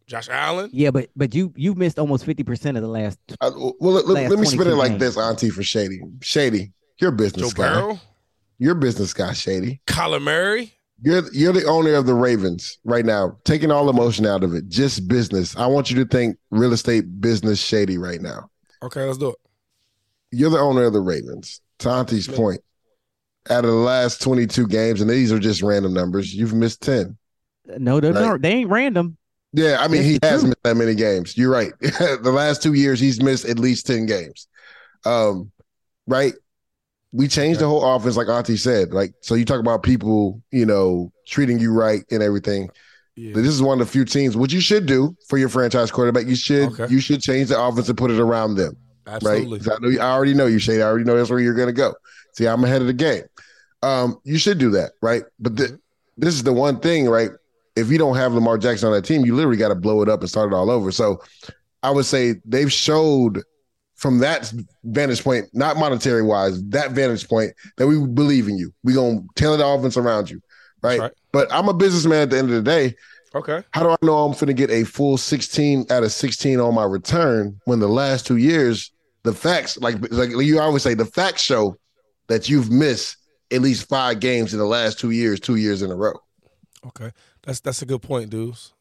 Josh 0.09 0.29
Allen. 0.31 0.71
yeah, 0.73 0.90
but 0.90 1.11
but 1.14 1.35
you 1.35 1.53
you 1.55 1.75
missed 1.75 1.99
almost 1.99 2.25
50% 2.27 2.77
of 2.77 2.83
the 2.83 2.88
last 2.88 3.18
Uh, 3.40 3.51
well, 3.55 3.92
let, 3.92 4.07
let- 4.07 4.23
Last 4.23 4.31
let 4.31 4.38
me 4.40 4.47
spin 4.47 4.66
it 4.66 4.75
like 4.75 4.92
games. 4.92 5.01
this, 5.01 5.16
Auntie, 5.18 5.51
for 5.51 5.62
Shady. 5.62 6.01
Shady, 6.23 6.73
you're 6.99 7.11
business 7.12 7.53
Joe 7.53 7.62
guy. 7.62 7.75
Burrow, 7.75 8.01
You're 8.59 8.75
business 8.75 9.12
guy, 9.12 9.33
Shady. 9.35 9.81
Kyler 9.87 10.21
Murray. 10.23 10.75
You're 11.03 11.31
you're 11.33 11.53
the 11.53 11.64
owner 11.66 11.94
of 11.94 12.07
the 12.07 12.14
Ravens 12.14 12.79
right 12.85 13.05
now, 13.05 13.37
taking 13.44 13.71
all 13.71 13.88
emotion 13.88 14.27
out 14.27 14.42
of 14.42 14.53
it, 14.55 14.68
just 14.68 15.07
business. 15.07 15.55
I 15.57 15.66
want 15.66 15.90
you 15.90 15.97
to 16.03 16.05
think 16.09 16.37
real 16.51 16.73
estate 16.73 17.21
business 17.21 17.61
Shady 17.62 17.99
right 17.99 18.21
now. 18.21 18.51
Okay, 18.83 19.05
let's 19.05 19.18
do 19.18 19.29
it. 19.29 19.37
You're 20.33 20.51
the 20.51 20.59
owner 20.59 20.85
of 20.85 20.92
the 20.92 21.01
Ravens. 21.01 21.61
To 21.81 21.88
Auntie's 21.90 22.27
point, 22.27 22.61
out 23.49 23.64
of 23.64 23.71
the 23.71 23.77
last 23.77 24.21
22 24.23 24.66
games, 24.66 25.01
and 25.01 25.09
these 25.09 25.31
are 25.31 25.38
just 25.38 25.62
random 25.62 25.94
numbers, 25.94 26.35
you've 26.35 26.53
missed 26.55 26.83
10. 26.83 27.16
No, 27.79 28.01
they're 28.01 28.12
Right. 28.12 28.21
not, 28.21 28.42
they 28.42 28.51
ain't 28.53 28.71
random. 28.71 29.16
Yeah, 29.59 29.79
I 29.81 29.88
mean, 29.88 30.03
he 30.05 30.18
has 30.23 30.44
missed 30.44 30.62
that 30.62 30.77
many 30.77 30.94
games. 30.94 31.37
You're 31.37 31.51
right. 31.51 31.73
the 31.81 32.33
last 32.33 32.62
two 32.62 32.75
years, 32.75 33.01
he's 33.01 33.21
missed 33.21 33.44
at 33.44 33.59
least 33.59 33.87
10 33.87 34.07
games. 34.07 34.47
Um, 35.05 35.51
right? 36.07 36.35
We 37.12 37.27
changed 37.27 37.61
the 37.61 37.66
whole 37.66 37.83
offense, 37.83 38.16
like 38.16 38.29
Auntie 38.29 38.57
said. 38.57 38.92
Like, 38.92 39.14
so 39.21 39.35
you 39.35 39.44
talk 39.44 39.61
about 39.61 39.83
people, 39.83 40.42
you 40.53 40.64
know, 40.64 41.11
treating 41.27 41.59
you 41.59 41.73
right 41.73 42.05
and 42.11 42.23
everything. 42.23 42.71
Yeah. 43.16 43.35
This 43.35 43.47
is 43.47 43.61
one 43.61 43.81
of 43.81 43.87
the 43.87 43.92
few 43.92 44.05
teams. 44.05 44.37
What 44.37 44.53
you 44.53 44.61
should 44.61 44.87
do 44.87 45.16
for 45.29 45.38
your 45.38 45.49
franchise 45.49 45.90
quarterback, 45.90 46.27
you 46.27 46.37
should 46.37 46.73
Okay. 46.73 46.87
you 46.88 47.01
should 47.01 47.21
change 47.21 47.49
the 47.49 47.61
offense 47.61 47.88
and 47.88 47.99
put 47.99 48.12
it 48.12 48.21
around 48.21 48.55
them. 48.55 48.77
Absolutely. 49.09 49.59
Right? 49.59 49.79
I 49.83 49.87
know 49.88 50.01
I 50.01 50.12
already 50.12 50.35
know 50.35 50.47
you, 50.47 50.61
Shane. 50.61 50.81
I 50.81 50.85
already 50.85 51.05
know 51.05 51.16
that's 51.16 51.31
where 51.31 51.40
you're 51.40 51.55
gonna 51.55 51.73
go. 51.73 51.94
See, 52.35 52.47
I'm 52.47 52.62
ahead 52.62 52.81
of 52.81 52.87
the 52.87 52.92
game. 52.92 53.25
Um, 53.83 54.18
you 54.23 54.38
should 54.38 54.59
do 54.59 54.71
that, 54.71 54.92
right? 55.03 55.25
But 55.40 55.57
th- 55.57 55.73
this 56.16 56.35
is 56.35 56.44
the 56.44 56.53
one 56.53 56.79
thing, 56.79 57.09
right? 57.09 57.31
If 57.79 57.91
you 57.91 57.99
don't 57.99 58.17
have 58.17 58.33
Lamar 58.33 58.59
Jackson 58.59 58.88
on 58.88 58.95
that 58.95 59.05
team, 59.05 59.25
you 59.25 59.35
literally 59.35 59.57
got 59.57 59.69
to 59.69 59.75
blow 59.75 60.03
it 60.03 60.09
up 60.09 60.21
and 60.21 60.29
start 60.29 60.53
it 60.53 60.55
all 60.55 60.71
over. 60.71 60.91
So 60.93 61.23
I 61.83 61.91
would 61.91 62.07
say 62.07 62.35
they've 62.45 62.73
showed 62.73 63.43
from 63.95 64.19
that 64.19 64.53
vantage 64.85 65.25
point, 65.25 65.47
not 65.53 65.77
monetary 65.77 66.23
wise, 66.23 66.62
that 66.69 66.93
vantage 66.93 67.29
point 67.29 67.53
that 67.77 67.87
we 67.87 67.99
believe 68.07 68.49
in 68.49 68.57
you. 68.57 68.73
We're 68.85 68.95
gonna 68.95 69.23
tailor 69.35 69.57
the 69.57 69.67
offense 69.67 69.97
around 69.97 70.31
you. 70.31 70.41
Right? 70.83 71.01
right. 71.01 71.12
But 71.33 71.53
I'm 71.53 71.69
a 71.69 71.75
businessman 71.75 72.23
at 72.23 72.31
the 72.31 72.38
end 72.38 72.51
of 72.51 72.55
the 72.55 72.62
day. 72.62 72.95
Okay. 73.35 73.62
How 73.73 73.83
do 73.83 73.91
I 73.91 73.97
know 74.03 74.19
I'm 74.19 74.33
going 74.33 74.47
to 74.47 74.55
get 74.55 74.71
a 74.71 74.85
full 74.85 75.19
16 75.19 75.87
out 75.91 76.03
of 76.03 76.12
16 76.12 76.61
on 76.61 76.75
my 76.75 76.85
return 76.85 77.61
when 77.64 77.79
the 77.79 77.88
last 77.88 78.27
two 78.27 78.37
years, 78.37 78.91
the 79.23 79.33
facts, 79.35 79.77
like 79.79 79.97
like 80.12 80.31
you 80.31 80.61
always 80.61 80.83
say, 80.83 80.95
the 80.95 81.05
facts 81.05 81.43
show 81.43 81.77
that 82.29 82.49
you've 82.49 82.71
missed 82.71 83.17
at 83.51 83.61
least 83.61 83.88
five 83.88 84.21
games 84.21 84.53
in 84.53 84.59
the 84.59 84.67
last 84.67 84.99
two 84.99 85.11
years, 85.11 85.41
two 85.41 85.57
years 85.57 85.83
in 85.83 85.91
a 85.91 85.97
row. 85.97 86.14
Okay, 86.87 87.11
that's 87.43 87.61
that's 87.61 87.83
a 87.83 87.87
good 87.87 88.03
point, 88.03 88.31
dudes. 88.31 88.73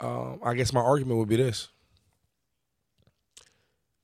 Um, 0.00 0.40
I 0.44 0.54
guess 0.54 0.72
my 0.72 0.80
argument 0.80 1.18
would 1.18 1.28
be 1.28 1.36
this: 1.36 1.68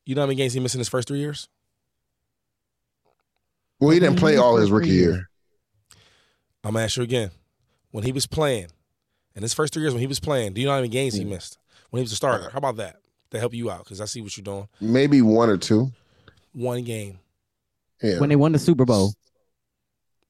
You 0.07 0.15
know 0.15 0.23
how 0.23 0.27
many 0.27 0.37
games 0.37 0.53
he 0.53 0.61
missed 0.61 0.75
in 0.75 0.81
his 0.81 0.89
first 0.89 1.09
three 1.09 1.19
years? 1.19 1.49
Well, 3.81 3.91
he 3.91 4.01
didn't 4.01 4.19
play 4.19 4.37
all 4.37 4.57
his 4.57 4.71
rookie 4.71 4.89
year. 4.89 5.29
I'm 6.65 6.73
gonna 6.73 6.85
ask 6.85 6.97
you 6.97 7.03
again. 7.03 7.31
When 7.91 8.05
he 8.05 8.13
was 8.13 8.27
playing, 8.27 8.69
in 9.35 9.43
his 9.43 9.55
first 9.55 9.73
three 9.73 9.83
years 9.83 9.95
when 9.95 10.01
he 10.01 10.07
was 10.07 10.21
playing, 10.21 10.53
do 10.53 10.61
you 10.61 10.67
know 10.67 10.73
how 10.73 10.79
many 10.79 10.89
games 10.89 11.15
he 11.15 11.25
missed 11.25 11.59
when 11.91 12.01
he 12.01 12.03
was 12.03 12.13
a 12.13 12.17
starter? 12.17 12.51
How 12.51 12.59
about 12.59 12.77
that 12.77 12.97
to 13.31 13.39
help 13.39 13.55
you 13.55 13.71
out? 13.71 13.85
Because 13.85 14.01
I 14.01 14.05
see 14.05 14.21
what 14.21 14.37
you're 14.37 14.45
doing. 14.45 14.69
Maybe 14.81 15.23
one 15.23 15.49
or 15.49 15.57
two. 15.57 15.91
One 16.53 16.83
game. 16.83 17.19
Yeah. 18.03 18.19
When 18.19 18.29
they 18.29 18.37
won 18.37 18.53
the 18.53 18.59
Super 18.59 18.85
Bowl. 18.85 19.15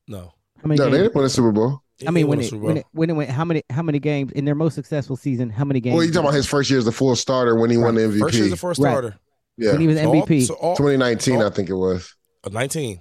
No. 0.07 0.35
How 0.63 0.69
many 0.69 0.79
No, 0.79 0.91
they 0.91 0.99
didn't 0.99 1.15
win 1.15 1.25
a 1.25 1.29
Super 1.29 1.53
Bowl. 1.53 1.83
I 2.07 2.11
mean, 2.11 2.25
He 2.25 2.25
when 2.25 2.41
it, 2.41 2.53
when 2.53 2.77
it 2.79 2.87
when 2.93 3.11
it 3.11 3.13
went, 3.15 3.31
how 3.31 3.45
many 3.45 3.63
how 3.71 3.83
many 3.83 3.99
games 3.99 4.31
in 4.33 4.45
their 4.45 4.55
most 4.55 4.75
successful 4.75 5.17
season? 5.17 5.51
How 5.51 5.65
many 5.65 5.81
games? 5.81 5.95
Well, 5.97 6.05
you 6.05 6.13
talking 6.13 6.27
about 6.27 6.35
his 6.35 6.47
first 6.47 6.71
year 6.71 6.79
as 6.79 6.85
the 6.85 6.93
full 6.93 7.17
starter 7.17 7.57
when 7.57 7.71
he 7.71 7.77
won 7.77 7.95
the 7.97 8.03
MVP. 8.03 8.21
First 8.21 8.35
year 8.37 8.45
as 8.47 8.53
a 8.53 8.57
first 8.57 8.81
Right. 8.81 8.91
starter. 8.91 9.19
Yeah. 9.57 9.73
When 9.73 9.81
he 9.81 9.87
was 9.89 9.97
So 9.99 10.07
all- 10.07 10.15
MVP. 10.23 10.47
so 10.47 10.55
all- 10.55 10.77
2019, 10.77 11.37
all- 11.37 11.47
I 11.47 11.51
think 11.51 11.69
it 11.69 11.75
was. 11.75 12.15
Uh, 12.45 12.51
19. 12.51 13.01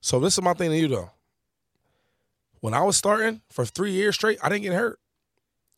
So 0.00 0.20
this 0.20 0.34
is 0.38 0.42
my 0.42 0.54
thing 0.54 0.70
to 0.70 0.76
you 0.78 0.86
though. 0.88 1.10
When 2.60 2.74
I 2.74 2.82
was 2.82 2.96
starting 2.96 3.40
for 3.50 3.64
three 3.64 3.90
years 3.92 4.14
straight, 4.14 4.38
I 4.42 4.48
didn't 4.48 4.62
get 4.62 4.74
hurt. 4.74 4.98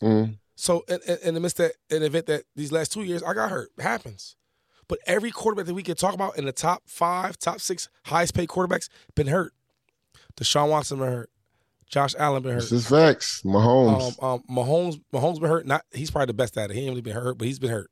Mm. 0.03 0.37
So 0.57 0.85
in, 0.88 0.98
in, 1.07 1.18
in 1.25 1.35
the 1.35 1.40
midst 1.40 1.57
that 1.59 1.72
an 1.90 2.03
event 2.03 2.27
that 2.27 2.44
these 2.57 2.72
last 2.72 2.92
two 2.92 3.03
years, 3.03 3.22
I 3.22 3.33
got 3.35 3.51
hurt. 3.51 3.70
It 3.79 3.83
happens. 3.83 4.37
But 4.88 4.98
every 5.07 5.31
quarterback 5.31 5.66
that 5.66 5.75
we 5.75 5.83
can 5.83 5.94
talk 5.94 6.12
about 6.12 6.37
in 6.37 6.44
the 6.44 6.53
top 6.53 6.83
five, 6.87 7.38
top 7.38 7.61
six 7.61 7.88
highest 8.07 8.35
paid 8.35 8.48
quarterbacks 8.48 8.88
been 9.14 9.29
hurt. 9.29 9.55
Deshaun 10.37 10.68
Watson 10.68 10.98
been 10.98 11.09
hurt. 11.09 11.31
Josh 11.92 12.14
Allen 12.18 12.42
been 12.42 12.52
hurt. 12.55 12.62
This 12.62 12.72
is 12.72 12.88
facts. 12.88 13.42
Mahomes. 13.44 14.20
Um, 14.22 14.26
um, 14.31 14.42
Mahomes, 14.50 15.00
Mahomes 15.12 15.38
been 15.38 15.50
hurt. 15.50 15.66
Not 15.66 15.85
he's 15.92 16.11
probably 16.11 16.26
the 16.26 16.33
best 16.35 16.57
at 16.57 16.70
it. 16.70 16.74
He 16.74 16.81
ain't 16.81 16.88
really 16.88 17.02
been 17.02 17.14
hurt, 17.14 17.37
but 17.37 17.46
he's 17.46 17.59
been 17.59 17.70
hurt. 17.70 17.90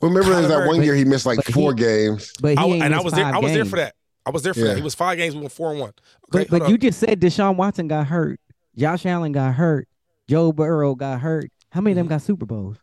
well, 0.00 0.10
remember 0.10 0.34
there's 0.34 0.48
that 0.48 0.60
Kyler 0.62 0.66
one 0.68 0.76
Murray- 0.78 0.86
year 0.86 0.94
he 0.94 1.04
missed 1.04 1.26
like 1.26 1.44
four 1.44 1.72
he- 1.74 1.78
games. 1.82 2.32
But 2.40 2.52
he 2.52 2.56
I, 2.56 2.64
and 2.64 2.82
I 2.82 2.88
missed 2.88 3.04
was 3.04 3.12
there. 3.12 3.24
five 3.24 3.34
I 3.34 3.38
was 3.38 3.52
there 3.52 3.64
for 3.66 3.76
that. 3.76 3.94
I 4.24 4.30
was 4.30 4.42
there 4.42 4.54
for 4.54 4.60
Yeah. 4.60 4.66
that. 4.68 4.76
He 4.78 4.82
was 4.82 4.94
five 4.94 5.18
games. 5.18 5.34
We 5.34 5.42
went 5.42 5.52
four 5.52 5.70
and 5.70 5.78
one. 5.80 5.90
Okay, 6.34 6.46
But 6.50 6.60
but 6.60 6.68
you 6.70 6.74
up. 6.76 6.80
just 6.80 6.98
said 6.98 7.20
Deshaun 7.20 7.56
Watson 7.56 7.86
got 7.88 8.06
hurt. 8.06 8.40
Josh 8.74 9.04
Allen 9.06 9.32
got 9.32 9.54
hurt. 9.54 9.86
Joe 10.28 10.50
Burrow 10.52 10.94
got 10.94 11.20
hurt. 11.20 11.50
How 11.70 11.80
many 11.82 11.92
of 11.92 11.96
them 11.98 12.06
got 12.08 12.22
Super 12.22 12.46
Bowls? 12.46 12.78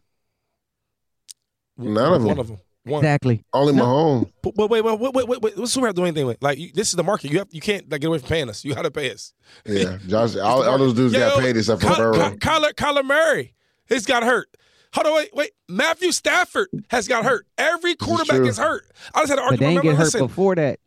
None 1.78 2.14
of 2.14 2.22
them. 2.22 2.28
One 2.30 2.40
of 2.40 2.48
them. 2.48 2.58
One. 2.86 3.00
Exactly. 3.00 3.46
Only 3.54 3.74
No. 3.74 3.86
Mahomes. 3.86 4.32
But, 4.42 4.56
but 4.56 4.70
wait, 4.70 4.84
wait, 4.84 5.00
wait, 5.00 5.14
wait, 5.14 5.28
wait, 5.28 5.42
wait. 5.42 5.58
What's 5.58 5.72
Super 5.72 5.88
have 5.88 5.96
to 5.96 6.02
do 6.02 6.06
anything 6.06 6.26
with? 6.26 6.42
Like 6.44 6.58
you, 6.58 6.70
this 6.74 6.90
is 6.90 6.96
the 6.96 7.04
market. 7.04 7.32
You 7.32 7.40
have, 7.40 7.48
you 7.52 7.62
can't 7.62 7.90
like 7.90 8.02
get 8.02 8.08
away 8.08 8.18
from 8.18 8.28
paying 8.28 8.50
us. 8.50 8.66
You 8.66 8.76
got 8.76 8.82
to 8.82 8.92
pay 8.92 9.12
us. 9.12 9.34
Yeah, 9.66 9.98
Josh. 10.08 10.36
All, 10.36 10.64
all 10.68 10.78
those 10.78 10.94
dudes 10.94 11.14
Yo, 11.14 11.20
got 11.20 11.40
paid 11.40 11.56
except 11.56 11.82
for 11.82 11.88
Ky- 11.90 11.96
Burrow. 11.96 12.14
Ky- 12.32 12.38
Kyler, 12.38 12.74
Kyler 12.74 13.06
Murray, 13.06 13.54
he's 13.88 14.06
got 14.06 14.24
hurt. 14.24 14.48
Hold 14.96 15.08
on, 15.08 15.16
wait, 15.16 15.30
wait. 15.34 15.52
Matthew 15.70 16.12
Stafford 16.12 16.68
has 16.90 17.08
got 17.08 17.24
hurt. 17.24 17.48
Every 17.58 17.96
quarterback 17.96 18.42
is 18.42 18.58
hurt. 18.58 18.86
I 19.16 19.22
just 19.22 19.30
had 19.30 19.40
an 19.40 19.46
But 19.50 19.60
they 19.60 19.66
argument. 19.66 19.72
ain't 19.72 19.76
get 19.76 19.88
Remember, 19.90 19.98
hurt 19.98 20.04
listen, 20.06 20.28
before 20.28 20.56
that. 20.56 20.80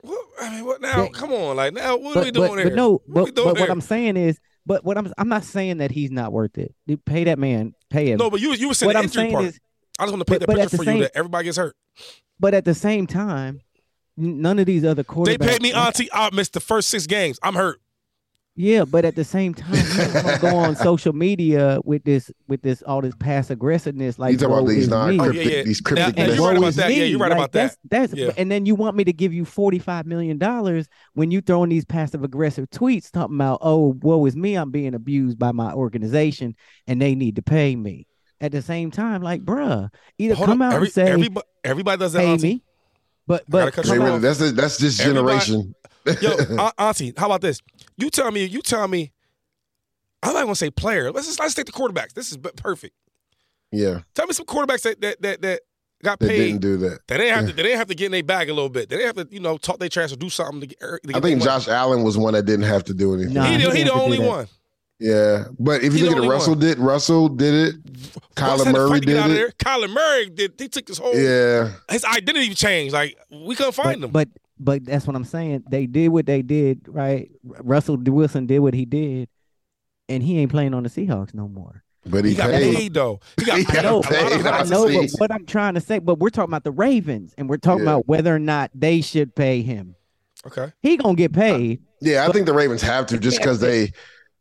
what, 0.00 0.18
I 0.40 0.50
mean, 0.56 0.64
what 0.64 0.80
now? 0.80 1.02
They- 1.02 1.08
Come 1.10 1.32
on, 1.32 1.56
like 1.56 1.74
now, 1.74 1.96
what 1.96 2.16
are 2.16 2.22
we 2.24 2.30
doing 2.30 2.48
but, 2.48 2.58
here? 2.58 2.68
but 2.70 2.74
no, 2.76 3.02
What 3.06 3.20
are 3.20 3.24
we 3.24 3.30
but, 3.30 3.36
doing 3.36 3.54
but 3.54 3.60
what? 3.60 3.70
I'm 3.70 3.80
saying 3.82 4.16
is, 4.16 4.40
but 4.66 4.84
what 4.84 4.96
I'm 4.96 5.12
I'm 5.18 5.28
not 5.28 5.44
saying 5.44 5.78
that 5.78 5.90
he's 5.90 6.10
not 6.10 6.32
worth 6.32 6.56
it. 6.58 6.74
You 6.86 6.96
pay 6.96 7.24
that 7.24 7.38
man, 7.38 7.74
pay 7.90 8.10
him. 8.10 8.18
no, 8.18 8.30
but 8.30 8.40
you 8.40 8.52
you 8.54 8.68
were 8.68 8.74
saying 8.74 8.88
what 8.88 8.92
the 8.94 8.98
I'm 9.00 9.08
saying 9.08 9.32
part. 9.32 9.44
is, 9.44 9.60
I 10.00 10.04
just 10.04 10.12
want 10.12 10.26
to 10.26 10.30
paint 10.30 10.40
but- 10.40 10.40
the 10.40 10.46
but 10.46 10.56
picture 10.62 10.76
for 10.78 10.84
same- 10.84 10.96
you 10.98 11.02
that 11.04 11.12
everybody 11.14 11.44
gets 11.44 11.56
hurt. 11.58 11.76
but 12.38 12.54
at 12.54 12.64
the 12.64 12.74
same 12.74 13.06
time, 13.06 13.60
none 14.16 14.58
of 14.58 14.66
these 14.66 14.84
other 14.84 15.04
quarterbacks. 15.04 15.38
They 15.38 15.38
paid 15.38 15.62
me 15.62 15.72
auntie. 15.72 16.08
I 16.12 16.30
missed 16.34 16.52
the 16.54 16.60
first 16.60 16.88
six 16.88 17.06
games. 17.06 17.38
I'm 17.42 17.54
hurt. 17.54 17.80
Yeah, 18.56 18.84
but 18.84 19.04
at 19.06 19.14
the 19.14 19.24
same 19.24 19.54
time, 19.54 19.72
you 19.74 20.12
don't 20.22 20.40
go 20.42 20.56
on 20.56 20.76
social 20.76 21.14
media 21.14 21.78
with 21.84 22.02
this 22.04 22.30
with 22.48 22.60
this 22.60 22.82
all 22.82 23.00
this 23.00 23.14
pass 23.14 23.48
aggressiveness. 23.48 24.18
Like 24.18 24.32
you 24.32 24.38
talking 24.38 24.54
about 24.54 24.68
these 24.68 24.88
non 24.88 25.08
me. 25.16 25.20
Oh, 25.20 25.30
yeah, 25.30 25.42
yeah. 25.42 25.62
these 25.62 25.80
Now- 25.80 25.88
cryptic 25.88 26.16
now 26.16 26.24
you're 26.34 26.46
right 26.48 26.56
about 26.58 26.66
is 26.68 26.76
that. 26.76 26.92
Yeah, 26.94 27.04
you're 27.04 27.18
right 27.20 27.30
Like, 27.30 27.38
about 27.38 27.52
that. 27.52 27.76
That's, 27.88 28.12
that's 28.12 28.20
Yeah. 28.20 28.32
and 28.36 28.50
then 28.50 28.66
you 28.66 28.74
want 28.74 28.96
me 28.96 29.04
to 29.04 29.12
give 29.12 29.32
you 29.32 29.44
forty 29.46 29.78
five 29.78 30.04
million 30.04 30.36
dollars 30.36 30.88
when 31.14 31.30
you 31.30 31.40
throwing 31.40 31.70
these 31.70 31.84
passive 31.86 32.22
aggressive 32.24 32.68
tweets 32.70 33.10
talking 33.10 33.36
about, 33.36 33.60
oh, 33.62 33.96
woe 34.02 34.26
is 34.26 34.36
me, 34.36 34.56
I'm 34.56 34.72
being 34.72 34.94
abused 34.94 35.38
by 35.38 35.52
my 35.52 35.72
organization 35.72 36.54
and 36.86 37.00
they 37.00 37.14
need 37.14 37.36
to 37.36 37.42
pay 37.42 37.76
me. 37.76 38.08
At 38.42 38.52
the 38.52 38.62
same 38.62 38.90
time, 38.90 39.22
like, 39.22 39.44
bruh, 39.44 39.90
either 40.18 40.34
Hold 40.34 40.48
come 40.48 40.62
on. 40.62 40.68
out 40.68 40.74
Every, 40.74 40.86
and 40.86 40.94
say, 40.94 41.06
everybody, 41.10 41.46
everybody 41.62 41.98
does 41.98 42.14
that. 42.14 42.20
pay 42.20 42.26
auntie. 42.32 42.46
me, 42.54 42.62
but 43.26 43.44
but 43.48 43.72
cut 43.74 43.84
come 43.84 44.00
out- 44.00 44.20
That's 44.22 44.38
the, 44.38 44.46
that's 44.52 44.78
this 44.78 44.96
generation. 44.96 45.74
Yo, 46.22 46.30
Aunt- 46.58 46.74
auntie, 46.78 47.12
how 47.16 47.26
about 47.26 47.42
this? 47.42 47.60
You 47.98 48.08
tell 48.08 48.30
me. 48.30 48.44
You 48.46 48.62
tell 48.62 48.88
me. 48.88 49.12
I'm 50.22 50.32
not 50.34 50.42
gonna 50.44 50.54
say 50.54 50.70
player. 50.70 51.10
Let's 51.12 51.26
just 51.26 51.38
let's 51.38 51.54
take 51.54 51.66
the 51.66 51.72
quarterbacks. 51.72 52.14
This 52.14 52.30
is 52.30 52.38
perfect. 52.56 52.94
yeah, 53.72 54.00
Tell 54.14 54.26
me 54.26 54.32
some 54.32 54.46
quarterbacks 54.46 54.82
that 54.82 55.00
that 55.02 55.20
that, 55.22 55.42
that 55.42 55.60
got 56.02 56.18
they 56.20 56.28
paid. 56.28 56.38
didn't 56.38 56.60
do 56.62 56.76
that. 56.78 57.00
They 57.08 57.18
didn't 57.18 57.34
have 57.36 57.46
to. 57.48 57.52
They 57.56 57.62
didn't 57.64 57.78
have 57.78 57.88
to 57.88 57.94
get 57.94 58.06
in 58.06 58.12
their 58.12 58.22
bag 58.22 58.48
a 58.48 58.54
little 58.54 58.70
bit. 58.70 58.88
They 58.88 58.96
didn't 58.96 59.16
have 59.18 59.28
to, 59.28 59.34
you 59.34 59.40
know, 59.40 59.58
talk 59.58 59.78
their 59.78 59.88
trash 59.90 60.12
or 60.12 60.16
do 60.16 60.30
something 60.30 60.60
to 60.62 60.66
get. 60.66 60.78
er, 60.82 60.98
To 61.02 61.08
get 61.08 61.16
I 61.16 61.20
their 61.20 61.28
think 61.30 61.38
money. 61.40 61.50
Josh 61.50 61.68
Allen 61.68 62.02
was 62.02 62.16
one 62.16 62.32
that 62.34 62.44
didn't 62.46 62.64
have 62.66 62.84
to 62.84 62.94
do 62.94 63.12
anything. 63.14 63.34
Nah, 63.34 63.44
He, 63.44 63.58
he 63.58 63.64
the, 63.64 63.76
he 63.76 63.82
the 63.84 63.92
only 63.92 64.18
one. 64.18 64.46
Yeah, 65.00 65.44
but 65.58 65.82
if 65.82 65.94
you 65.96 66.04
look 66.04 66.12
at 66.12 66.16
only 66.18 66.28
Russell 66.28 66.52
one. 66.52 66.60
did 66.60 66.78
Russell 66.78 67.28
did 67.30 67.54
it. 67.54 67.74
Russ 68.38 68.62
Kyler 68.62 68.72
Murray 68.72 68.90
fight 68.90 69.00
to 69.00 69.06
get 69.06 69.16
out 69.16 69.22
did 69.28 69.30
of 69.30 69.36
there. 69.36 69.46
it. 69.46 69.58
Kyler 69.58 69.90
Murray 69.90 70.28
did. 70.30 70.52
He 70.58 70.68
took 70.68 70.84
this 70.86 70.98
whole. 70.98 71.14
Yeah, 71.16 71.72
His 71.90 72.04
identity 72.04 72.54
changed. 72.54 72.92
Like 72.92 73.16
we 73.30 73.54
couldn't 73.54 73.72
find 73.72 74.00
but, 74.02 74.06
him. 74.06 74.12
but 74.12 74.28
but 74.58 74.84
that's 74.84 75.06
what 75.06 75.16
I'm 75.16 75.24
saying. 75.24 75.64
They 75.70 75.86
did 75.86 76.08
what 76.08 76.26
they 76.26 76.42
did, 76.42 76.82
right? 76.86 77.30
Russell 77.42 77.96
Wilson 77.96 78.44
did 78.46 78.58
what 78.58 78.74
he 78.74 78.84
did, 78.84 79.28
and 80.10 80.22
he 80.22 80.38
ain't 80.38 80.50
playing 80.50 80.74
on 80.74 80.82
the 80.82 80.90
Seahawks 80.90 81.32
no 81.32 81.48
more. 81.48 81.82
but 82.04 82.24
he, 82.26 82.32
he 82.32 82.36
got 82.36 82.50
paid. 82.50 82.76
paid 82.76 82.94
though. 82.94 83.20
He 83.38 83.46
got 83.46 83.58
He 83.58 83.64
paid. 83.64 83.74
got 83.74 83.84
a 83.86 83.94
lot 83.96 84.04
paid. 84.04 84.46
I 84.46 84.62
know, 84.64 84.86
but 84.86 85.10
what 85.18 85.32
I'm 85.32 85.46
trying 85.46 85.74
to 85.74 85.80
say, 85.80 85.98
but 85.98 86.18
we're 86.18 86.28
talking 86.28 86.50
about 86.50 86.64
the 86.64 86.72
Ravens, 86.72 87.32
and 87.38 87.48
we're 87.48 87.56
talking 87.56 87.84
Yeah. 87.84 87.92
about 87.92 88.06
whether 88.06 88.34
or 88.34 88.38
not 88.38 88.70
they 88.74 89.00
should 89.00 89.34
pay 89.34 89.62
him. 89.62 89.94
Okay. 90.46 90.72
He 90.82 90.98
gonna 90.98 91.14
get 91.14 91.32
paid. 91.32 91.80
Yeah, 92.02 92.26
I 92.28 92.32
think 92.32 92.44
the 92.46 92.54
Ravens 92.54 92.82
have 92.82 93.06
to 93.06 93.18
just 93.18 93.38
because 93.38 93.60
they 93.60 93.92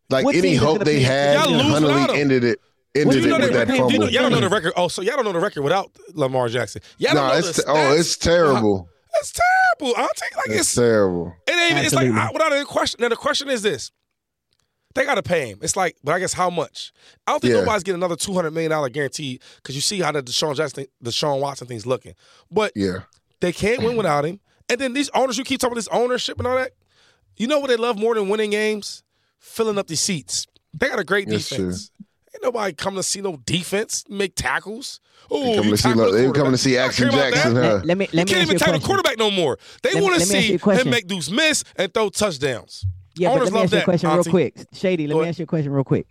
like 0.10 0.26
What 0.26 0.36
any 0.36 0.56
hope 0.56 0.84
they 0.84 1.00
had. 1.02 1.46
Y'all 1.46 1.52
lose 1.58 1.90
Huntley 1.90 2.20
ended 2.22 2.44
it. 2.44 2.60
Well, 2.96 3.04
Ended 3.06 3.24
you 3.24 3.30
know 3.30 3.36
it 3.36 3.42
with 3.42 3.54
that 3.54 3.68
that 3.68 3.74
record. 3.74 3.92
You 3.92 4.00
know, 4.00 4.08
y'all 4.08 4.24
don't 4.24 4.32
know 4.32 4.40
the 4.42 4.50
record. 4.50 4.74
Oh, 4.76 4.88
so 4.88 5.02
y'all 5.04 5.16
don't 5.16 5.26
know 5.26 5.32
the 5.32 5.40
record 5.40 5.62
without 5.62 5.92
Lamar 6.14 6.50
Jackson. 6.50 6.82
Y'all 6.98 7.14
don't 7.14 7.28
know 7.28 7.36
it's 7.38 7.58
the 7.58 7.62
te- 7.64 7.68
oh, 7.68 7.94
it's 7.96 8.18
terrible. 8.18 8.90
It's 9.22 9.32
terrible. 9.32 9.96
I'll 9.96 10.10
take 10.16 10.36
like 10.36 10.48
It's 10.50 10.60
it's 10.62 10.76
terrible. 10.76 11.34
It 11.48 11.52
ain't 11.52 11.72
even, 11.72 11.86
it's 11.86 11.94
like 11.94 12.10
I, 12.12 12.32
without 12.32 12.52
any 12.52 12.66
question. 12.66 12.98
Now 13.02 13.10
the 13.10 13.16
question 13.16 13.48
is 13.48 13.62
this: 13.62 13.92
They 14.96 15.06
got 15.06 15.16
to 15.16 15.24
pay 15.24 15.50
him. 15.52 15.60
It's 15.62 15.76
like, 15.76 15.98
but 16.04 16.14
I 16.14 16.20
guess 16.20 16.34
how 16.34 16.50
much? 16.50 16.92
I 17.28 17.32
don't 17.32 17.42
think 17.42 17.54
Yeah. 17.54 17.60
nobody's 17.60 17.84
getting 17.84 18.00
another 18.00 18.16
two 18.16 18.34
hundred 18.34 18.52
million 18.52 18.72
dollar 18.72 18.90
guarantee 18.90 19.40
because 19.58 19.76
you 19.76 19.82
see 19.82 20.00
how 20.02 20.12
the 20.12 20.24
Deshaun 20.24 20.56
Jackson, 20.56 20.86
the 21.00 21.12
Deshaun 21.12 21.40
Watson 21.40 21.68
thing's 21.68 21.86
looking. 21.86 22.16
But 22.50 22.72
Yeah, 22.76 23.02
they 23.40 23.54
can't 23.54 23.84
win 23.84 23.98
without 23.98 24.26
him. 24.26 24.40
And 24.68 24.80
then 24.82 24.94
these 24.94 25.10
owners, 25.14 25.38
you 25.38 25.44
keep 25.44 25.60
talking 25.60 25.74
about 25.74 25.80
this 25.80 25.88
ownership 25.90 26.40
and 26.40 26.48
all 26.48 26.56
that. 26.56 26.72
You 27.38 27.48
know 27.48 27.60
what 27.60 27.68
they 27.68 27.76
love 27.78 27.98
more 28.00 28.16
than 28.16 28.30
winning 28.30 28.50
games? 28.50 29.04
Filling 29.40 29.78
up 29.78 29.88
these 29.88 30.00
seats. 30.02 30.46
They 30.74 30.90
got 30.90 31.00
a 31.00 31.04
great 31.04 31.28
That's 31.30 31.48
true. 31.50 31.58
defense. 31.58 31.92
Ain't 32.34 32.44
nobody 32.44 32.74
coming 32.74 32.98
to 32.98 33.04
see 33.04 33.22
no 33.22 33.38
defense 33.38 34.04
make 34.10 34.36
tackles. 34.36 35.00
They 35.30 35.36
Oh, 35.36 35.56
coming 35.56 35.64
you 35.66 35.72
to 35.72 35.78
see 35.78 35.84
tackle 35.84 36.04
lo- 36.04 36.12
the 36.12 36.18
they 36.28 36.32
coming 36.32 36.52
to 36.52 36.58
see 36.58 36.78
Action 36.78 37.10
Jackson, 37.12 37.54
that. 37.56 37.64
huh? 37.64 37.74
Let, 37.78 37.86
let 37.86 37.98
me 37.98 38.06
You 38.06 38.18
let 38.18 38.28
me 38.28 38.34
can't 38.34 38.42
ask 38.42 38.48
even 38.48 38.50
you 38.50 38.56
a 38.56 38.60
tackle 38.60 38.74
question. 38.74 38.88
quarterback 38.88 39.18
no 39.18 39.32
more. 39.32 39.58
They 39.84 40.00
want 40.00 40.14
to 40.16 40.20
let 40.20 40.30
me 40.30 40.36
ask 40.36 40.46
see 40.46 40.50
you 40.50 40.56
a 40.56 40.60
question. 40.60 40.88
him 40.88 40.92
make 40.92 41.08
Deuce 41.08 41.32
miss 41.32 41.64
and 41.76 41.94
throw 41.94 42.10
touchdowns. 42.10 42.86
Yeah, 43.16 43.34
but 43.34 43.44
let 43.46 43.54
me 43.54 43.60
ask 43.62 43.72
you 43.74 43.80
a 43.80 43.84
question 43.84 44.10
Auntie. 44.10 44.30
real 44.30 44.32
quick. 44.32 44.66
Shady, 44.74 45.08
let 45.08 45.14
Go 45.14 45.18
me 45.20 45.22
ahead. 45.24 45.30
ask 45.34 45.40
you 45.40 45.44
a 45.44 45.48
question 45.48 45.72
real 45.72 45.84
quick. 45.84 46.08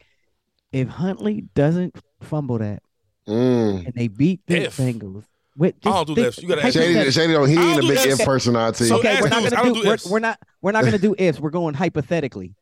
If 0.72 0.88
Huntley 0.88 1.44
doesn't 1.54 1.96
fumble 2.20 2.58
that 2.58 2.82
Mm. 3.28 3.86
and 3.86 3.94
they 3.94 4.08
beat 4.08 4.40
the 4.46 4.64
If. 4.64 4.76
Bengals, 4.76 5.24
wait, 5.56 5.76
I 5.84 5.88
just 5.90 5.94
don't 5.94 6.06
do 6.08 6.14
think- 6.16 6.26
ifs. 6.28 6.38
You 6.42 6.48
gotta 6.48 6.64
ask 6.64 6.74
Shady, 6.74 6.86
hypothetically- 6.94 7.12
Shady 7.12 7.32
don't. 7.32 7.48
He 7.48 7.56
I'll 7.56 7.62
ain't 7.68 7.78
a 7.78 7.82
do 7.82 7.88
big 7.88 7.96
ifs. 8.06 8.20
if 8.20 8.26
personality. 8.26 8.84
So 8.86 8.98
Okay, 8.98 9.08
ask 9.08 9.22
we're 9.22 9.28
not 9.28 9.38
gonna 9.44 9.50
don't 9.50 9.72
do, 9.74 9.82
do 9.82 9.88
we're, 9.88 9.96
we're 10.10 10.18
not 10.18 10.38
we're 10.62 10.72
not 10.72 10.84
gonna 10.84 10.98
do 10.98 11.14
ifs. 11.18 11.38
We're 11.40 11.50
going 11.50 11.74
hypothetically. 11.74 12.54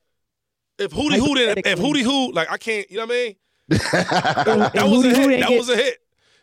If 0.79 0.91
Hootie 0.93 1.19
Hoo 1.19 1.35
didn't, 1.35 1.59
if 1.59 1.79
Hypothetically. 1.79 2.03
Hootie 2.03 2.05
Hoo, 2.05 2.33
like 2.33 2.51
I 2.51 2.57
can't, 2.59 2.91
you 2.91 2.99
know 2.99 3.07
what 3.07 3.15
I 3.15 3.17
mean? 3.17 3.37
And- 3.71 4.61
That 4.63 4.77
and 4.77 4.91
was 4.93 5.05
a 5.05 5.09
Hootie 5.09 5.17
Hoo 5.17 5.29
hit. 5.29 5.41
That 5.41 5.49
get- 5.49 5.59
was 5.59 5.69
a 5.71 5.77
hit. 5.77 5.99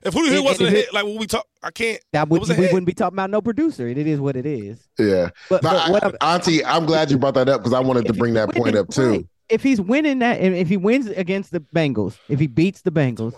If 0.06 0.14
Hootie 0.14 0.30
Hoo 0.36 0.44
wasn't 0.44 0.68
a 0.68 0.72
hit, 0.72 0.94
like 0.94 1.06
when 1.06 1.18
we 1.18 1.28
talk, 1.28 1.48
I 1.62 1.72
can't. 1.72 1.98
That 2.12 2.28
would 2.28 2.42
was 2.42 2.50
a 2.50 2.56
we 2.56 2.64
hit. 2.64 2.74
wouldn't 2.74 2.88
be 2.88 2.94
talking 2.94 3.16
about 3.16 3.30
no 3.30 3.42
producer. 3.42 3.88
It 3.88 3.98
is 3.98 4.20
what 4.20 4.36
it 4.36 4.46
is. 4.46 4.86
yeah, 5.00 5.30
But, 5.50 5.62
but, 5.62 5.72
but 5.72 5.92
what 5.92 6.04
I, 6.04 6.08
I'm, 6.08 6.36
Auntie, 6.36 6.66
I'm 6.66 6.86
glad 6.86 7.10
you 7.10 7.18
brought 7.18 7.36
that 7.36 7.48
up 7.48 7.62
because 7.62 7.72
I 7.72 7.80
wanted 7.80 8.06
to 8.08 8.14
bring 8.14 8.34
he's 8.36 8.46
that 8.46 8.54
point 8.56 8.76
up 8.76 8.90
too. 8.90 9.10
right. 9.10 9.28
If 9.50 9.62
he's 9.64 9.80
winning 9.80 10.20
that, 10.20 10.42
and 10.42 10.56
if 10.56 10.68
he 10.68 10.76
wins 10.78 11.08
against 11.08 11.52
the 11.52 11.60
Bengals, 11.62 12.18
if 12.28 12.40
he 12.40 12.48
beats 12.48 12.82
the 12.82 12.92
Bengals, 12.92 13.34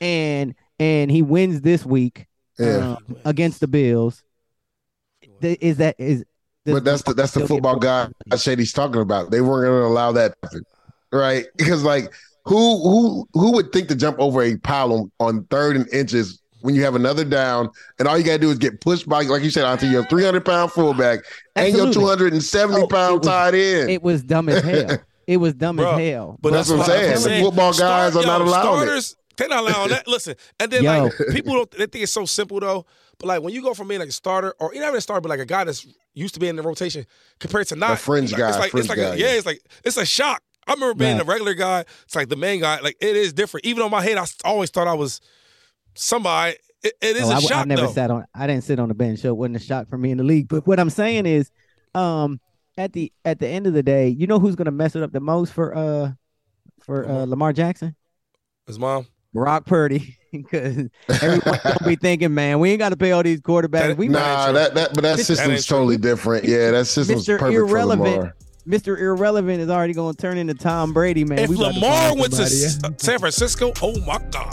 and 0.00 0.54
and 0.78 1.10
he 1.10 1.20
wins 1.20 1.60
this 1.62 1.84
week 1.84 2.26
Yeah, 2.58 2.96
um, 2.96 3.16
against 3.26 3.60
the 3.60 3.66
Bills, 3.68 4.22
is 5.42 5.76
that 5.78 5.96
is? 5.98 6.24
Does 6.68 6.74
but 6.74 6.84
that's 6.84 7.02
the 7.02 7.14
that's 7.14 7.32
the 7.32 7.40
still 7.40 7.48
get 7.48 7.54
football 7.54 7.76
guy 7.78 8.08
Shady's 8.36 8.72
talking 8.72 9.00
about. 9.00 9.30
They 9.30 9.40
weren't 9.40 9.68
going 9.68 9.82
to 9.82 9.86
allow 9.86 10.12
that, 10.12 10.34
happen, 10.42 10.62
right? 11.12 11.46
Because 11.56 11.82
like, 11.84 12.12
who 12.44 12.82
who 12.82 13.28
who 13.34 13.52
would 13.52 13.72
think 13.72 13.88
to 13.88 13.94
jump 13.96 14.18
over 14.18 14.42
a 14.42 14.56
pile 14.56 14.92
on, 14.92 15.10
on 15.20 15.44
third 15.44 15.76
and 15.76 15.88
inches 15.92 16.40
when 16.60 16.74
you 16.74 16.82
have 16.82 16.94
another 16.96 17.24
down, 17.24 17.68
and 17.98 18.08
all 18.08 18.18
you 18.18 18.24
got 18.24 18.32
to 18.32 18.38
do 18.38 18.50
is 18.50 18.58
get 18.58 18.80
pushed 18.80 19.08
by, 19.08 19.22
like 19.22 19.42
you 19.44 19.50
said, 19.50 19.64
Auntie, 19.64 19.86
your 19.86 20.04
300 20.06 20.44
pound 20.44 20.72
fullback 20.72 21.20
and 21.54 21.74
your 21.76 21.86
Absolutely. 21.86 22.30
270 22.30 22.80
Oh, 22.80 22.84
it 22.84 22.90
pound 22.90 23.18
was- 23.20 23.26
tight 23.28 23.54
end. 23.54 23.90
It 23.90 24.02
was 24.02 24.22
dumb 24.22 24.48
as 24.48 24.62
hell. 24.64 24.98
It 25.28 25.36
was 25.36 25.52
dumb 25.52 25.76
Bruh, 25.76 25.92
as 25.92 26.08
hell. 26.10 26.38
But 26.40 26.54
That's 26.54 26.68
that's, 26.70 26.78
what 26.80 26.88
I'm 26.88 27.00
saying, 27.04 27.16
saying. 27.18 27.44
Football 27.44 27.74
guys 27.74 28.16
are 28.16 28.24
not 28.24 28.40
allowed 28.40 28.64
allowing 28.64 28.80
it. 28.80 28.84
starters, 28.86 29.16
They're 29.36 29.48
not 29.48 29.58
allowing 29.62 29.90
that. 29.90 30.08
Listen, 30.08 30.36
and 30.58 30.70
then 30.72 30.82
Yo. 30.84 31.02
like 31.04 31.12
people 31.32 31.52
don't 31.52 31.70
they 31.70 31.84
think 31.84 32.02
it's 32.04 32.12
so 32.12 32.24
simple 32.24 32.58
though. 32.60 32.86
But 33.18 33.26
like 33.26 33.42
when 33.42 33.52
you 33.52 33.62
go 33.62 33.74
from 33.74 33.88
being 33.88 34.00
like 34.00 34.10
a 34.10 34.12
starter 34.12 34.54
or 34.60 34.72
even 34.72 34.84
even 34.86 34.96
a 34.96 35.00
starter, 35.00 35.20
but 35.20 35.28
like 35.28 35.40
a 35.40 35.46
guy 35.46 35.64
that's 35.64 35.86
used 36.14 36.34
to 36.34 36.40
being 36.40 36.50
in 36.50 36.56
the 36.56 36.62
rotation 36.62 37.04
compared 37.40 37.66
to 37.68 37.76
not 37.76 37.98
fringe 37.98 38.30
like, 38.32 38.38
guy, 38.38 38.48
It's 38.48 38.58
like 38.58 38.70
fringe 38.70 38.84
it's 38.84 38.88
like 38.90 38.98
guy, 38.98 39.04
a, 39.14 39.16
yeah. 39.16 39.26
yeah, 39.26 39.32
it's 39.34 39.46
like 39.46 39.60
it's 39.84 39.96
a 39.96 40.06
shock. 40.06 40.42
I 40.66 40.74
remember 40.74 40.94
being 40.94 41.16
Right. 41.16 41.22
a 41.22 41.24
regular 41.28 41.54
guy. 41.54 41.80
It's 42.04 42.14
like 42.14 42.28
the 42.28 42.36
main 42.36 42.60
guy. 42.60 42.78
Like 42.80 42.96
it 43.00 43.16
is 43.16 43.32
different. 43.32 43.66
Even 43.66 43.82
on 43.82 43.90
my 43.90 44.02
head, 44.02 44.18
I 44.18 44.26
always 44.44 44.70
thought 44.70 44.86
I 44.86 44.94
was 44.94 45.20
somebody. 45.94 46.56
It, 46.82 46.92
it 47.00 47.16
is 47.16 47.24
Oh, 47.24 47.30
a 47.32 47.34
I, 47.36 47.40
shock 47.40 47.62
I 47.62 47.64
never 47.64 47.82
though. 47.86 47.92
sat 47.92 48.10
on. 48.10 48.24
I 48.34 48.46
didn't 48.46 48.62
sit 48.64 48.78
on 48.78 48.88
the 48.88 48.94
bench, 48.94 49.20
so 49.20 49.30
it 49.30 49.36
wasn't 49.36 49.56
a 49.56 49.60
shock 49.60 49.88
for 49.88 49.98
me 49.98 50.10
in 50.12 50.18
the 50.18 50.24
league. 50.24 50.46
But 50.48 50.66
what 50.66 50.78
I'm 50.78 50.90
saying 50.90 51.26
is, 51.26 51.50
um, 51.94 52.38
at 52.76 52.92
the 52.92 53.12
at 53.24 53.40
the 53.40 53.48
end 53.48 53.66
of 53.66 53.72
the 53.72 53.82
day, 53.82 54.08
you 54.08 54.26
know 54.28 54.38
who's 54.38 54.54
gonna 54.54 54.70
mess 54.70 54.94
it 54.94 55.02
up 55.02 55.10
the 55.10 55.18
most 55.20 55.52
for 55.52 55.74
uh 55.76 56.12
for 56.80 57.08
uh 57.08 57.24
Lamar 57.24 57.52
Jackson? 57.52 57.96
His 58.68 58.78
mom. 58.78 59.06
Brock 59.34 59.66
Purdy, 59.66 60.17
because 60.32 60.88
everyone's 61.22 61.62
gonna 61.62 61.78
be 61.86 61.96
thinking, 61.96 62.34
man, 62.34 62.58
we 62.58 62.70
ain't 62.70 62.78
got 62.78 62.90
to 62.90 62.96
pay 62.96 63.12
all 63.12 63.22
these 63.22 63.40
quarterbacks. 63.40 63.96
We 63.96 64.08
nah, 64.08 64.52
that 64.52 64.74
that 64.74 64.94
but 64.94 65.02
that 65.02 65.16
That 65.16 65.24
system's 65.24 65.48
ain't 65.50 65.66
true. 65.66 65.76
totally 65.78 65.96
different. 65.96 66.44
Yeah, 66.44 66.70
that 66.72 66.86
system's 66.86 67.26
Mr. 67.26 67.38
perfect 67.38 67.56
Irrelevant. 67.56 68.14
for 68.14 68.20
Lamar. 68.20 68.34
Mr. 68.66 68.98
Irrelevant 68.98 69.60
is 69.60 69.70
already 69.70 69.94
gonna 69.94 70.12
turn 70.14 70.36
into 70.36 70.52
Tom 70.54 70.92
Brady, 70.92 71.24
man. 71.24 71.38
If 71.38 71.48
We 71.48 71.56
about 71.56 71.72
to 71.74 71.80
Lamar 71.80 72.16
went 72.16 72.34
to 72.34 72.42
yeah. 72.42 72.68
Uh, 72.84 72.90
San 72.98 73.18
Francisco, 73.18 73.72
oh 73.82 73.98
my 74.00 74.18
god. 74.30 74.52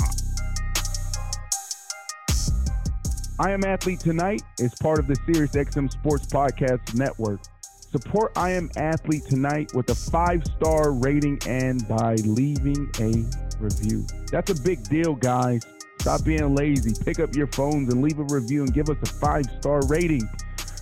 I 3.37 3.51
Am 3.51 3.65
Athlete 3.65 3.99
Tonight 3.99 4.41
is 4.59 4.73
part 4.75 4.97
of 4.97 5.07
the 5.07 5.15
SiriusXM 5.15 5.91
Sports 5.91 6.27
Podcast 6.27 6.95
Network. 6.95 7.41
Support 7.91 8.33
I 8.37 8.51
Am 8.51 8.69
Athlete 8.75 9.23
Tonight 9.25 9.73
with 9.73 9.89
a 9.89 9.95
five 9.95 10.43
star 10.57 10.91
rating 10.91 11.39
and 11.47 11.87
by 11.87 12.15
leaving 12.15 12.89
a 12.99 13.25
review. 13.59 14.05
That's 14.31 14.51
a 14.51 14.61
big 14.61 14.83
deal, 14.89 15.15
guys. 15.15 15.61
Stop 16.01 16.23
being 16.23 16.53
lazy. 16.53 16.93
Pick 17.03 17.19
up 17.19 17.35
your 17.35 17.47
phones 17.47 17.91
and 17.91 18.01
leave 18.01 18.19
a 18.19 18.23
review 18.23 18.63
and 18.63 18.73
give 18.73 18.89
us 18.89 18.97
a 19.01 19.05
five 19.05 19.45
star 19.59 19.81
rating. 19.87 20.27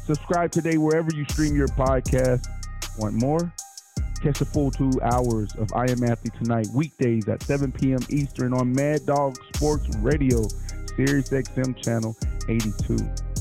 Subscribe 0.06 0.51
today 0.51 0.78
wherever 0.78 1.10
you 1.14 1.24
stream 1.30 1.56
your 1.56 1.70
podcast. 1.70 2.47
Want 2.97 3.16
more? 3.16 3.54
Catch 4.22 4.39
the 4.39 4.45
full 4.45 4.72
two 4.72 4.91
hours 5.01 5.54
of 5.56 5.72
I 5.74 5.89
Am 5.91 6.04
Athlete 6.04 6.34
Tonight, 6.41 6.68
weekdays 6.74 7.28
at 7.28 7.43
7 7.43 7.72
p.m. 7.72 7.99
Eastern 8.10 8.54
on 8.54 8.74
Mad 8.74 9.06
Dog 9.06 9.38
Sports 9.54 9.88
Radio, 9.97 10.47
Sirius 10.95 11.30
XM 11.30 11.76
Channel 11.84 12.16
82. 12.47 13.33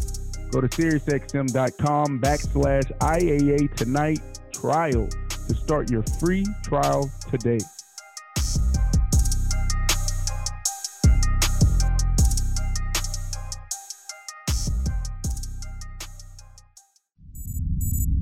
Go 0.53 0.61
to 0.61 0.68
SiriusXM.com 0.68 2.20
backslash 2.20 2.98
IAA 2.98 3.74
Tonight 3.74 4.20
Trial 4.53 5.09
to 5.48 5.55
start 5.55 5.90
your 5.90 6.03
free 6.20 6.44
trial 6.62 7.11
today. 7.30 7.59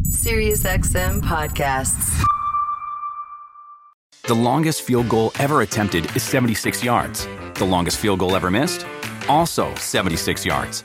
SiriusXM 0.09 1.23
Podcasts. 1.23 2.23
The 4.29 4.35
longest 4.35 4.83
field 4.83 5.09
goal 5.09 5.33
ever 5.41 5.63
attempted 5.63 6.15
is 6.15 6.23
76 6.23 6.85
yards. 6.85 7.27
The 7.55 7.65
longest 7.65 7.97
field 7.97 8.21
goal 8.21 8.37
ever 8.37 8.49
missed? 8.53 8.87
Also 9.29 9.75
76 9.75 10.47
yards. 10.47 10.85